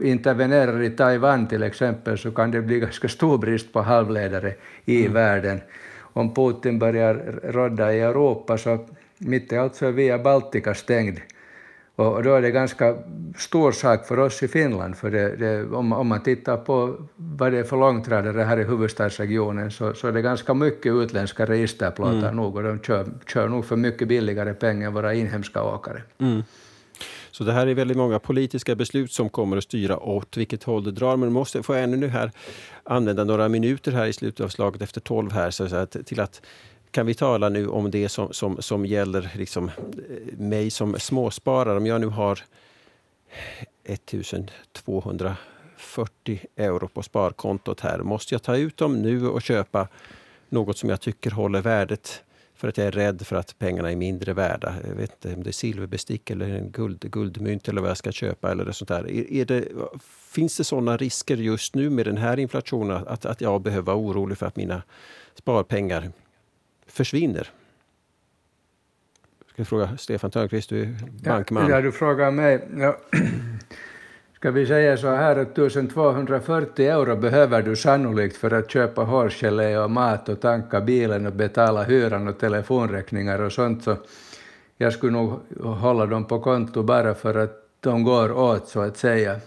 intervenera 0.03 0.85
i 0.85 0.89
Taiwan 0.89 1.47
till 1.47 1.63
exempel 1.63 2.17
så 2.17 2.31
kan 2.31 2.51
det 2.51 2.61
bli 2.61 2.79
ganska 2.79 3.07
stor 3.07 3.37
brist 3.37 3.73
på 3.73 3.81
halvledare 3.81 4.53
i 4.85 5.01
mm. 5.01 5.13
världen. 5.13 5.61
Om 5.99 6.33
Putin 6.33 6.79
börjar 6.79 7.39
rådda 7.43 7.93
i 7.93 7.99
Europa 7.99 8.57
så 8.57 8.85
mitt 9.17 9.51
i 9.51 9.57
allt 9.57 9.75
så 9.75 9.85
är 9.85 9.91
via 9.91 10.19
Baltika 10.19 10.73
stängd 10.73 11.19
och 11.97 12.23
då 12.23 12.35
är 12.35 12.41
det 12.41 12.51
ganska 12.51 12.95
stor 13.37 13.71
sak 13.71 14.05
för 14.05 14.19
oss 14.19 14.43
i 14.43 14.47
Finland, 14.47 14.97
för 14.97 15.11
det, 15.11 15.35
det, 15.35 15.63
om, 15.63 15.93
om, 15.93 16.07
man 16.07 16.23
tittar 16.23 16.57
på 16.57 16.95
vad 17.15 17.51
det 17.51 17.59
är 17.59 17.63
för 17.63 17.77
långtradare 17.77 18.41
här 18.41 18.59
i 18.59 18.63
huvudstadsregionen 18.63 19.71
så, 19.71 19.93
så 19.93 20.07
är 20.07 20.11
det 20.11 20.21
ganska 20.21 20.53
mycket 20.53 20.93
utländska 20.93 21.45
registerplåtar 21.45 22.17
mm. 22.17 22.35
nog 22.35 22.55
och 22.55 22.63
de 22.63 22.79
kör, 22.79 23.05
kör 23.27 23.47
nog 23.47 23.65
för 23.65 23.75
mycket 23.75 24.07
billigare 24.07 24.53
pengar 24.53 24.87
än 24.87 24.93
våra 24.93 25.13
inhemska 25.13 25.63
åkare. 25.63 26.01
Mm. 26.17 26.43
Så 27.31 27.43
det 27.43 27.53
här 27.53 27.67
är 27.67 27.73
väldigt 27.73 27.97
många 27.97 28.19
politiska 28.19 28.75
beslut 28.75 29.11
som 29.11 29.29
kommer 29.29 29.57
att 29.57 29.63
styra 29.63 29.99
åt 29.99 30.37
vilket 30.37 30.63
håll 30.63 30.83
det 30.83 30.91
drar. 30.91 31.17
Men 31.17 31.31
måste 31.31 31.63
få 31.63 31.73
ännu 31.73 31.97
nu 31.97 32.07
här 32.07 32.31
använda 32.83 33.23
några 33.23 33.49
minuter 33.49 33.91
här 33.91 34.05
i 34.05 34.13
slutet 34.13 34.45
av 34.45 34.49
slaget 34.49 34.81
efter 34.81 35.01
tolv 35.01 35.31
här 35.31 35.51
så 35.51 35.75
att, 35.75 36.05
till 36.05 36.19
att 36.19 36.41
kan 36.91 37.05
vi 37.05 37.13
tala 37.13 37.49
nu 37.49 37.67
om 37.67 37.91
det 37.91 38.09
som, 38.09 38.33
som, 38.33 38.61
som 38.61 38.85
gäller 38.85 39.31
liksom 39.35 39.69
eh, 39.69 39.73
mig 40.37 40.71
som 40.71 40.99
småsparare. 40.99 41.77
Om 41.77 41.85
jag 41.85 42.01
nu 42.01 42.07
har 42.07 42.39
1240 43.83 46.39
euro 46.55 46.87
på 46.87 47.03
sparkontot 47.03 47.79
här, 47.79 47.99
måste 47.99 48.33
jag 48.33 48.43
ta 48.43 48.57
ut 48.57 48.77
dem 48.77 49.01
nu 49.01 49.27
och 49.27 49.41
köpa 49.41 49.87
något 50.49 50.77
som 50.77 50.89
jag 50.89 51.01
tycker 51.01 51.31
håller 51.31 51.61
värdet 51.61 52.23
för 52.55 52.67
att 52.67 52.77
jag 52.77 52.87
är 52.87 52.91
rädd 52.91 53.27
för 53.27 53.35
att 53.35 53.59
pengarna 53.59 53.91
är 53.91 53.95
mindre 53.95 54.33
värda. 54.33 54.75
Jag 54.87 54.95
vet 54.95 55.11
inte 55.11 55.33
om 55.37 55.43
det 55.43 55.49
är 55.49 55.51
silverbestick 55.51 56.29
eller 56.29 56.49
en 56.49 56.71
guld, 56.71 57.11
guldmynt 57.11 57.67
eller 57.67 57.81
vad 57.81 57.89
jag 57.89 57.97
ska 57.97 58.11
köpa. 58.11 58.51
eller 58.51 58.71
sånt 58.71 58.89
där. 58.89 59.11
Är, 59.11 59.31
är 59.31 59.45
det, 59.45 59.67
finns 60.31 60.57
det 60.57 60.63
sådana 60.63 60.97
risker 60.97 61.37
just 61.37 61.75
nu 61.75 61.89
med 61.89 62.05
den 62.05 62.17
här 62.17 62.39
inflationen 62.39 63.07
att, 63.07 63.25
att 63.25 63.41
jag 63.41 63.61
behöver 63.61 63.85
vara 63.85 63.97
orolig 63.97 64.37
för 64.37 64.45
att 64.45 64.55
mina 64.55 64.81
sparpengar 65.35 66.11
försvinner? 66.97 67.51
Ska 69.47 69.61
jag 69.61 69.67
fråga 69.67 69.97
Stefan 69.97 70.31
Törnqvist, 70.31 70.69
du 70.69 70.81
är 70.81 70.95
bankman. 71.23 71.69
Ja, 71.69 71.81
du 71.81 71.91
frågar 71.91 72.31
mig. 72.31 72.67
Ja. 72.77 72.97
Ska 74.35 74.51
vi 74.51 74.65
säga 74.65 74.97
så 74.97 75.09
här 75.09 75.35
att 75.35 75.57
1240 75.57 76.85
euro 76.85 77.15
behöver 77.15 77.61
du 77.61 77.75
sannolikt 77.75 78.37
för 78.37 78.51
att 78.51 78.71
köpa 78.71 79.03
hårgelé 79.03 79.77
och 79.77 79.91
mat 79.91 80.29
och 80.29 80.41
tanka 80.41 80.81
bilen 80.81 81.25
och 81.25 81.33
betala 81.33 81.83
hyran 81.83 82.27
och 82.27 82.39
telefonräkningar 82.39 83.41
och 83.41 83.51
sånt. 83.51 83.83
Så 83.83 83.97
jag 84.77 84.93
skulle 84.93 85.11
nog 85.11 85.39
hålla 85.63 86.05
dem 86.05 86.25
på 86.25 86.39
konto 86.39 86.83
bara 86.83 87.13
för 87.13 87.35
att 87.35 87.53
de 87.79 88.03
går 88.03 88.31
åt 88.31 88.67
så 88.67 88.81
att 88.81 88.97
säga. 88.97 89.39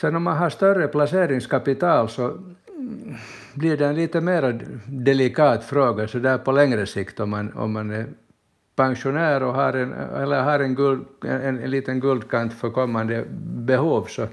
Sen 0.00 0.16
om 0.16 0.22
man 0.22 0.36
har 0.36 0.50
större 0.50 0.88
placeringskapital 0.88 2.08
så 2.08 2.38
blir 3.54 3.76
det 3.76 3.86
en 3.86 3.94
lite 3.94 4.20
mer 4.20 4.66
delikat 4.86 5.64
fråga 5.64 6.08
så 6.08 6.18
där 6.18 6.38
på 6.38 6.52
längre 6.52 6.86
sikt 6.86 7.20
om 7.20 7.30
man, 7.30 7.52
om 7.52 7.72
man 7.72 7.90
är 7.90 8.06
pensionär 8.76 9.42
och 9.42 9.54
har 9.54 9.72
en, 9.72 9.92
eller 9.92 10.42
har 10.42 10.60
en, 10.60 10.74
guld, 10.74 11.06
en, 11.24 11.58
en 11.58 11.70
liten 11.70 12.00
guldkant 12.00 12.52
för 12.52 12.70
kommande 12.70 13.24
behov 13.40 14.04
så 14.04 14.26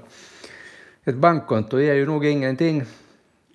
ett 1.04 1.14
bankkonto 1.14 1.78
ger 1.78 1.94
ju 1.94 2.06
nog 2.06 2.26
ingenting 2.26 2.84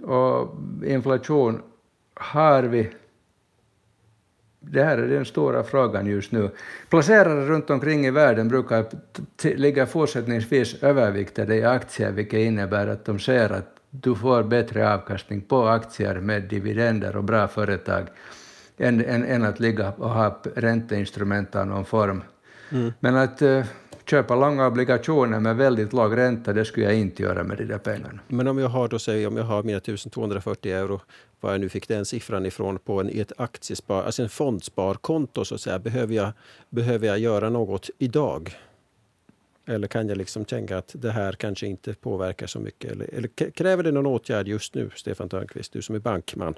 och 0.03 0.55
inflation 0.85 1.61
har 2.13 2.63
vi 2.63 2.89
det 4.59 4.83
här 4.83 4.97
är 4.97 5.07
den 5.07 5.25
stora 5.25 5.63
frågan 5.63 6.07
just 6.07 6.31
nu. 6.31 6.49
Placerare 6.89 7.45
runt 7.45 7.69
omkring 7.69 8.05
i 8.05 8.11
världen 8.11 8.47
brukar 8.47 8.85
ligga 9.55 9.85
fortsättningsvis 9.85 10.83
överviktade 10.83 11.55
i 11.55 11.63
aktier, 11.63 12.11
vilket 12.11 12.39
innebär 12.39 12.87
att 12.87 13.05
de 13.05 13.19
ser 13.19 13.49
att 13.51 13.78
du 13.89 14.15
får 14.15 14.43
bättre 14.43 14.93
avkastning 14.93 15.41
på 15.41 15.67
aktier 15.67 16.15
med 16.15 16.43
dividender 16.43 17.15
och 17.15 17.23
bra 17.23 17.47
företag 17.47 18.07
än, 18.77 19.05
än, 19.05 19.25
än 19.25 19.43
att 19.43 19.59
ligga 19.59 19.91
och 19.91 20.09
ha 20.09 20.41
ränteinstrument 20.55 21.55
av 21.55 21.67
någon 21.67 21.85
form. 21.85 22.23
Mm. 22.71 22.93
Men 22.99 23.15
att 23.15 23.41
uh, 23.41 23.65
köpa 24.05 24.35
långa 24.35 24.67
obligationer 24.67 25.39
med 25.39 25.55
väldigt 25.55 25.93
låg 25.93 26.17
ränta, 26.17 26.53
det 26.53 26.65
skulle 26.65 26.85
jag 26.85 26.95
inte 26.95 27.23
göra 27.23 27.43
med 27.43 27.57
de 27.57 27.65
där 27.65 27.77
pengarna. 27.77 28.19
Men 28.27 28.47
om 28.47 28.57
jag 28.57 28.69
har, 28.69 28.87
då, 28.87 28.99
säg, 28.99 29.27
om 29.27 29.37
jag 29.37 29.43
har 29.43 29.63
mina 29.63 29.77
1240 29.77 30.71
euro, 30.71 31.01
var 31.39 31.51
jag 31.51 31.61
nu 31.61 31.69
fick 31.69 31.87
den 31.87 32.05
siffran 32.05 32.45
ifrån, 32.45 32.79
på 32.79 32.99
en, 32.99 33.09
ett 33.09 33.31
aktiespar, 33.37 34.03
alltså 34.03 34.23
en 34.23 34.29
fondsparkonto, 34.29 35.45
så 35.45 35.55
att 35.55 35.61
säga, 35.61 35.79
behöver 35.79 36.15
jag, 36.15 36.31
behöver 36.69 37.07
jag 37.07 37.19
göra 37.19 37.49
något 37.49 37.89
idag? 37.97 38.55
Eller 39.69 39.87
kan 39.87 40.07
jag 40.09 40.17
liksom 40.17 40.45
tänka 40.45 40.77
att 40.77 40.95
det 40.97 41.11
här 41.11 41.31
kanske 41.31 41.67
inte 41.67 41.93
påverkar 41.93 42.47
så 42.47 42.59
mycket? 42.59 42.91
Eller, 42.91 43.13
eller 43.13 43.51
kräver 43.51 43.83
det 43.83 43.91
någon 43.91 44.05
åtgärd 44.05 44.47
just 44.47 44.75
nu, 44.75 44.89
Stefan 44.95 45.29
Törnqvist, 45.29 45.73
du 45.73 45.81
som 45.81 45.95
är 45.95 45.99
bankman? 45.99 46.55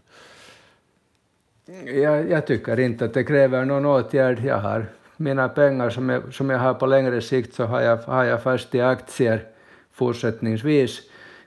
Jag, 1.85 2.31
jag 2.31 2.47
tycker 2.47 2.79
inte 2.79 3.05
att 3.05 3.13
det 3.13 3.23
kräver 3.23 3.65
någon 3.65 3.85
åtgärd. 3.85 4.45
Jag 4.45 4.57
har 4.57 4.85
mina 5.17 5.49
pengar 5.49 5.89
som 5.89 6.09
jag, 6.09 6.33
som 6.33 6.49
jag 6.49 6.59
har 6.59 6.73
på 6.73 6.85
längre 6.85 7.21
sikt 7.21 7.53
så 7.53 7.63
har 7.63 7.81
jag, 7.81 7.97
har 7.97 8.23
jag 8.23 8.43
fast 8.43 8.75
i 8.75 8.81
aktier 8.81 9.47
fortsättningsvis. 9.91 11.01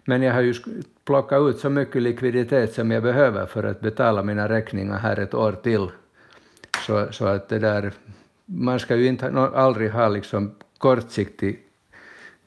Men 0.05 0.23
jag 0.23 0.35
har 0.35 0.41
ju 0.41 0.55
plockat 1.05 1.43
ut 1.43 1.59
så 1.59 1.71
mycket 1.71 2.03
likviditet 2.03 2.75
som 2.75 2.91
jag 2.91 3.03
behöver 3.03 3.47
för 3.47 3.65
att 3.65 3.81
betala 3.81 4.23
mina 4.23 4.49
räkningar 4.49 4.99
här 4.99 5.19
ett 5.19 5.35
år 5.35 5.53
till. 5.53 5.89
Så, 6.87 7.13
så 7.13 7.27
att 7.27 7.49
det 7.49 7.59
där 7.59 7.93
man 8.45 8.81
ska 8.81 8.97
ju 8.97 9.07
inte, 9.07 9.29
aldrig 9.55 9.91
ha 9.91 10.09
liksom 10.09 10.55
kortsiktig 10.85 11.63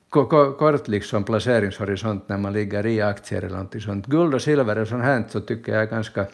kort 0.09 0.87
liksom 0.87 1.23
placeringshorisont 1.23 2.29
när 2.29 2.37
man 2.37 2.53
ligger 2.53 2.85
i 2.85 3.01
aktier 3.01 3.41
eller 3.41 3.57
något 3.57 3.83
sånt. 3.83 4.05
Guld 4.05 4.33
och 4.33 4.41
silver 4.41 4.77
och 4.77 4.87
sånt 4.87 5.03
här 5.03 5.23
så 5.29 5.41
tycker 5.41 5.71
jag 5.71 5.81
är 5.81 5.85
ganska 5.85 6.27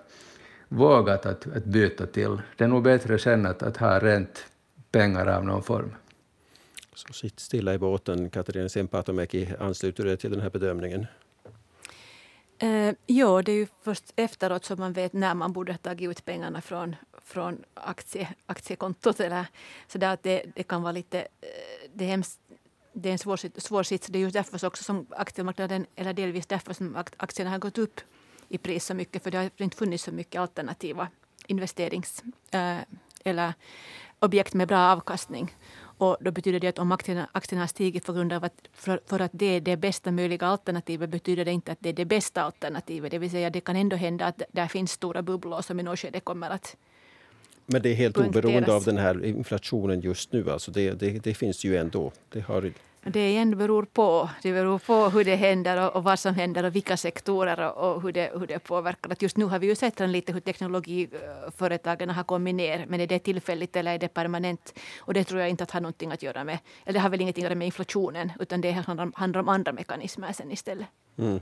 vågat 0.68 1.26
att, 1.26 1.48
att 1.56 1.66
byta 1.66 2.06
till. 2.06 2.42
Det 2.58 2.64
är 2.64 2.68
nog 2.68 2.84
bättre 2.84 3.20
sen 3.20 3.46
att, 3.46 3.64
att 3.64 3.78
ha 3.78 4.00
rent 4.00 4.46
pengar 4.92 5.28
av 5.28 5.46
någon 5.46 5.64
form. 5.64 5.96
Så 6.96 7.14
sitt 7.14 7.40
stilla 7.40 7.74
i 7.74 7.78
båten, 7.78 8.30
Katarina 8.30 8.70
Sempatomäki. 8.70 9.50
Ansluter 9.60 10.04
du 10.04 10.10
dig 10.10 10.18
till 10.18 10.32
den 10.32 10.42
här 10.42 10.50
bedömningen? 10.50 11.08
Eh, 12.58 12.96
ja, 13.06 13.42
det 13.42 13.52
är 13.52 13.56
ju 13.56 13.68
först 13.84 14.14
efteråt 14.16 14.66
som 14.66 14.80
man 14.80 14.94
vet 14.94 15.14
när 15.14 15.34
man 15.34 15.54
borde 15.54 15.72
ha 15.72 15.78
tagit 15.78 16.10
ut 16.10 16.26
pengarna 16.26 16.62
från, 16.62 16.96
från 17.24 17.64
aktie, 17.74 18.28
aktiekontot. 18.46 19.20
Eller, 19.20 19.46
så 19.88 19.98
där 19.98 20.14
att 20.14 20.24
det, 20.24 20.44
det 20.56 20.64
kan 20.64 20.82
vara 20.82 20.92
lite... 20.92 21.20
Eh, 21.20 21.83
det 21.94 22.06
är, 22.06 22.10
hemskt, 22.10 22.40
det 22.94 23.10
är 23.10 23.14
en 23.14 23.20
svår, 23.20 23.60
svår 23.60 23.84
sits. 23.84 24.08
Det 24.08 24.20
är 24.20 24.22
just 24.22 24.34
därför 24.34 24.68
också 24.68 24.84
som 24.84 25.06
aktiemarknaden, 25.10 25.86
eller 25.96 26.14
delvis 26.14 26.46
därför 26.46 26.74
som 26.74 27.04
aktierna 27.18 27.52
har 27.52 27.60
gått 27.60 27.78
upp 27.78 28.02
i 28.50 28.58
pris 28.58 28.86
så 28.86 28.94
mycket. 28.94 29.24
För 29.24 29.32
det 29.32 29.38
har 29.38 29.52
inte 29.58 29.78
funnits 29.78 30.04
så 30.04 30.12
mycket 30.12 30.42
alternativa 30.42 31.08
investerings 31.48 32.24
eh, 32.52 32.78
eller 33.24 33.54
objekt 34.20 34.54
med 34.54 34.68
bra 34.68 34.92
avkastning. 34.92 35.56
Och 35.98 36.18
då 36.20 36.32
betyder 36.32 36.60
det 36.60 36.68
att 36.68 36.80
om 36.80 36.92
aktierna, 36.92 37.28
aktierna 37.32 37.62
har 37.62 37.68
stigit 37.68 38.06
för 38.06 38.14
grund 38.14 38.34
av 38.34 38.44
att, 38.44 38.68
för, 38.74 39.02
för, 39.08 39.20
att 39.20 39.32
det 39.34 39.46
är 39.46 39.62
det 39.62 39.78
bästa 39.78 40.12
möjliga 40.12 40.48
alternativet 40.48 41.10
betyder 41.10 41.46
det 41.46 41.52
inte 41.52 41.72
att 41.72 41.78
det 41.82 41.90
är 41.90 41.94
det 41.94 42.06
bästa 42.06 42.44
alternativet. 42.44 43.12
Det 43.12 43.20
vill 43.20 43.32
säga 43.32 43.50
det 43.50 43.62
kan 43.62 43.76
ändå 43.76 43.96
hända 43.96 44.26
att 44.26 44.42
där 44.52 44.68
finns 44.68 44.92
stora 44.92 45.22
bubblor 45.22 45.62
som 45.62 45.80
i 45.80 45.84
något 45.84 46.00
skede 46.00 46.20
kommer 46.20 46.50
att 46.50 46.78
men 47.66 47.82
det 47.82 47.90
är 47.90 47.96
helt 47.96 48.18
oberoende 48.18 48.76
av 48.76 48.84
den 48.84 48.98
här 48.98 49.26
inflationen 49.26 50.02
just 50.02 50.32
nu. 50.32 50.52
Alltså 50.52 50.72
det, 50.72 50.92
det, 50.92 51.24
det 51.24 51.34
finns 51.34 51.64
ju 51.64 51.78
ändå. 51.78 52.12
Det 52.30 52.42
har 52.42 52.72
det 53.06 53.30
igen 53.30 53.58
beror 53.58 53.84
på. 53.84 54.30
Det 54.42 54.52
beror 54.52 54.80
på 54.80 55.10
hur 55.10 55.24
det 55.24 55.36
händer 55.36 55.86
och, 55.86 55.96
och 55.96 56.04
vad 56.04 56.20
som 56.20 56.36
händer 56.36 56.64
och 56.64 56.76
vilka 56.76 56.98
sektorer 56.98 57.72
och, 57.72 57.96
och, 57.96 58.02
hur, 58.02 58.12
det, 58.12 58.32
hur 58.40 58.48
det 58.48 58.60
påverkar. 58.60 59.12
Att 59.12 59.22
just 59.22 59.38
nu 59.38 59.46
har 59.46 59.60
vi 59.60 59.68
ju 59.68 59.76
sett 59.76 60.00
lite 60.00 60.34
hur 60.34 60.40
teknologiföretagen 60.40 62.10
har 62.10 62.24
kommit 62.24 62.56
ner. 62.56 62.86
Men 62.88 63.00
är 63.00 63.08
det 63.08 63.20
tillfälligt 63.20 63.76
eller 63.76 63.94
är 63.94 64.00
det 64.00 64.08
permanent? 64.08 64.80
Och 65.00 65.14
det 65.14 65.24
tror 65.24 65.40
jag 65.42 65.50
inte 65.50 65.64
att 65.64 65.72
har 65.72 65.82
någonting 65.82 66.12
att 66.12 66.24
göra 66.24 66.44
med, 66.44 66.58
eller 66.86 66.94
det 66.94 67.00
har 67.00 67.10
väl 67.10 67.22
ingenting 67.22 67.44
att 67.44 67.50
göra 67.50 67.58
med 67.58 67.66
inflationen, 67.66 68.32
utan 68.40 68.62
det 68.62 68.72
handlar, 68.72 69.12
handlar 69.16 69.42
om 69.42 69.50
andra 69.50 69.72
mekanismer 69.72 70.34
sen 70.34 70.52
istället. 70.52 70.88
Mm. 71.18 71.40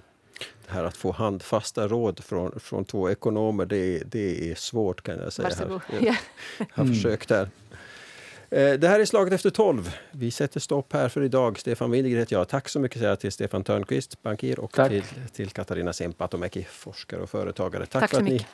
Det 0.67 0.73
här 0.73 0.83
att 0.83 0.97
få 0.97 1.11
handfasta 1.11 1.87
råd 1.87 2.23
från, 2.23 2.59
från 2.59 2.85
två 2.85 3.09
ekonomer, 3.09 3.65
det, 3.65 4.03
det 4.05 4.51
är 4.51 4.55
svårt 4.55 5.01
kan 5.01 5.19
jag 5.19 5.33
säga. 5.33 5.49
Varsågod. 5.49 5.81
Jag, 5.89 6.03
jag 6.57 6.67
har 6.69 6.85
försökt 6.85 7.29
där. 7.29 7.49
Eh, 8.49 8.73
det 8.73 8.87
här 8.87 8.99
är 8.99 9.05
Slaget 9.05 9.33
efter 9.33 9.49
tolv. 9.49 9.95
Vi 10.11 10.31
sätter 10.31 10.59
stopp 10.59 10.93
här 10.93 11.09
för 11.09 11.23
idag. 11.23 11.59
Stefan 11.59 11.91
Windiger 11.91 12.17
heter 12.17 12.35
jag. 12.35 12.47
Tack 12.47 12.69
så 12.69 12.79
mycket 12.79 13.19
till 13.19 13.31
Stefan 13.31 13.63
Törnqvist, 13.63 14.21
bankir 14.21 14.59
och 14.59 14.71
till, 14.73 15.03
till 15.33 15.49
Katarina 15.49 15.93
Sempatomäki, 15.93 16.63
forskare 16.63 17.21
och 17.21 17.29
företagare. 17.29 17.85
Tack, 17.85 18.01
Tack 18.01 18.09
för 18.09 18.17
att 18.17 18.23
mycket. 18.23 18.47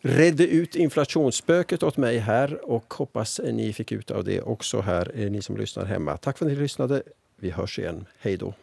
ni 0.00 0.10
redde 0.10 0.46
ut 0.46 0.76
inflationsspöket 0.76 1.82
åt 1.82 1.96
mig 1.96 2.18
här 2.18 2.70
och 2.70 2.94
hoppas 2.94 3.40
ni 3.44 3.72
fick 3.72 3.92
ut 3.92 4.10
av 4.10 4.24
det 4.24 4.42
också 4.42 4.80
här, 4.80 5.12
eh, 5.14 5.30
ni 5.30 5.42
som 5.42 5.56
lyssnar 5.56 5.84
hemma. 5.84 6.16
Tack 6.16 6.38
för 6.38 6.46
att 6.46 6.52
ni 6.52 6.58
lyssnade. 6.58 7.02
Vi 7.36 7.50
hörs 7.50 7.78
igen. 7.78 8.06
Hej 8.18 8.36
då! 8.36 8.54